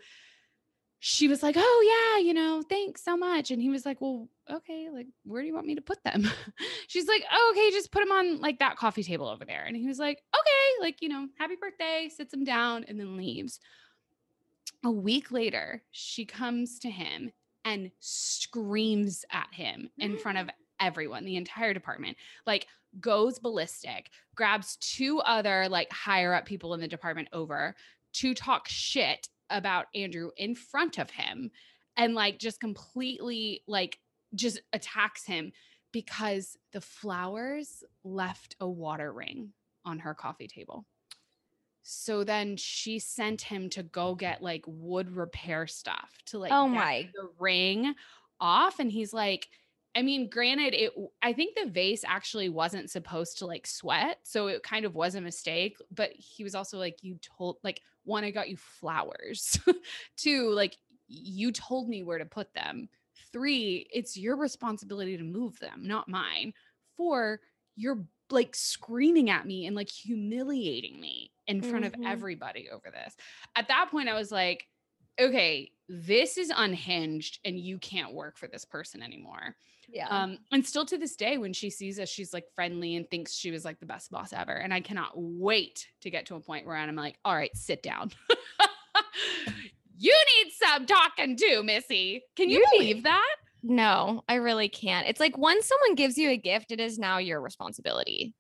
she 1.06 1.28
was 1.28 1.42
like, 1.42 1.54
"Oh 1.58 2.16
yeah, 2.16 2.26
you 2.26 2.32
know, 2.32 2.62
thanks 2.62 3.04
so 3.04 3.14
much." 3.14 3.50
And 3.50 3.60
he 3.60 3.68
was 3.68 3.84
like, 3.84 4.00
"Well, 4.00 4.26
okay, 4.50 4.88
like 4.90 5.06
where 5.24 5.42
do 5.42 5.46
you 5.46 5.52
want 5.52 5.66
me 5.66 5.74
to 5.74 5.82
put 5.82 6.02
them?" 6.02 6.26
She's 6.88 7.06
like, 7.06 7.22
"Oh, 7.30 7.52
okay, 7.54 7.70
just 7.70 7.92
put 7.92 8.00
them 8.00 8.10
on 8.10 8.40
like 8.40 8.60
that 8.60 8.76
coffee 8.76 9.02
table 9.02 9.28
over 9.28 9.44
there." 9.44 9.64
And 9.64 9.76
he 9.76 9.86
was 9.86 9.98
like, 9.98 10.22
"Okay, 10.34 10.53
like, 10.80 11.02
you 11.02 11.08
know, 11.08 11.28
happy 11.38 11.56
birthday." 11.60 12.08
Sits 12.14 12.32
him 12.32 12.44
down 12.44 12.84
and 12.88 12.98
then 12.98 13.16
leaves. 13.16 13.60
A 14.84 14.90
week 14.90 15.30
later, 15.30 15.82
she 15.90 16.24
comes 16.24 16.78
to 16.80 16.90
him 16.90 17.32
and 17.64 17.90
screams 18.00 19.24
at 19.32 19.48
him 19.52 19.90
in 19.98 20.18
front 20.18 20.38
of 20.38 20.46
mm. 20.46 20.52
everyone, 20.80 21.24
the 21.24 21.36
entire 21.36 21.72
department. 21.72 22.16
Like 22.46 22.66
goes 23.00 23.38
ballistic, 23.38 24.10
grabs 24.34 24.76
two 24.76 25.20
other 25.20 25.68
like 25.68 25.90
higher 25.92 26.34
up 26.34 26.46
people 26.46 26.74
in 26.74 26.80
the 26.80 26.88
department 26.88 27.28
over 27.32 27.74
to 28.14 28.34
talk 28.34 28.68
shit 28.68 29.28
about 29.50 29.86
Andrew 29.94 30.30
in 30.36 30.54
front 30.54 30.98
of 30.98 31.10
him 31.10 31.50
and 31.96 32.14
like 32.14 32.38
just 32.38 32.60
completely 32.60 33.62
like 33.66 33.98
just 34.34 34.60
attacks 34.72 35.24
him 35.24 35.52
because 35.92 36.56
the 36.72 36.80
flowers 36.80 37.84
left 38.02 38.56
a 38.60 38.68
water 38.68 39.12
ring 39.12 39.52
on 39.84 40.00
her 40.00 40.14
coffee 40.14 40.48
table. 40.48 40.86
So 41.82 42.24
then 42.24 42.56
she 42.56 42.98
sent 42.98 43.42
him 43.42 43.68
to 43.70 43.82
go 43.82 44.14
get 44.14 44.42
like 44.42 44.64
wood 44.66 45.10
repair 45.10 45.66
stuff 45.66 46.16
to 46.26 46.38
like 46.38 46.56
Oh 46.58 46.66
get 46.72 46.88
my. 46.88 47.14
the 47.14 47.30
ring 47.38 47.94
off 48.40 48.78
and 48.78 48.90
he's 48.90 49.12
like 49.12 49.48
I 49.96 50.02
mean, 50.02 50.28
granted, 50.28 50.74
it. 50.74 50.92
I 51.22 51.32
think 51.32 51.54
the 51.54 51.70
vase 51.70 52.02
actually 52.02 52.48
wasn't 52.48 52.90
supposed 52.90 53.38
to 53.38 53.46
like 53.46 53.64
sweat, 53.64 54.18
so 54.24 54.48
it 54.48 54.64
kind 54.64 54.84
of 54.84 54.96
was 54.96 55.14
a 55.14 55.20
mistake. 55.20 55.76
But 55.88 56.10
he 56.14 56.42
was 56.42 56.56
also 56.56 56.78
like, 56.78 57.04
"You 57.04 57.16
told, 57.22 57.58
like, 57.62 57.80
one, 58.02 58.24
I 58.24 58.32
got 58.32 58.48
you 58.50 58.56
flowers. 58.56 59.56
Two, 60.16 60.50
like, 60.50 60.76
you 61.06 61.52
told 61.52 61.88
me 61.88 62.02
where 62.02 62.18
to 62.18 62.26
put 62.26 62.54
them. 62.54 62.88
Three, 63.32 63.86
it's 63.92 64.16
your 64.16 64.36
responsibility 64.36 65.16
to 65.16 65.22
move 65.22 65.60
them, 65.60 65.86
not 65.86 66.08
mine. 66.08 66.54
Four, 66.96 67.40
you're 67.76 68.08
like 68.34 68.54
screaming 68.54 69.30
at 69.30 69.46
me 69.46 69.66
and 69.66 69.74
like 69.74 69.88
humiliating 69.88 71.00
me 71.00 71.30
in 71.46 71.62
front 71.62 71.84
Mhm. 71.84 71.88
of 71.88 71.94
everybody 72.06 72.68
over 72.70 72.90
this. 72.90 73.14
At 73.56 73.68
that 73.68 73.88
point, 73.90 74.08
I 74.08 74.14
was 74.14 74.30
like, 74.32 74.66
okay, 75.20 75.70
this 75.88 76.36
is 76.38 76.50
unhinged 76.54 77.38
and 77.44 77.58
you 77.58 77.78
can't 77.78 78.12
work 78.12 78.36
for 78.36 78.48
this 78.48 78.64
person 78.64 79.02
anymore. 79.02 79.54
Yeah. 79.88 80.08
Um, 80.08 80.38
and 80.50 80.66
still 80.66 80.86
to 80.86 80.96
this 80.98 81.14
day, 81.14 81.36
when 81.38 81.52
she 81.52 81.70
sees 81.70 82.00
us, 82.00 82.08
she's 82.08 82.32
like 82.32 82.46
friendly 82.54 82.96
and 82.96 83.08
thinks 83.08 83.34
she 83.34 83.50
was 83.50 83.64
like 83.64 83.78
the 83.80 83.86
best 83.86 84.10
boss 84.10 84.32
ever. 84.32 84.52
And 84.52 84.72
I 84.74 84.80
cannot 84.80 85.12
wait 85.14 85.86
to 86.00 86.10
get 86.10 86.26
to 86.26 86.34
a 86.36 86.40
point 86.40 86.66
where 86.66 86.74
I'm 86.76 86.96
like, 86.96 87.18
all 87.24 87.34
right, 87.36 87.54
sit 87.56 87.82
down. 87.82 88.10
you 89.98 90.14
need 90.42 90.52
some 90.52 90.86
talking 90.86 91.36
to, 91.36 91.62
Missy. 91.62 92.22
Can 92.36 92.48
you, 92.50 92.58
You 92.58 92.66
need- 92.72 92.78
believe 92.78 93.02
that? 93.04 93.36
No, 93.64 94.22
I 94.28 94.34
really 94.34 94.68
can't. 94.68 95.08
It's 95.08 95.20
like 95.20 95.38
once 95.38 95.66
someone 95.66 95.94
gives 95.94 96.18
you 96.18 96.28
a 96.28 96.36
gift, 96.36 96.70
it 96.70 96.80
is 96.80 96.98
now 96.98 97.16
your 97.16 97.40
responsibility. 97.40 98.34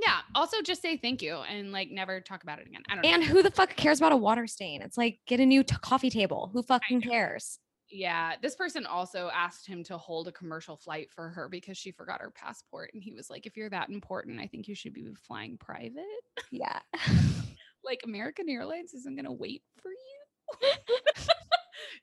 Yeah. 0.00 0.20
Also, 0.36 0.62
just 0.62 0.80
say 0.80 0.96
thank 0.96 1.20
you 1.20 1.34
and 1.34 1.72
like 1.72 1.90
never 1.90 2.20
talk 2.20 2.44
about 2.44 2.60
it 2.60 2.68
again. 2.68 2.82
I 2.88 2.94
don't 2.94 3.02
know. 3.02 3.10
And 3.10 3.24
who 3.24 3.42
the 3.42 3.50
fuck 3.50 3.74
cares 3.74 3.98
about 3.98 4.12
a 4.12 4.16
water 4.16 4.46
stain? 4.46 4.80
It's 4.80 4.96
like 4.96 5.18
get 5.26 5.40
a 5.40 5.46
new 5.46 5.64
t- 5.64 5.74
coffee 5.82 6.10
table. 6.10 6.48
Who 6.52 6.62
fucking 6.62 7.02
cares? 7.02 7.58
Yeah. 7.90 8.34
This 8.40 8.54
person 8.54 8.86
also 8.86 9.30
asked 9.34 9.66
him 9.66 9.82
to 9.84 9.98
hold 9.98 10.28
a 10.28 10.32
commercial 10.32 10.76
flight 10.76 11.08
for 11.10 11.28
her 11.30 11.48
because 11.48 11.76
she 11.76 11.90
forgot 11.90 12.20
her 12.20 12.30
passport. 12.30 12.90
And 12.94 13.02
he 13.02 13.12
was 13.12 13.30
like, 13.30 13.46
if 13.46 13.56
you're 13.56 13.70
that 13.70 13.90
important, 13.90 14.40
I 14.40 14.46
think 14.46 14.68
you 14.68 14.76
should 14.76 14.94
be 14.94 15.08
flying 15.26 15.58
private. 15.58 16.04
Yeah. 16.52 16.78
like 17.84 18.00
American 18.04 18.48
Airlines 18.48 18.94
isn't 18.94 19.16
going 19.16 19.26
to 19.26 19.32
wait 19.32 19.62
for 19.82 19.90
you. 19.90 20.68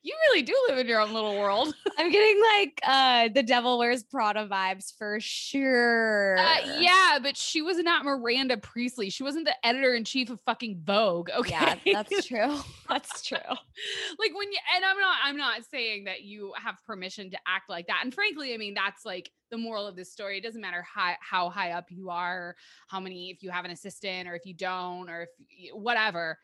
you 0.01 0.15
really 0.27 0.41
do 0.41 0.55
live 0.67 0.77
in 0.77 0.87
your 0.87 1.01
own 1.01 1.13
little 1.13 1.37
world. 1.37 1.73
I'm 1.97 2.11
getting 2.11 2.41
like 2.41 2.79
uh 2.83 3.29
the 3.33 3.43
devil 3.43 3.77
wears 3.77 4.03
Prada 4.03 4.47
vibes 4.47 4.93
for 4.97 5.19
sure. 5.19 6.37
Uh, 6.37 6.77
yeah, 6.79 7.19
but 7.21 7.35
she 7.35 7.61
was 7.61 7.77
not 7.77 8.05
Miranda 8.05 8.57
Priestly. 8.57 9.09
She 9.09 9.23
wasn't 9.23 9.45
the 9.45 9.65
editor 9.65 9.93
in 9.93 10.03
chief 10.03 10.29
of 10.29 10.39
fucking 10.45 10.81
Vogue. 10.83 11.29
Okay. 11.39 11.79
Yeah, 11.85 12.03
that's 12.03 12.27
true. 12.27 12.57
That's 12.89 13.21
true. 13.23 13.37
like 13.37 14.35
when 14.35 14.51
you 14.51 14.57
and 14.75 14.83
I'm 14.83 14.99
not 14.99 15.17
I'm 15.23 15.37
not 15.37 15.61
saying 15.71 16.05
that 16.05 16.23
you 16.23 16.53
have 16.61 16.75
permission 16.85 17.29
to 17.31 17.37
act 17.47 17.69
like 17.69 17.87
that. 17.87 18.01
And 18.03 18.13
frankly, 18.13 18.53
I 18.53 18.57
mean 18.57 18.73
that's 18.73 19.05
like 19.05 19.31
the 19.51 19.57
moral 19.57 19.87
of 19.87 19.95
this 19.95 20.11
story. 20.11 20.37
It 20.37 20.43
doesn't 20.43 20.59
matter 20.59 20.81
how 20.83 21.13
how 21.21 21.49
high 21.49 21.71
up 21.71 21.85
you 21.89 22.09
are, 22.09 22.55
how 22.87 22.99
many 22.99 23.29
if 23.29 23.41
you 23.41 23.51
have 23.51 23.63
an 23.63 23.71
assistant 23.71 24.27
or 24.27 24.35
if 24.35 24.45
you 24.45 24.53
don't 24.53 25.09
or 25.09 25.23
if 25.23 25.73
whatever. 25.73 26.37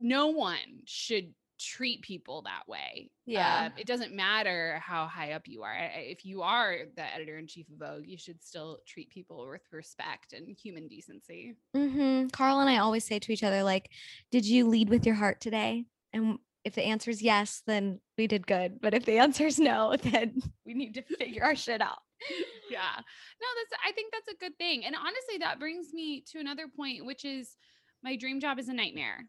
No 0.00 0.28
one 0.28 0.82
should 0.86 1.34
treat 1.60 2.02
people 2.02 2.42
that 2.42 2.66
way. 2.66 3.10
Yeah. 3.26 3.68
Uh, 3.68 3.78
it 3.78 3.86
doesn't 3.86 4.14
matter 4.14 4.80
how 4.84 5.06
high 5.06 5.32
up 5.32 5.42
you 5.46 5.62
are. 5.62 5.76
If 5.94 6.24
you 6.24 6.42
are 6.42 6.76
the 6.96 7.14
editor 7.14 7.38
in 7.38 7.46
chief 7.46 7.66
of 7.68 7.78
Vogue, 7.78 8.06
you 8.06 8.16
should 8.16 8.42
still 8.42 8.78
treat 8.86 9.10
people 9.10 9.46
with 9.48 9.62
respect 9.70 10.32
and 10.32 10.48
human 10.48 10.88
decency. 10.88 11.54
Mm-hmm. 11.76 12.28
Carl 12.28 12.60
and 12.60 12.70
I 12.70 12.78
always 12.78 13.04
say 13.04 13.18
to 13.18 13.32
each 13.32 13.44
other, 13.44 13.62
like, 13.62 13.90
did 14.30 14.46
you 14.46 14.68
lead 14.68 14.88
with 14.88 15.04
your 15.04 15.14
heart 15.14 15.40
today? 15.40 15.84
And 16.12 16.38
if 16.64 16.74
the 16.74 16.82
answer 16.82 17.10
is 17.10 17.22
yes, 17.22 17.62
then 17.66 18.00
we 18.16 18.26
did 18.26 18.46
good. 18.46 18.80
But 18.80 18.94
if 18.94 19.04
the 19.04 19.18
answer 19.24 19.46
is 19.46 19.58
no, 19.58 19.94
then 19.96 20.40
we 20.64 20.74
need 20.74 20.94
to 20.94 21.02
figure 21.02 21.44
our 21.44 21.56
shit 21.56 21.80
out. 21.80 21.98
yeah. 22.70 22.96
No, 22.96 23.46
that's, 23.56 23.82
I 23.86 23.92
think 23.92 24.12
that's 24.12 24.34
a 24.34 24.38
good 24.38 24.56
thing. 24.58 24.84
And 24.84 24.94
honestly, 24.94 25.38
that 25.40 25.58
brings 25.58 25.92
me 25.92 26.24
to 26.32 26.38
another 26.38 26.66
point, 26.74 27.04
which 27.04 27.24
is 27.24 27.56
my 28.02 28.16
dream 28.16 28.40
job 28.40 28.58
is 28.58 28.68
a 28.68 28.74
nightmare. 28.74 29.26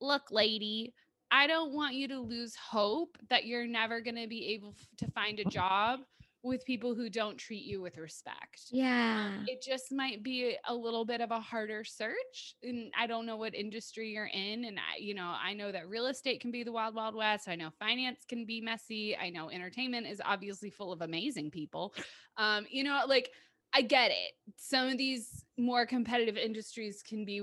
Look, 0.00 0.24
lady, 0.30 0.94
I 1.30 1.46
don't 1.46 1.72
want 1.72 1.94
you 1.94 2.08
to 2.08 2.18
lose 2.18 2.54
hope 2.54 3.18
that 3.30 3.46
you're 3.46 3.66
never 3.66 4.00
going 4.00 4.16
to 4.16 4.28
be 4.28 4.54
able 4.54 4.74
f- 4.78 4.88
to 4.98 5.10
find 5.10 5.40
a 5.40 5.44
job 5.44 6.00
with 6.42 6.64
people 6.64 6.94
who 6.94 7.10
don't 7.10 7.36
treat 7.36 7.64
you 7.64 7.82
with 7.82 7.98
respect. 7.98 8.66
Yeah. 8.70 9.32
It 9.48 9.60
just 9.60 9.90
might 9.90 10.22
be 10.22 10.56
a 10.68 10.74
little 10.74 11.04
bit 11.04 11.20
of 11.20 11.32
a 11.32 11.40
harder 11.40 11.82
search. 11.82 12.54
And 12.62 12.92
I 12.96 13.08
don't 13.08 13.26
know 13.26 13.36
what 13.36 13.54
industry 13.54 14.10
you're 14.10 14.30
in. 14.32 14.64
And 14.64 14.78
I, 14.78 14.98
you 14.98 15.14
know, 15.14 15.34
I 15.42 15.54
know 15.54 15.72
that 15.72 15.88
real 15.88 16.06
estate 16.06 16.40
can 16.40 16.52
be 16.52 16.62
the 16.62 16.70
wild, 16.70 16.94
wild 16.94 17.16
west. 17.16 17.48
I 17.48 17.56
know 17.56 17.70
finance 17.80 18.20
can 18.28 18.46
be 18.46 18.60
messy. 18.60 19.16
I 19.16 19.28
know 19.28 19.50
entertainment 19.50 20.06
is 20.06 20.22
obviously 20.24 20.70
full 20.70 20.92
of 20.92 21.02
amazing 21.02 21.50
people. 21.50 21.94
Um, 22.36 22.66
you 22.70 22.84
know, 22.84 23.02
like 23.08 23.30
I 23.74 23.82
get 23.82 24.10
it. 24.10 24.32
Some 24.56 24.88
of 24.88 24.98
these 24.98 25.44
more 25.58 25.84
competitive 25.84 26.36
industries 26.36 27.02
can 27.02 27.24
be 27.24 27.42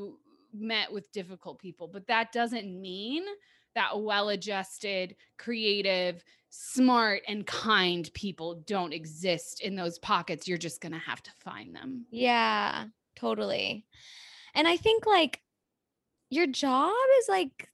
met 0.54 0.92
with 0.94 1.12
difficult 1.12 1.60
people, 1.60 1.88
but 1.88 2.08
that 2.08 2.32
doesn't 2.32 2.80
mean 2.82 3.24
that 3.76 4.02
well 4.02 4.30
adjusted, 4.30 5.16
creative, 5.38 6.24
smart, 6.50 7.22
and 7.28 7.46
kind 7.46 8.10
people 8.14 8.64
don't 8.68 8.94
exist 8.94 9.62
in 9.62 9.76
those 9.76 10.00
pockets. 10.00 10.48
You're 10.48 10.58
just 10.58 10.82
going 10.82 10.92
to 10.94 11.00
have 11.00 11.22
to 11.24 11.32
find 11.40 11.76
them. 11.76 12.06
Yeah, 12.12 12.86
totally. 13.16 13.86
And 14.54 14.68
I 14.68 14.78
think 14.78 15.06
like 15.06 15.42
your 16.30 16.48
job 16.48 16.94
is 17.20 17.30
like 17.30 17.70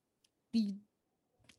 the 0.53 0.75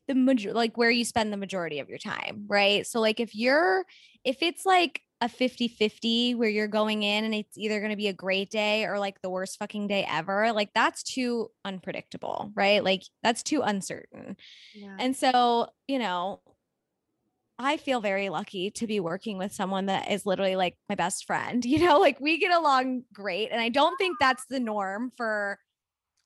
the 0.09 0.15
major 0.15 0.53
like 0.53 0.77
where 0.77 0.91
you 0.91 1.05
spend 1.05 1.33
the 1.33 1.37
majority 1.37 1.79
of 1.79 1.89
your 1.89 1.99
time, 1.99 2.45
right? 2.49 2.87
So 2.87 3.01
like 3.01 3.21
if 3.21 3.35
you're 3.35 3.85
if 4.25 4.43
it's 4.43 4.67
like 4.67 5.03
a 5.21 5.29
50-50 5.29 6.37
where 6.37 6.49
you're 6.49 6.67
going 6.67 7.03
in 7.03 7.25
and 7.25 7.35
it's 7.35 7.59
either 7.59 7.79
going 7.79 7.91
to 7.91 7.97
be 7.97 8.09
a 8.09 8.13
great 8.13 8.51
day 8.51 8.87
or 8.87 8.99
like 8.99 9.21
the 9.21 9.29
worst 9.29 9.59
fucking 9.59 9.87
day 9.87 10.07
ever 10.09 10.53
like 10.53 10.71
that's 10.75 11.03
too 11.03 11.51
unpredictable 11.65 12.51
right 12.55 12.83
like 12.83 13.03
that's 13.23 13.43
too 13.43 13.61
uncertain 13.61 14.37
yeah. 14.75 14.97
and 14.99 15.15
so 15.15 15.69
you 15.87 15.99
know 15.99 16.41
i 17.59 17.77
feel 17.77 18.01
very 18.01 18.31
lucky 18.31 18.71
to 18.71 18.87
be 18.87 18.99
working 18.99 19.37
with 19.37 19.53
someone 19.53 19.87
that 19.87 20.11
is 20.11 20.25
literally 20.25 20.57
like 20.57 20.77
my 20.89 20.95
best 20.95 21.27
friend 21.27 21.65
you 21.67 21.85
know 21.85 21.99
like 21.99 22.19
we 22.19 22.39
get 22.39 22.53
along 22.53 23.03
great 23.13 23.51
and 23.51 23.61
i 23.61 23.69
don't 23.69 23.97
think 23.99 24.17
that's 24.19 24.47
the 24.49 24.61
norm 24.61 25.13
for 25.17 25.59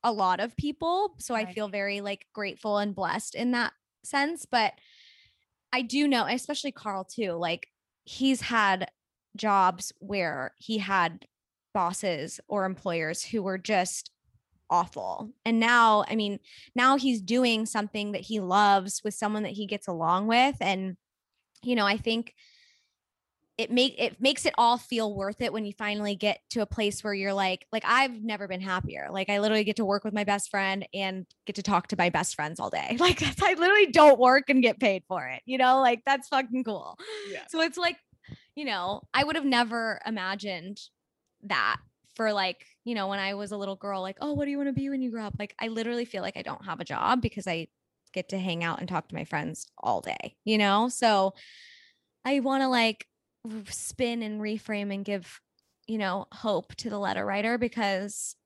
a 0.04 0.12
lot 0.12 0.38
of 0.38 0.56
people 0.56 1.14
so 1.18 1.34
right. 1.34 1.48
i 1.48 1.52
feel 1.52 1.66
very 1.66 2.00
like 2.00 2.26
grateful 2.32 2.78
and 2.78 2.94
blessed 2.94 3.34
in 3.34 3.50
that 3.52 3.72
sense 4.04 4.46
but 4.48 4.72
i 5.72 5.82
do 5.82 6.06
know 6.06 6.26
especially 6.26 6.70
carl 6.70 7.02
too 7.04 7.32
like 7.32 7.66
he's 8.04 8.42
had 8.42 8.90
jobs 9.36 9.92
where 9.98 10.54
he 10.58 10.78
had 10.78 11.26
bosses 11.72 12.40
or 12.48 12.64
employers 12.64 13.24
who 13.24 13.42
were 13.42 13.58
just 13.58 14.10
awful. 14.70 15.30
And 15.44 15.60
now, 15.60 16.04
I 16.08 16.16
mean, 16.16 16.38
now 16.74 16.96
he's 16.96 17.20
doing 17.20 17.66
something 17.66 18.12
that 18.12 18.22
he 18.22 18.40
loves 18.40 19.02
with 19.04 19.14
someone 19.14 19.42
that 19.42 19.52
he 19.52 19.66
gets 19.66 19.88
along 19.88 20.26
with 20.26 20.56
and 20.60 20.96
you 21.62 21.74
know, 21.74 21.86
I 21.86 21.96
think 21.96 22.34
it 23.56 23.70
make 23.70 23.94
it 23.98 24.20
makes 24.20 24.46
it 24.46 24.54
all 24.58 24.78
feel 24.78 25.14
worth 25.14 25.40
it 25.40 25.52
when 25.52 25.64
you 25.64 25.72
finally 25.78 26.16
get 26.16 26.40
to 26.50 26.60
a 26.60 26.66
place 26.66 27.04
where 27.04 27.14
you're 27.14 27.32
like 27.32 27.66
like 27.72 27.84
I've 27.86 28.22
never 28.22 28.48
been 28.48 28.60
happier. 28.60 29.08
Like 29.10 29.30
I 29.30 29.38
literally 29.38 29.64
get 29.64 29.76
to 29.76 29.84
work 29.84 30.04
with 30.04 30.12
my 30.12 30.24
best 30.24 30.50
friend 30.50 30.86
and 30.92 31.24
get 31.46 31.56
to 31.56 31.62
talk 31.62 31.88
to 31.88 31.96
my 31.96 32.10
best 32.10 32.34
friends 32.34 32.58
all 32.58 32.70
day. 32.70 32.96
Like 33.04 33.22
I 33.42 33.52
literally 33.52 33.92
don't 33.92 34.18
work 34.18 34.44
and 34.48 34.62
get 34.62 34.80
paid 34.80 35.02
for 35.06 35.26
it. 35.26 35.42
You 35.44 35.58
know, 35.58 35.80
like 35.80 36.00
that's 36.06 36.28
fucking 36.28 36.64
cool. 36.64 36.98
Yeah. 37.30 37.42
So 37.50 37.60
it's 37.60 37.76
like, 37.76 37.98
you 38.54 38.64
know, 38.64 39.02
I 39.12 39.22
would 39.24 39.36
have 39.36 39.44
never 39.44 40.00
imagined 40.06 40.80
that 41.42 41.76
for 42.16 42.32
like, 42.32 42.64
you 42.84 42.94
know, 42.94 43.08
when 43.08 43.18
I 43.18 43.34
was 43.34 43.52
a 43.52 43.58
little 43.58 43.76
girl 43.76 44.00
like, 44.00 44.16
"Oh, 44.22 44.32
what 44.32 44.46
do 44.46 44.52
you 44.52 44.56
want 44.56 44.70
to 44.70 44.72
be 44.72 44.88
when 44.88 45.02
you 45.02 45.10
grow 45.10 45.26
up?" 45.26 45.34
Like 45.38 45.54
I 45.60 45.68
literally 45.68 46.06
feel 46.06 46.22
like 46.22 46.38
I 46.38 46.42
don't 46.42 46.64
have 46.64 46.80
a 46.80 46.84
job 46.84 47.20
because 47.20 47.46
I 47.46 47.68
get 48.14 48.30
to 48.30 48.38
hang 48.38 48.64
out 48.64 48.80
and 48.80 48.88
talk 48.88 49.08
to 49.08 49.14
my 49.14 49.24
friends 49.24 49.66
all 49.76 50.00
day, 50.00 50.36
you 50.44 50.56
know? 50.56 50.88
So 50.88 51.34
I 52.24 52.40
want 52.40 52.62
to 52.62 52.68
like 52.68 53.06
spin 53.68 54.22
and 54.22 54.40
reframe 54.40 54.92
and 54.92 55.04
give 55.04 55.40
you 55.86 55.98
know 55.98 56.26
hope 56.32 56.74
to 56.76 56.88
the 56.88 56.98
letter 56.98 57.24
writer 57.26 57.58
because 57.58 58.36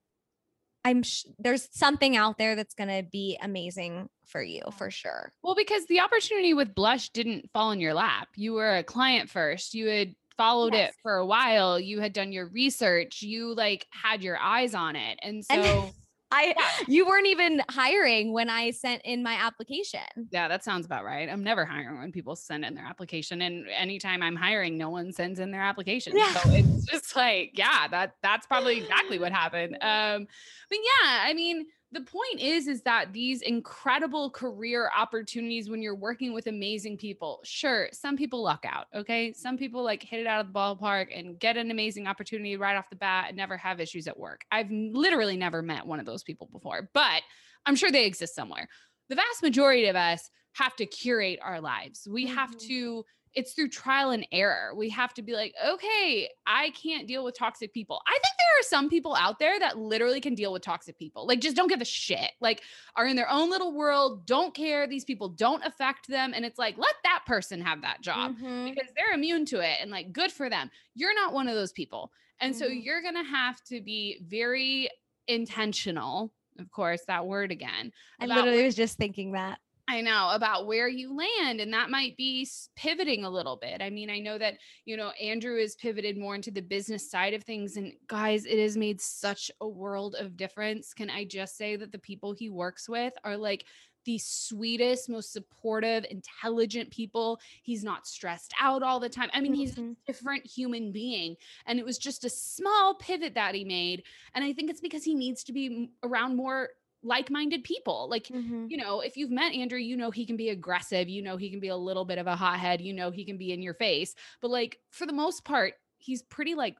i'm 0.83 1.03
sh- 1.03 1.25
there's 1.37 1.69
something 1.71 2.17
out 2.17 2.37
there 2.37 2.55
that's 2.55 2.73
going 2.73 2.89
to 2.89 3.07
be 3.09 3.37
amazing 3.41 4.09
for 4.29 4.41
you 4.41 4.61
for 4.77 4.91
sure. 4.91 5.33
Well 5.43 5.55
because 5.55 5.85
the 5.87 5.99
opportunity 5.99 6.53
with 6.53 6.75
blush 6.75 7.09
didn't 7.09 7.49
fall 7.51 7.71
in 7.71 7.79
your 7.79 7.93
lap. 7.93 8.29
You 8.35 8.53
were 8.53 8.77
a 8.77 8.83
client 8.83 9.29
first. 9.29 9.73
You 9.73 9.87
had 9.87 10.15
followed 10.37 10.73
yes. 10.73 10.91
it 10.91 10.95
for 11.01 11.15
a 11.15 11.25
while. 11.25 11.79
You 11.79 11.99
had 11.99 12.13
done 12.13 12.31
your 12.31 12.47
research. 12.47 13.21
You 13.21 13.53
like 13.55 13.85
had 13.91 14.21
your 14.21 14.37
eyes 14.37 14.73
on 14.73 14.95
it. 14.95 15.19
And 15.21 15.43
so 15.43 15.55
and- 15.55 15.93
I 16.31 16.53
yeah. 16.57 16.85
you 16.87 17.07
weren't 17.07 17.27
even 17.27 17.61
hiring 17.69 18.33
when 18.33 18.49
I 18.49 18.71
sent 18.71 19.01
in 19.03 19.23
my 19.23 19.33
application. 19.33 20.01
Yeah, 20.31 20.47
that 20.47 20.63
sounds 20.63 20.85
about 20.85 21.03
right. 21.03 21.27
I'm 21.29 21.43
never 21.43 21.65
hiring 21.65 21.99
when 21.99 22.11
people 22.11 22.35
send 22.35 22.63
in 22.65 22.75
their 22.75 22.85
application. 22.85 23.41
And 23.41 23.67
anytime 23.69 24.21
I'm 24.21 24.35
hiring, 24.35 24.77
no 24.77 24.89
one 24.89 25.11
sends 25.11 25.39
in 25.39 25.51
their 25.51 25.61
application. 25.61 26.15
Yeah. 26.15 26.33
So 26.33 26.51
it's 26.51 26.85
just 26.85 27.15
like, 27.15 27.51
yeah, 27.57 27.87
that 27.89 28.13
that's 28.21 28.45
probably 28.45 28.77
exactly 28.77 29.19
what 29.19 29.31
happened. 29.31 29.77
Um, 29.89 30.27
but 30.69 30.77
yeah, 30.77 31.23
I 31.23 31.33
mean, 31.33 31.65
the 31.91 32.01
point 32.01 32.39
is 32.39 32.67
is 32.67 32.81
that 32.83 33.13
these 33.13 33.41
incredible 33.41 34.29
career 34.29 34.91
opportunities 34.95 35.69
when 35.69 35.81
you're 35.81 35.95
working 35.95 36.33
with 36.33 36.47
amazing 36.47 36.97
people 36.97 37.39
sure 37.43 37.89
some 37.91 38.15
people 38.15 38.43
luck 38.43 38.63
out 38.67 38.85
okay? 38.95 39.33
Some 39.33 39.57
people 39.57 39.83
like 39.83 40.03
hit 40.03 40.19
it 40.19 40.27
out 40.27 40.45
of 40.45 40.53
the 40.53 40.59
ballpark 40.59 41.07
and 41.17 41.39
get 41.39 41.57
an 41.57 41.71
amazing 41.71 42.07
opportunity 42.07 42.57
right 42.57 42.75
off 42.75 42.89
the 42.89 42.95
bat 42.95 43.25
and 43.29 43.37
never 43.37 43.57
have 43.57 43.79
issues 43.79 44.07
at 44.07 44.19
work. 44.19 44.41
I've 44.51 44.69
literally 44.71 45.37
never 45.37 45.61
met 45.61 45.85
one 45.85 45.99
of 45.99 46.05
those 46.05 46.23
people 46.23 46.47
before 46.51 46.89
but 46.93 47.21
i'm 47.65 47.75
sure 47.75 47.91
they 47.91 48.05
exist 48.05 48.35
somewhere. 48.35 48.67
The 49.09 49.15
vast 49.15 49.41
majority 49.41 49.87
of 49.87 49.95
us 49.95 50.29
have 50.53 50.75
to 50.75 50.85
curate 50.85 51.39
our 51.41 51.61
lives. 51.61 52.07
We 52.09 52.25
mm-hmm. 52.25 52.35
have 52.35 52.57
to 52.57 53.05
it's 53.35 53.53
through 53.53 53.69
trial 53.69 54.11
and 54.11 54.27
error. 54.31 54.73
We 54.75 54.89
have 54.89 55.13
to 55.13 55.21
be 55.21 55.33
like, 55.33 55.53
okay, 55.65 56.29
I 56.47 56.71
can't 56.71 57.07
deal 57.07 57.23
with 57.23 57.37
toxic 57.37 57.73
people. 57.73 58.01
I 58.07 58.11
think 58.11 58.23
there 58.37 58.59
are 58.59 58.63
some 58.63 58.89
people 58.89 59.15
out 59.15 59.39
there 59.39 59.59
that 59.59 59.77
literally 59.77 60.19
can 60.19 60.35
deal 60.35 60.51
with 60.51 60.63
toxic 60.63 60.97
people. 60.97 61.27
Like, 61.27 61.39
just 61.39 61.55
don't 61.55 61.67
give 61.67 61.81
a 61.81 61.85
shit. 61.85 62.31
Like, 62.41 62.61
are 62.95 63.05
in 63.05 63.15
their 63.15 63.29
own 63.29 63.49
little 63.49 63.73
world, 63.73 64.25
don't 64.25 64.53
care. 64.53 64.87
These 64.87 65.05
people 65.05 65.29
don't 65.29 65.63
affect 65.65 66.07
them. 66.07 66.33
And 66.35 66.43
it's 66.45 66.57
like, 66.57 66.77
let 66.77 66.95
that 67.03 67.23
person 67.27 67.61
have 67.61 67.81
that 67.81 68.01
job 68.01 68.35
mm-hmm. 68.35 68.65
because 68.65 68.89
they're 68.95 69.13
immune 69.13 69.45
to 69.47 69.59
it 69.59 69.77
and 69.81 69.91
like, 69.91 70.11
good 70.11 70.31
for 70.31 70.49
them. 70.49 70.71
You're 70.95 71.15
not 71.15 71.33
one 71.33 71.47
of 71.47 71.55
those 71.55 71.71
people. 71.71 72.11
And 72.41 72.53
mm-hmm. 72.53 72.59
so 72.59 72.67
you're 72.67 73.01
going 73.01 73.15
to 73.15 73.23
have 73.23 73.63
to 73.65 73.81
be 73.81 74.21
very 74.27 74.89
intentional. 75.27 76.33
Of 76.57 76.71
course, 76.71 77.01
that 77.07 77.25
word 77.25 77.51
again. 77.51 77.91
I 78.19 78.25
literally 78.25 78.65
was 78.65 78.75
just 78.75 78.97
thinking 78.97 79.31
that 79.33 79.59
I 79.89 80.01
know 80.01 80.29
about 80.33 80.67
where 80.67 80.87
you 80.87 81.15
land, 81.15 81.59
and 81.59 81.73
that 81.73 81.89
might 81.89 82.15
be 82.15 82.47
pivoting 82.75 83.23
a 83.25 83.29
little 83.29 83.57
bit. 83.57 83.81
I 83.81 83.89
mean, 83.89 84.11
I 84.11 84.19
know 84.19 84.37
that, 84.37 84.59
you 84.85 84.95
know, 84.95 85.09
Andrew 85.19 85.57
is 85.57 85.75
pivoted 85.75 86.15
more 86.15 86.35
into 86.35 86.51
the 86.51 86.61
business 86.61 87.09
side 87.09 87.33
of 87.33 87.43
things. 87.43 87.75
And 87.75 87.93
guys, 88.05 88.45
it 88.45 88.59
has 88.59 88.77
made 88.77 89.01
such 89.01 89.49
a 89.61 89.67
world 89.67 90.15
of 90.19 90.37
difference. 90.37 90.93
Can 90.93 91.09
I 91.09 91.25
just 91.25 91.57
say 91.57 91.75
that 91.75 91.91
the 91.91 91.97
people 91.97 92.33
he 92.33 92.51
works 92.51 92.87
with 92.87 93.13
are 93.23 93.35
like 93.35 93.65
the 94.05 94.17
sweetest, 94.17 95.09
most 95.09 95.33
supportive, 95.33 96.05
intelligent 96.09 96.89
people. 96.89 97.39
He's 97.63 97.83
not 97.83 98.07
stressed 98.07 98.53
out 98.59 98.81
all 98.81 98.99
the 98.99 99.09
time. 99.09 99.29
I 99.33 99.41
mean, 99.41 99.53
he's 99.53 99.77
a 99.77 99.81
Mhm. 99.81 99.95
different 100.07 100.45
human 100.45 100.91
being. 100.91 101.35
And 101.65 101.79
it 101.79 101.85
was 101.85 101.97
just 101.97 102.23
a 102.23 102.29
small 102.29 102.95
pivot 102.95 103.33
that 103.35 103.55
he 103.55 103.65
made. 103.65 104.03
And 104.33 104.43
I 104.43 104.53
think 104.53 104.69
it's 104.69 104.81
because 104.81 105.03
he 105.03 105.15
needs 105.15 105.43
to 105.45 105.53
be 105.53 105.91
around 106.01 106.37
more 106.37 106.69
like 107.03 107.29
minded 107.29 107.63
people. 107.63 108.07
Like, 108.09 108.31
Mhm. 108.31 108.69
you 108.69 108.77
know, 108.77 109.01
if 109.01 109.17
you've 109.17 109.31
met 109.31 109.53
Andrew, 109.53 109.79
you 109.79 109.97
know 109.97 110.11
he 110.11 110.25
can 110.25 110.37
be 110.37 110.49
aggressive, 110.49 111.09
you 111.09 111.21
know 111.21 111.37
he 111.37 111.49
can 111.49 111.59
be 111.59 111.69
a 111.69 111.77
little 111.77 112.05
bit 112.05 112.17
of 112.19 112.27
a 112.27 112.35
hothead, 112.35 112.81
you 112.81 112.93
know 112.93 113.11
he 113.11 113.25
can 113.25 113.37
be 113.37 113.51
in 113.53 113.61
your 113.61 113.73
face, 113.73 114.15
but 114.41 114.49
like 114.51 114.79
for 114.91 115.05
the 115.05 115.13
most 115.13 115.45
part, 115.45 115.75
he's 115.97 116.21
pretty 116.23 116.55
like 116.55 116.77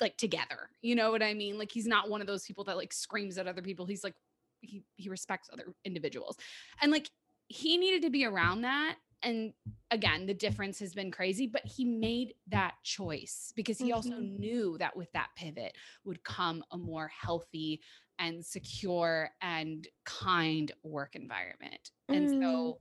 like 0.00 0.16
together. 0.16 0.70
You 0.82 0.94
know 0.94 1.10
what 1.10 1.22
I 1.22 1.34
mean? 1.34 1.58
Like 1.58 1.72
he's 1.72 1.86
not 1.86 2.08
one 2.10 2.20
of 2.20 2.26
those 2.26 2.44
people 2.46 2.64
that 2.64 2.76
like 2.76 2.92
screams 2.92 3.38
at 3.38 3.46
other 3.46 3.62
people. 3.62 3.86
He's 3.86 4.04
like 4.04 4.14
he 4.60 4.84
he 4.96 5.08
respects 5.08 5.48
other 5.52 5.74
individuals. 5.84 6.36
And 6.80 6.90
like 6.92 7.10
he 7.48 7.78
needed 7.78 8.02
to 8.02 8.10
be 8.10 8.24
around 8.24 8.62
that 8.62 8.98
and 9.22 9.52
again, 9.90 10.26
the 10.26 10.34
difference 10.34 10.78
has 10.78 10.94
been 10.94 11.10
crazy, 11.10 11.46
but 11.48 11.64
he 11.66 11.84
made 11.84 12.34
that 12.46 12.76
choice 12.84 13.52
because 13.56 13.80
he 13.80 13.90
also 13.90 14.14
Mhm. 14.14 14.28
knew 14.38 14.78
that 14.78 14.96
with 14.96 15.10
that 15.12 15.30
pivot 15.36 15.76
would 16.04 16.22
come 16.22 16.62
a 16.70 16.78
more 16.78 17.08
healthy 17.08 17.80
and 18.18 18.44
secure 18.44 19.30
and 19.40 19.86
kind 20.04 20.72
work 20.82 21.14
environment. 21.16 21.90
And 22.12 22.28
Mm. 22.28 22.42
so, 22.42 22.78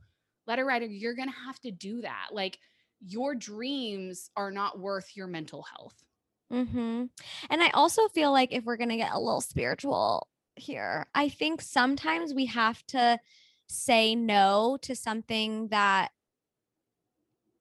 letter 0.47 0.65
writer, 0.65 0.85
you're 0.85 1.15
going 1.15 1.29
to 1.29 1.35
have 1.45 1.59
to 1.61 1.71
do 1.71 2.01
that. 2.01 2.29
Like, 2.31 2.59
your 2.99 3.35
dreams 3.35 4.29
are 4.35 4.51
not 4.51 4.79
worth 4.79 5.15
your 5.15 5.27
mental 5.27 5.63
health. 5.63 6.03
Mm-hmm. 6.51 7.05
And 7.49 7.63
I 7.63 7.69
also 7.71 8.07
feel 8.07 8.31
like 8.31 8.53
if 8.53 8.63
we're 8.63 8.77
going 8.77 8.89
to 8.89 8.97
get 8.97 9.11
a 9.13 9.19
little 9.19 9.41
spiritual 9.41 10.27
here, 10.55 11.07
I 11.13 11.29
think 11.29 11.61
sometimes 11.61 12.33
we 12.33 12.45
have 12.47 12.85
to 12.87 13.19
say 13.67 14.15
no 14.15 14.77
to 14.81 14.95
something 14.95 15.67
that 15.69 16.11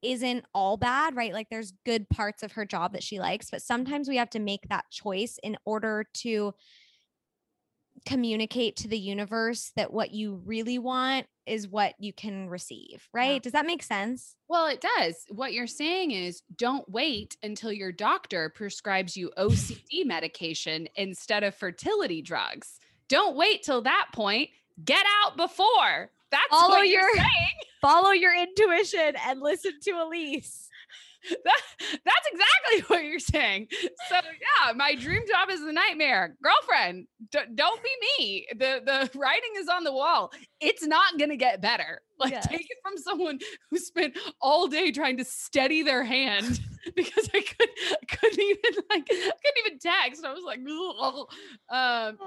isn't 0.03 0.45
all 0.55 0.77
bad, 0.77 1.17
right? 1.17 1.33
Like 1.33 1.49
there's 1.51 1.73
good 1.85 2.09
parts 2.09 2.43
of 2.43 2.53
her 2.53 2.65
job 2.65 2.93
that 2.93 3.03
she 3.03 3.19
likes, 3.19 3.51
but 3.51 3.63
sometimes 3.63 4.09
we 4.09 4.17
have 4.17 4.31
to 4.31 4.39
make 4.39 4.69
that 4.69 4.85
choice 4.91 5.39
in 5.43 5.57
order 5.65 6.05
to 6.15 6.55
communicate 8.07 8.77
to 8.77 8.89
the 8.89 8.99
universe 8.99 9.73
that 9.77 9.93
what 9.93 10.13
you 10.13 10.41
really 10.47 10.79
want 10.79 11.27
is 11.45 11.69
what 11.69 11.95
you 11.99 12.13
can 12.13 12.49
receive, 12.49 13.09
right? 13.13 13.43
Does 13.43 13.53
that 13.53 13.67
make 13.67 13.83
sense? 13.83 14.35
Well, 14.49 14.67
it 14.67 14.81
does. 14.99 15.27
What 15.29 15.53
you're 15.53 15.67
saying 15.67 16.13
is 16.13 16.43
don't 16.57 16.89
wait 16.89 17.37
until 17.43 17.73
your 17.73 17.93
doctor 17.93 18.49
prescribes 18.55 19.17
you 19.17 19.31
OCD 19.39 20.07
medication 20.07 20.89
instead 20.97 21.45
of 21.45 21.55
fertility 21.55 22.23
drugs. 22.23 22.79
Don't 23.09 23.37
wait 23.37 23.63
till 23.63 23.83
that 23.83 24.07
point. 24.15 24.51
Get 24.85 25.05
out 25.25 25.37
before. 25.37 26.11
That's 26.31 26.43
Follow 26.51 26.71
what 26.77 26.89
you're 26.89 27.03
your- 27.03 27.15
saying. 27.15 27.29
Follow 27.83 28.11
your 28.11 28.35
intuition 28.35 29.15
and 29.29 29.41
listen 29.41 29.73
to 29.83 29.91
Elise. 29.93 30.69
That, 31.45 31.61
that's 32.05 32.27
exactly 32.33 32.81
what 32.89 33.05
you're 33.05 33.19
saying. 33.21 33.69
So 34.09 34.17
yeah, 34.67 34.73
my 34.73 34.95
dream 34.95 35.23
job 35.29 35.51
is 35.51 35.61
the 35.61 35.73
nightmare. 35.73 36.37
Girlfriend, 36.43 37.07
d- 37.31 37.39
don't 37.55 37.81
be 37.83 37.91
me. 38.19 38.47
The 38.53 38.81
the 38.85 39.19
writing 39.19 39.51
is 39.59 39.69
on 39.69 39.85
the 39.85 39.93
wall. 39.93 40.33
It's 40.61 40.85
not 40.85 41.19
gonna 41.19 41.37
get 41.37 41.61
better. 41.61 42.01
Like 42.19 42.33
Yes. 42.33 42.47
take 42.49 42.63
it 42.71 42.79
from 42.83 42.97
someone 42.97 43.39
who 43.71 43.77
spent 43.77 44.17
all 44.41 44.69
day 44.69 44.91
trying 44.91 45.19
to 45.19 45.25
steady 45.25 45.83
their 45.83 46.03
hand 46.03 46.61
because 46.97 47.29
I 47.35 47.43
could 47.43 47.69
I 47.69 48.17
couldn't 48.17 48.41
even 48.41 48.83
like 48.89 49.07
couldn't 49.07 49.67
even 49.67 49.79
text. 49.79 50.25
I 50.25 50.33
was 50.33 50.43
like, 50.43 50.61
um, 50.61 50.67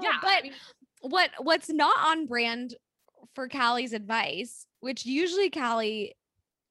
yeah, 0.00 0.10
I 0.12 0.18
but 0.22 0.42
mean, 0.44 0.52
what 1.00 1.30
what's 1.40 1.68
not 1.70 1.96
on 2.06 2.26
brand 2.26 2.76
for 3.34 3.48
Callie's 3.48 3.92
advice, 3.92 4.66
which 4.78 5.04
usually 5.04 5.50
Callie 5.50 6.14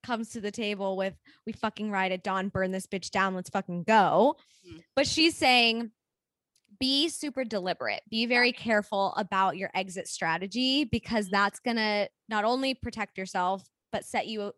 comes 0.04 0.30
to 0.32 0.42
the 0.42 0.52
table 0.52 0.96
with 0.98 1.16
we 1.46 1.52
fucking 1.54 1.92
ride 1.92 2.12
at 2.12 2.24
dawn, 2.24 2.50
burn 2.50 2.72
this 2.72 2.88
bitch 2.88 3.10
down, 3.12 3.36
let's 3.36 3.50
fucking 3.50 3.84
go. 3.84 4.38
Mhm. 4.68 4.84
But 4.96 5.08
she's 5.08 5.36
saying 5.36 5.92
be 6.80 7.10
super 7.10 7.44
deliberate, 7.44 8.04
be 8.10 8.26
very 8.26 8.52
careful 8.52 9.14
about 9.18 9.58
your 9.58 9.70
exit 9.74 10.08
strategy 10.08 10.86
because 10.86 11.28
Mhm. 11.28 11.32
that's 11.32 11.60
gonna 11.60 12.08
not 12.30 12.46
only 12.46 12.74
protect 12.74 13.18
yourself, 13.18 13.64
but 13.92 14.06
set 14.06 14.28
you 14.28 14.54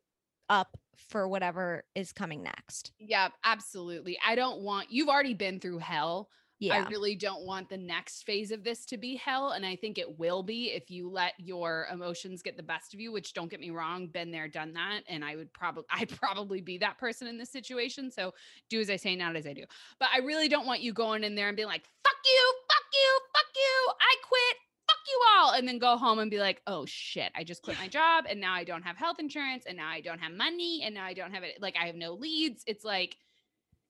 up 0.50 0.78
for 0.96 1.28
whatever 1.28 1.86
is 1.96 2.12
coming 2.14 2.44
next. 2.44 2.92
yeah, 3.00 3.30
absolutely. 3.44 4.20
I 4.24 4.36
don't 4.36 4.62
want 4.62 4.92
you've 4.92 5.10
already 5.10 5.34
been 5.34 5.60
through 5.60 5.80
hell. 5.80 6.30
Yeah. 6.62 6.76
I 6.76 6.90
really 6.90 7.16
don't 7.16 7.44
want 7.44 7.70
the 7.70 7.78
next 7.78 8.22
phase 8.24 8.52
of 8.52 8.64
this 8.64 8.86
to 8.86 8.98
be 8.98 9.16
hell. 9.16 9.50
And 9.50 9.66
I 9.66 9.76
think 9.76 9.98
it 9.98 10.20
will 10.20 10.44
be 10.44 10.66
if 10.66 10.92
you 10.92 11.10
let 11.10 11.34
your 11.40 11.88
emotions 11.92 12.44
get 12.44 12.56
the 12.56 12.62
best 12.62 12.94
of 12.94 13.00
you, 13.00 13.12
which 13.12 13.34
don't 13.34 13.50
get 13.50 13.60
me 13.60 13.72
wrong, 13.72 14.06
been 14.06 14.30
there, 14.30 14.48
done 14.48 14.74
that. 14.74 15.02
And 15.10 15.26
I 15.26 15.36
would 15.36 15.52
probably, 15.54 15.86
I'd 15.92 16.12
probably 16.12 16.62
be 16.62 16.78
that 16.78 17.00
person 17.00 17.28
in 17.28 17.40
this 17.40 17.52
situation. 17.52 18.12
So 18.12 18.36
do 18.70 18.80
as 18.80 18.92
I 18.92 18.98
say, 18.98 19.16
not 19.16 19.36
as 19.36 19.48
I 19.48 19.54
do. 19.54 19.64
But 20.00 20.10
I 20.14 20.20
really 20.20 20.48
don't 20.48 20.68
want 20.68 20.82
you 20.82 20.94
going 20.94 21.24
in 21.24 21.34
there 21.34 21.48
and 21.48 21.58
being 21.58 21.68
like, 21.68 21.84
fuck 22.04 22.14
you, 22.24 22.54
fuck 22.70 22.86
you, 22.94 23.20
fuck 23.34 23.56
you, 23.56 23.94
I 24.00 24.16
quit. 24.28 24.58
Fuck 24.88 25.00
you 25.08 25.22
all. 25.36 25.52
And 25.54 25.68
then 25.68 25.80
go 25.80 25.98
home 25.98 26.20
and 26.20 26.30
be 26.30 26.40
like, 26.40 26.62
oh 26.68 26.86
shit, 26.86 27.32
I 27.34 27.44
just 27.44 27.64
quit 27.64 27.80
my 27.80 27.88
job 27.88 28.26
and 28.30 28.40
now 28.40 28.54
I 28.54 28.64
don't 28.64 28.84
have 28.84 28.98
health 28.98 29.18
insurance 29.20 29.64
and 29.66 29.78
now 29.78 29.88
I 29.88 30.02
don't 30.02 30.20
have 30.20 30.34
money 30.34 30.84
and 30.86 30.94
now 30.94 31.06
I 31.06 31.14
don't 31.14 31.34
have 31.34 31.44
it. 31.44 31.56
Like 31.60 31.76
I 31.82 31.88
have 31.88 31.96
no 31.96 32.14
leads. 32.14 32.64
It's 32.68 32.84
like, 32.84 33.16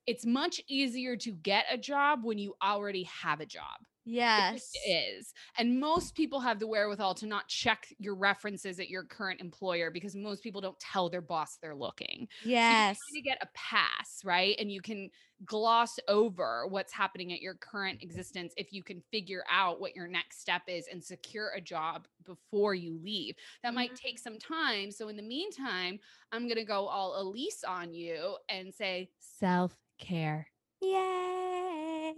it's 0.07 0.25
much 0.25 0.61
easier 0.67 1.15
to 1.17 1.31
get 1.31 1.65
a 1.71 1.77
job 1.77 2.23
when 2.23 2.37
you 2.37 2.55
already 2.61 3.03
have 3.03 3.39
a 3.39 3.45
job. 3.45 3.77
Yes. 4.05 4.71
just 4.73 4.79
is. 4.87 5.33
And 5.57 5.79
most 5.79 6.15
people 6.15 6.39
have 6.39 6.59
the 6.59 6.67
wherewithal 6.67 7.13
to 7.15 7.27
not 7.27 7.47
check 7.47 7.87
your 7.99 8.15
references 8.15 8.79
at 8.79 8.89
your 8.89 9.03
current 9.03 9.41
employer 9.41 9.91
because 9.91 10.15
most 10.15 10.41
people 10.41 10.61
don't 10.61 10.79
tell 10.79 11.09
their 11.09 11.21
boss 11.21 11.57
they're 11.61 11.75
looking. 11.75 12.27
Yes. 12.43 12.97
So 12.97 13.15
you 13.15 13.21
kind 13.21 13.37
get 13.37 13.37
a 13.41 13.49
pass, 13.53 14.21
right? 14.23 14.55
And 14.59 14.71
you 14.71 14.81
can 14.81 15.09
gloss 15.45 15.99
over 16.07 16.65
what's 16.67 16.93
happening 16.93 17.31
at 17.33 17.41
your 17.41 17.55
current 17.55 18.01
existence 18.01 18.53
if 18.57 18.73
you 18.73 18.83
can 18.83 19.01
figure 19.11 19.43
out 19.49 19.79
what 19.79 19.95
your 19.95 20.07
next 20.07 20.41
step 20.41 20.63
is 20.67 20.87
and 20.91 21.03
secure 21.03 21.51
a 21.55 21.61
job 21.61 22.07
before 22.25 22.75
you 22.75 22.99
leave. 23.03 23.35
That 23.63 23.73
might 23.73 23.95
take 23.95 24.17
mm-hmm. 24.17 24.33
some 24.33 24.39
time. 24.39 24.91
So 24.91 25.09
in 25.09 25.15
the 25.15 25.23
meantime, 25.23 25.99
I'm 26.31 26.47
going 26.47 26.57
to 26.57 26.65
go 26.65 26.87
all 26.87 27.21
Elise 27.21 27.63
on 27.67 27.93
you 27.93 28.37
and 28.49 28.73
say 28.73 29.09
self 29.19 29.77
care. 30.01 30.47
Yay. 30.81 32.13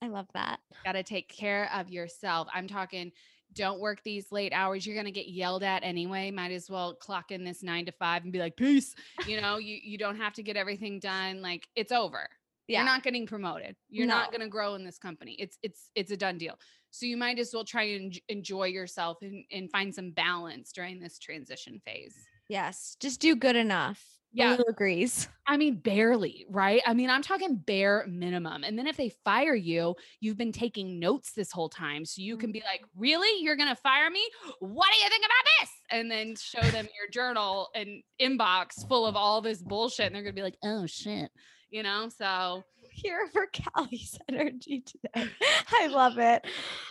I 0.00 0.08
love 0.08 0.28
that. 0.34 0.60
Got 0.84 0.92
to 0.92 1.02
take 1.02 1.28
care 1.28 1.70
of 1.74 1.90
yourself. 1.90 2.48
I'm 2.54 2.66
talking 2.66 3.12
don't 3.54 3.80
work 3.80 4.02
these 4.02 4.32
late 4.32 4.52
hours. 4.52 4.86
You're 4.86 4.96
going 4.96 5.06
to 5.06 5.12
get 5.12 5.28
yelled 5.28 5.62
at 5.62 5.84
anyway. 5.84 6.30
Might 6.30 6.52
as 6.52 6.70
well 6.70 6.94
clock 6.94 7.30
in 7.30 7.44
this 7.44 7.62
9 7.62 7.86
to 7.86 7.92
5 7.92 8.22
and 8.24 8.32
be 8.32 8.38
like, 8.38 8.56
"Peace." 8.56 8.94
You 9.26 9.40
know, 9.40 9.58
you 9.58 9.78
you 9.82 9.98
don't 9.98 10.16
have 10.16 10.32
to 10.34 10.42
get 10.42 10.56
everything 10.56 10.98
done. 10.98 11.42
Like 11.42 11.68
it's 11.76 11.92
over. 11.92 12.28
Yeah. 12.68 12.78
You're 12.78 12.86
not 12.86 13.02
getting 13.02 13.26
promoted. 13.26 13.76
You're 13.90 14.06
not 14.06 14.30
going 14.30 14.40
to 14.40 14.48
grow 14.48 14.74
in 14.74 14.84
this 14.84 14.98
company. 14.98 15.36
It's 15.38 15.58
it's 15.62 15.90
it's 15.94 16.10
a 16.10 16.16
done 16.16 16.38
deal. 16.38 16.58
So 16.90 17.06
you 17.06 17.16
might 17.16 17.38
as 17.38 17.52
well 17.52 17.64
try 17.64 17.84
and 17.84 18.18
enjoy 18.28 18.66
yourself 18.66 19.18
and, 19.22 19.44
and 19.50 19.70
find 19.70 19.94
some 19.94 20.10
balance 20.10 20.72
during 20.72 21.00
this 21.00 21.18
transition 21.18 21.80
phase. 21.84 22.14
Yes. 22.48 22.96
Just 23.00 23.20
do 23.20 23.34
good 23.34 23.56
enough. 23.56 24.04
Yeah. 24.32 24.52
Lulu 24.52 24.64
agrees. 24.68 25.28
I 25.46 25.56
mean, 25.56 25.76
barely, 25.76 26.46
right? 26.48 26.80
I 26.86 26.94
mean, 26.94 27.10
I'm 27.10 27.22
talking 27.22 27.56
bare 27.56 28.06
minimum. 28.08 28.64
And 28.64 28.78
then 28.78 28.86
if 28.86 28.96
they 28.96 29.10
fire 29.24 29.54
you, 29.54 29.94
you've 30.20 30.38
been 30.38 30.52
taking 30.52 30.98
notes 30.98 31.32
this 31.32 31.52
whole 31.52 31.68
time. 31.68 32.04
So 32.06 32.22
you 32.22 32.36
can 32.38 32.50
be 32.50 32.62
like, 32.64 32.80
mm-hmm. 32.80 33.00
really? 33.00 33.42
You're 33.44 33.56
going 33.56 33.68
to 33.68 33.76
fire 33.76 34.08
me? 34.08 34.26
What 34.60 34.88
do 34.90 35.02
you 35.02 35.08
think 35.10 35.24
about 35.24 35.60
this? 35.60 35.70
And 35.90 36.10
then 36.10 36.34
show 36.36 36.62
them 36.70 36.88
your 36.98 37.10
journal 37.10 37.68
and 37.74 38.02
inbox 38.20 38.88
full 38.88 39.06
of 39.06 39.16
all 39.16 39.42
this 39.42 39.62
bullshit. 39.62 40.06
And 40.06 40.14
they're 40.14 40.22
going 40.22 40.34
to 40.34 40.38
be 40.38 40.44
like, 40.44 40.58
oh, 40.64 40.86
shit. 40.86 41.30
You 41.70 41.82
know? 41.82 42.08
So 42.08 42.64
Here 42.90 43.26
for 43.32 43.46
Callie's 43.46 44.18
energy 44.28 44.82
today. 44.82 45.28
I 45.80 45.86
love 45.88 46.18
it. 46.18 46.46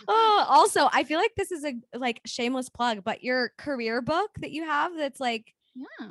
Oh, 0.08 0.46
also, 0.48 0.88
I 0.92 1.04
feel 1.04 1.18
like 1.18 1.34
this 1.36 1.52
is 1.52 1.64
a 1.64 1.74
like 1.96 2.20
shameless 2.26 2.68
plug, 2.68 3.04
but 3.04 3.22
your 3.22 3.52
career 3.56 4.02
book 4.02 4.30
that 4.40 4.50
you 4.50 4.64
have 4.64 4.92
that's 4.96 5.20
like 5.20 5.54
yeah. 5.74 6.08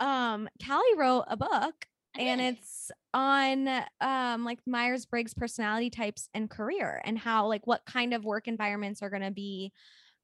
Um 0.00 0.48
Callie 0.64 0.96
wrote 0.96 1.24
a 1.28 1.36
book 1.36 1.86
and 2.16 2.40
it's 2.40 2.90
on 3.12 3.68
um 4.00 4.44
like 4.44 4.60
Myers-Briggs 4.66 5.34
personality 5.34 5.90
types 5.90 6.28
and 6.34 6.50
career 6.50 7.00
and 7.04 7.18
how 7.18 7.46
like 7.46 7.66
what 7.66 7.84
kind 7.86 8.14
of 8.14 8.24
work 8.24 8.48
environments 8.48 9.02
are 9.02 9.10
going 9.10 9.22
to 9.22 9.30
be 9.30 9.72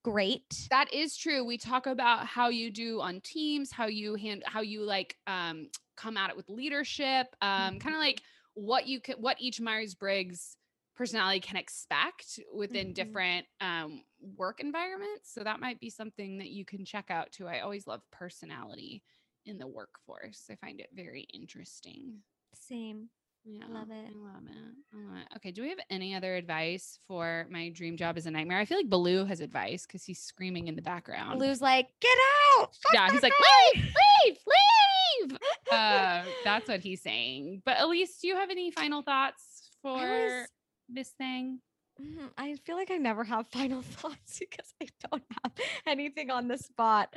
great. 0.04 0.70
That 0.70 0.92
is 0.94 1.16
true. 1.16 1.44
We 1.44 1.58
talk 1.58 1.86
about 1.86 2.26
how 2.26 2.48
you 2.48 2.70
do 2.70 3.00
on 3.00 3.20
teams, 3.20 3.72
how 3.72 3.86
you 3.86 4.14
hand, 4.14 4.42
how 4.46 4.60
you 4.60 4.82
like 4.82 5.16
um, 5.26 5.68
come 5.96 6.16
at 6.16 6.30
it 6.30 6.36
with 6.36 6.48
leadership, 6.48 7.26
um, 7.42 7.78
kind 7.78 7.94
of 7.94 8.00
like 8.00 8.22
what 8.54 8.86
you 8.86 9.00
can, 9.00 9.16
what 9.16 9.36
each 9.40 9.60
Myers 9.60 9.94
Briggs 9.94 10.56
personality 10.94 11.40
can 11.40 11.56
expect 11.56 12.38
within 12.54 12.88
Mhm. 12.88 12.94
different 12.94 13.46
um, 13.60 14.02
work 14.36 14.60
environments. 14.60 15.32
So 15.32 15.42
that 15.44 15.60
might 15.60 15.80
be 15.80 15.90
something 15.90 16.38
that 16.38 16.50
you 16.50 16.64
can 16.64 16.84
check 16.84 17.10
out 17.10 17.32
too. 17.32 17.48
I 17.48 17.60
always 17.60 17.86
love 17.86 18.02
personality 18.12 19.02
in 19.46 19.58
the 19.58 19.66
workforce. 19.66 20.44
I 20.50 20.54
find 20.56 20.80
it 20.80 20.88
very 20.94 21.22
interesting. 21.32 22.14
Same. 22.54 23.08
Yeah, 23.44 23.64
Love 23.70 23.90
it. 23.90 23.94
I 23.94 24.18
love 24.34 24.42
it. 24.46 24.74
I 24.94 24.96
love 24.98 25.16
it. 25.22 25.36
Okay. 25.36 25.50
Do 25.50 25.62
we 25.62 25.70
have 25.70 25.78
any 25.88 26.14
other 26.14 26.34
advice 26.36 26.98
for 27.08 27.46
my 27.50 27.70
dream 27.70 27.96
job 27.96 28.18
as 28.18 28.26
a 28.26 28.30
nightmare? 28.30 28.58
I 28.58 28.66
feel 28.66 28.76
like 28.76 28.90
Baloo 28.90 29.24
has 29.24 29.40
advice 29.40 29.86
because 29.86 30.04
he's 30.04 30.18
screaming 30.20 30.68
in 30.68 30.76
the 30.76 30.82
background. 30.82 31.40
Lou's 31.40 31.62
like, 31.62 31.88
get 32.00 32.16
out. 32.58 32.68
yeah, 32.92 33.10
he's 33.10 33.22
like, 33.22 33.32
leave, 33.74 33.84
leave, 33.84 34.36
leave. 34.46 35.38
Uh, 35.72 36.24
that's 36.44 36.66
what 36.68 36.80
he's 36.80 37.00
saying. 37.00 37.62
But 37.64 37.80
Elise, 37.80 38.18
do 38.20 38.26
you 38.26 38.34
have 38.36 38.50
any 38.50 38.70
final 38.72 39.02
thoughts 39.02 39.70
for 39.82 39.92
was- 39.98 40.48
this 40.88 41.10
thing? 41.10 41.60
Mm, 42.00 42.28
I 42.36 42.56
feel 42.64 42.74
like 42.76 42.90
I 42.90 42.96
never 42.96 43.22
have 43.24 43.46
final 43.52 43.82
thoughts 43.82 44.38
because 44.40 44.74
I 44.82 44.86
don't 45.08 45.22
have 45.44 45.52
anything 45.86 46.30
on 46.30 46.48
the 46.48 46.58
spot. 46.58 47.14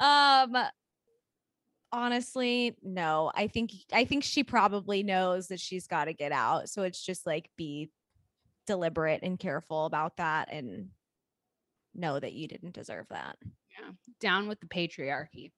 Um 0.00 0.56
honestly, 1.92 2.76
no. 2.82 3.30
I 3.34 3.46
think 3.48 3.72
I 3.92 4.04
think 4.04 4.24
she 4.24 4.42
probably 4.44 5.02
knows 5.02 5.48
that 5.48 5.60
she's 5.60 5.86
got 5.86 6.06
to 6.06 6.12
get 6.14 6.32
out. 6.32 6.68
So 6.68 6.82
it's 6.82 7.04
just 7.04 7.26
like 7.26 7.50
be 7.56 7.90
deliberate 8.66 9.20
and 9.22 9.38
careful 9.38 9.86
about 9.86 10.16
that 10.18 10.52
and 10.52 10.88
know 11.94 12.18
that 12.18 12.32
you 12.32 12.48
didn't 12.48 12.74
deserve 12.74 13.06
that. 13.10 13.36
Yeah. 13.78 13.90
Down 14.20 14.48
with 14.48 14.60
the 14.60 14.66
patriarchy. 14.66 15.52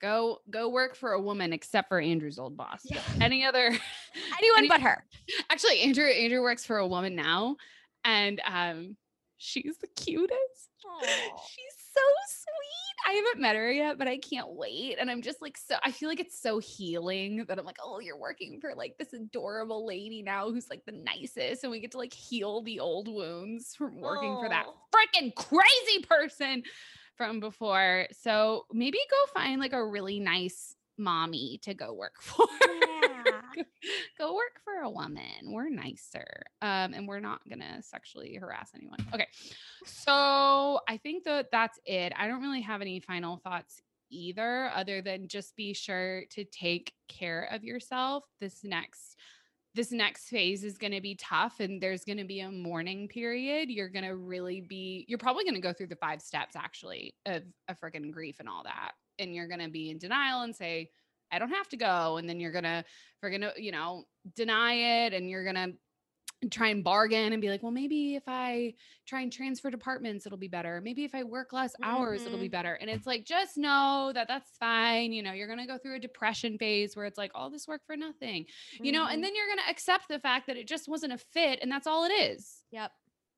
Go 0.00 0.38
go 0.48 0.68
work 0.68 0.94
for 0.94 1.12
a 1.12 1.20
woman 1.20 1.52
except 1.52 1.88
for 1.88 2.00
Andrew's 2.00 2.38
old 2.38 2.56
boss. 2.56 2.80
Yeah. 2.84 3.00
Any 3.20 3.44
other 3.44 3.66
Anyone 4.38 4.58
Any- 4.58 4.68
but 4.68 4.80
her. 4.80 5.04
actually 5.50 5.80
Andrew 5.80 6.04
Andrew 6.06 6.40
works 6.42 6.64
for 6.64 6.78
a 6.78 6.86
woman 6.86 7.16
now 7.16 7.56
and 8.04 8.40
um 8.46 8.96
she's 9.38 9.76
the 9.78 9.88
cutest. 9.88 10.70
Aww. 10.86 11.06
She's 11.48 11.77
so 11.98 12.42
sweet. 12.42 13.10
I 13.10 13.12
haven't 13.12 13.40
met 13.40 13.56
her 13.56 13.72
yet, 13.72 13.98
but 13.98 14.08
I 14.08 14.18
can't 14.18 14.48
wait. 14.50 14.96
And 15.00 15.10
I'm 15.10 15.22
just 15.22 15.40
like, 15.40 15.56
so 15.56 15.76
I 15.82 15.90
feel 15.90 16.08
like 16.08 16.20
it's 16.20 16.40
so 16.40 16.58
healing 16.58 17.44
that 17.48 17.58
I'm 17.58 17.64
like, 17.64 17.78
oh, 17.82 18.00
you're 18.00 18.18
working 18.18 18.58
for 18.60 18.74
like 18.74 18.96
this 18.98 19.12
adorable 19.12 19.86
lady 19.86 20.22
now 20.22 20.50
who's 20.50 20.68
like 20.68 20.84
the 20.84 20.92
nicest. 20.92 21.64
And 21.64 21.70
we 21.70 21.80
get 21.80 21.92
to 21.92 21.98
like 21.98 22.12
heal 22.12 22.62
the 22.62 22.80
old 22.80 23.08
wounds 23.08 23.74
from 23.74 24.00
working 24.00 24.36
for 24.40 24.48
that 24.48 24.66
freaking 24.94 25.34
crazy 25.34 26.04
person 26.08 26.62
from 27.16 27.40
before. 27.40 28.06
So 28.12 28.64
maybe 28.72 28.98
go 29.10 29.32
find 29.32 29.60
like 29.60 29.72
a 29.72 29.84
really 29.84 30.20
nice 30.20 30.74
mommy 30.98 31.58
to 31.62 31.74
go 31.74 31.92
work 31.92 32.16
for. 32.20 32.46
Yeah. 32.60 33.62
go 34.18 34.34
work 34.34 34.60
for 34.64 34.82
a 34.82 34.90
woman. 34.90 35.52
We're 35.52 35.68
nicer. 35.68 36.42
Um, 36.62 36.94
and 36.94 37.08
we're 37.08 37.20
not 37.20 37.40
gonna 37.48 37.82
sexually 37.82 38.34
harass 38.34 38.70
anyone. 38.74 38.98
Okay. 39.14 39.26
So 39.84 40.80
I 40.88 40.96
think 41.02 41.24
that 41.24 41.50
that's 41.50 41.78
it. 41.86 42.12
I 42.16 42.28
don't 42.28 42.42
really 42.42 42.62
have 42.62 42.80
any 42.80 43.00
final 43.00 43.38
thoughts 43.38 43.80
either, 44.10 44.70
other 44.74 45.02
than 45.02 45.28
just 45.28 45.56
be 45.56 45.74
sure 45.74 46.24
to 46.30 46.44
take 46.44 46.92
care 47.08 47.48
of 47.52 47.64
yourself. 47.64 48.24
This 48.40 48.64
next 48.64 49.16
this 49.74 49.92
next 49.92 50.28
phase 50.28 50.64
is 50.64 50.78
going 50.78 50.92
to 50.92 51.00
be 51.00 51.14
tough 51.14 51.60
and 51.60 51.80
there's 51.80 52.04
going 52.04 52.18
to 52.18 52.24
be 52.24 52.40
a 52.40 52.50
mourning 52.50 53.06
period. 53.06 53.70
You're 53.70 53.90
going 53.90 54.04
to 54.04 54.16
really 54.16 54.60
be 54.60 55.04
you're 55.08 55.18
probably 55.18 55.44
going 55.44 55.54
to 55.54 55.60
go 55.60 55.72
through 55.72 55.88
the 55.88 55.96
five 55.96 56.20
steps 56.20 56.56
actually 56.56 57.14
of 57.26 57.42
a 57.68 57.74
freaking 57.74 58.10
grief 58.10 58.36
and 58.40 58.48
all 58.48 58.64
that. 58.64 58.92
And 59.18 59.34
you're 59.34 59.48
going 59.48 59.60
to 59.60 59.68
be 59.70 59.90
in 59.90 59.98
denial 59.98 60.42
and 60.42 60.54
say 60.54 60.90
I 61.30 61.38
don't 61.38 61.50
have 61.50 61.68
to 61.68 61.76
go 61.76 62.16
and 62.16 62.28
then 62.28 62.40
you're 62.40 62.52
going 62.52 62.64
to 62.64 62.84
we're 63.22 63.30
going 63.30 63.42
to, 63.42 63.52
you 63.56 63.72
know, 63.72 64.04
deny 64.36 65.04
it 65.06 65.12
and 65.12 65.28
you're 65.28 65.44
going 65.44 65.56
to 65.56 65.72
try 66.50 66.68
and 66.68 66.84
bargain 66.84 67.32
and 67.32 67.42
be 67.42 67.48
like, 67.48 67.64
well, 67.64 67.72
maybe 67.72 68.14
if 68.14 68.22
I 68.28 68.74
try 69.06 69.22
and 69.22 69.32
transfer 69.32 69.70
departments, 69.70 70.24
it'll 70.24 70.38
be 70.38 70.46
better. 70.46 70.80
Maybe 70.80 71.02
if 71.04 71.12
I 71.12 71.24
work 71.24 71.52
less 71.52 71.74
hours, 71.82 72.24
it'll 72.24 72.38
be 72.38 72.46
Mhm. 72.46 72.52
better. 72.52 72.74
And 72.74 72.88
it's 72.88 73.08
like, 73.08 73.24
just 73.24 73.58
know 73.58 74.12
that 74.14 74.28
that's 74.28 74.56
fine. 74.56 75.12
You 75.12 75.24
know, 75.24 75.32
you're 75.32 75.48
going 75.48 75.58
to 75.58 75.66
go 75.66 75.78
through 75.78 75.96
a 75.96 75.98
depression 75.98 76.56
phase 76.56 76.94
where 76.94 77.06
it's 77.06 77.18
like, 77.18 77.32
all 77.34 77.50
this 77.50 77.66
work 77.66 77.80
for 77.84 77.96
nothing, 77.96 78.46
you 78.80 78.92
know, 78.92 79.06
and 79.06 79.22
then 79.24 79.34
you're 79.34 79.48
going 79.48 79.58
to 79.66 79.68
accept 79.70 80.06
the 80.08 80.20
fact 80.20 80.46
that 80.46 80.56
it 80.56 80.68
just 80.68 80.88
wasn't 80.88 81.12
a 81.12 81.18
fit 81.18 81.58
and 81.60 81.72
that's 81.72 81.88
all 81.88 82.04
it 82.04 82.12
is. 82.12 82.62
Yep. 82.70 82.92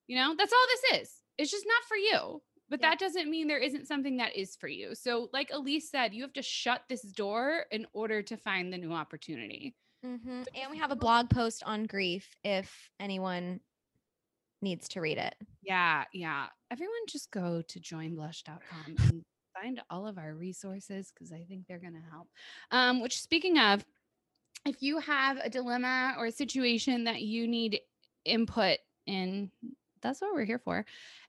You 0.07 0.17
know, 0.17 0.35
that's 0.37 0.53
all 0.53 0.67
this 0.93 1.01
is. 1.01 1.23
It's 1.39 1.51
just 1.51 1.65
not 1.67 1.83
for 1.89 1.97
you. 1.97 2.43
But 2.71 2.81
Yeah. 2.81 2.91
that 2.91 2.99
doesn't 3.01 3.29
mean 3.29 3.49
there 3.49 3.59
isn't 3.59 3.87
something 3.87 4.17
that 4.19 4.37
is 4.37 4.57
for 4.57 4.69
you. 4.69 4.95
So, 4.95 5.29
like 5.33 5.51
Elise 5.53 5.91
said, 5.91 6.15
you 6.15 6.23
have 6.23 6.33
to 6.35 6.43
shut 6.43 6.85
this 6.89 7.03
door 7.03 7.67
in 7.71 7.87
order 7.93 8.23
to 8.23 8.37
find 8.37 8.73
the 8.73 8.79
new 8.79 8.93
opportunity. 8.93 9.75
Mhm. 10.05 10.47
And 10.55 10.71
we 10.71 10.79
have 10.79 10.91
a 10.93 10.97
blog 10.97 11.29
post 11.29 11.63
on 11.65 11.85
grief 11.85 12.35
if 12.45 12.91
anyone 13.01 13.61
needs 14.63 14.89
to 14.91 15.01
read 15.01 15.19
it. 15.19 15.35
Yeah, 15.63 16.05
yeah. 16.13 16.49
Everyone 16.71 17.07
just 17.09 17.31
go 17.31 17.61
to 17.63 17.81
joinblush.com 17.81 18.97
and 18.99 19.25
find 19.53 19.83
all 19.91 20.07
of 20.07 20.17
our 20.17 20.35
resources 20.35 21.11
because 21.13 21.33
I 21.33 21.45
think 21.45 21.67
they're 21.67 21.79
going 21.79 21.95
to 21.95 22.11
help. 22.11 22.29
Um, 22.71 23.01
which, 23.01 23.21
speaking 23.21 23.59
of, 23.59 23.85
if 24.65 24.83
you 24.83 24.99
have 25.01 25.39
a 25.39 25.51
dilemma 25.51 26.15
or 26.19 26.27
a 26.27 26.33
situation 26.33 27.05
that 27.05 27.23
you 27.23 27.49
need 27.49 27.81
input 28.25 28.79
in, 29.07 29.51
that's 30.03 30.21
what 30.21 30.35
we're 30.35 30.45
here 30.45 30.59
for. 30.59 30.85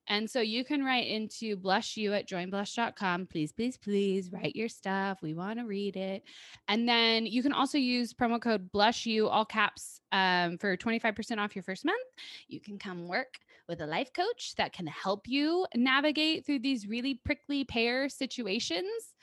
And 0.08 0.30
so 0.30 0.42
you 0.42 0.66
can 0.66 0.84
write 0.84 1.08
into 1.08 1.56
blushu 1.58 2.18
at 2.18 2.28
joinblush.com. 2.28 3.28
Please, 3.28 3.52
please, 3.52 3.78
please 3.78 4.32
write 4.32 4.56
your 4.56 4.68
stuff. 4.68 5.20
We 5.22 5.34
want 5.34 5.60
to 5.60 5.66
read 5.66 5.96
it. 5.96 6.24
And 6.68 6.88
then 6.88 7.26
you 7.26 7.44
can 7.44 7.54
also 7.54 7.78
use 7.78 8.14
promo 8.14 8.42
code 8.42 8.72
blushu, 8.72 9.30
all 9.30 9.46
caps, 9.46 10.02
um, 10.12 10.58
for 10.58 10.76
25% 10.76 11.38
off 11.38 11.56
your 11.56 11.64
first 11.64 11.86
month. 11.86 12.08
You 12.48 12.60
can 12.60 12.80
come 12.80 13.08
work 13.08 13.38
with 13.68 13.82
a 13.82 13.88
life 13.88 14.12
coach 14.14 14.56
that 14.58 14.74
can 14.74 14.88
help 14.88 15.28
you 15.28 15.66
navigate 15.76 16.46
through 16.46 16.60
these 16.60 16.88
really 16.88 17.22
prickly 17.24 17.64
pear 17.64 18.10
situations. 18.10 19.14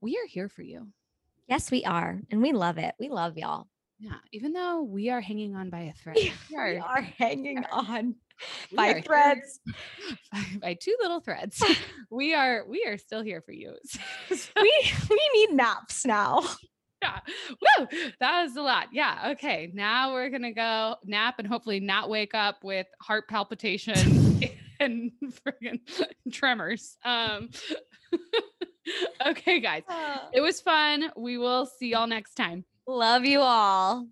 We 0.00 0.16
are 0.16 0.26
here 0.28 0.48
for 0.48 0.62
you. 0.62 0.88
Yes, 1.48 1.70
we 1.70 1.84
are. 1.84 2.20
And 2.30 2.42
we 2.42 2.52
love 2.52 2.78
it. 2.78 2.94
We 2.98 3.08
love 3.08 3.38
y'all. 3.38 3.68
Yeah, 3.98 4.16
even 4.32 4.52
though 4.52 4.82
we 4.82 5.08
are 5.08 5.20
hanging 5.20 5.56
on 5.56 5.70
by 5.70 5.80
a 5.80 5.92
thread. 5.94 6.16
We 6.16 6.32
We 6.50 6.56
are, 6.56 6.80
are 6.80 7.02
hanging 7.02 7.64
on 7.72 8.16
by 8.74 9.00
threads. 9.00 9.60
by, 10.60 10.74
two 10.74 10.96
little 11.00 11.20
threads. 11.20 11.62
we 12.10 12.34
are 12.34 12.64
we 12.68 12.84
are 12.86 12.98
still 12.98 13.22
here 13.22 13.40
for 13.40 13.52
you. 13.52 13.74
So, 14.28 14.48
we 14.60 14.90
we 15.10 15.30
need 15.34 15.52
naps 15.52 16.04
now. 16.04 16.42
yeah. 17.02 17.20
Woo! 17.50 17.86
That 18.20 18.42
was 18.42 18.56
a 18.56 18.62
lot. 18.62 18.88
Yeah. 18.92 19.32
Okay. 19.32 19.70
Now 19.74 20.12
we're 20.12 20.30
gonna 20.30 20.52
go 20.52 20.96
nap 21.04 21.38
and 21.38 21.48
hopefully 21.48 21.80
not 21.80 22.08
wake 22.08 22.34
up 22.34 22.62
with 22.62 22.86
heart 23.00 23.28
palpitation 23.28 24.40
and 24.80 25.12
friggin' 25.22 25.80
tremors. 26.32 26.96
Um 27.04 27.50
okay, 29.26 29.60
guys. 29.60 29.82
It 30.32 30.40
was 30.40 30.60
fun. 30.60 31.10
We 31.16 31.38
will 31.38 31.66
see 31.66 31.88
y'all 31.88 32.06
next 32.06 32.34
time. 32.34 32.64
Love 32.86 33.24
you 33.24 33.40
all. 33.40 34.06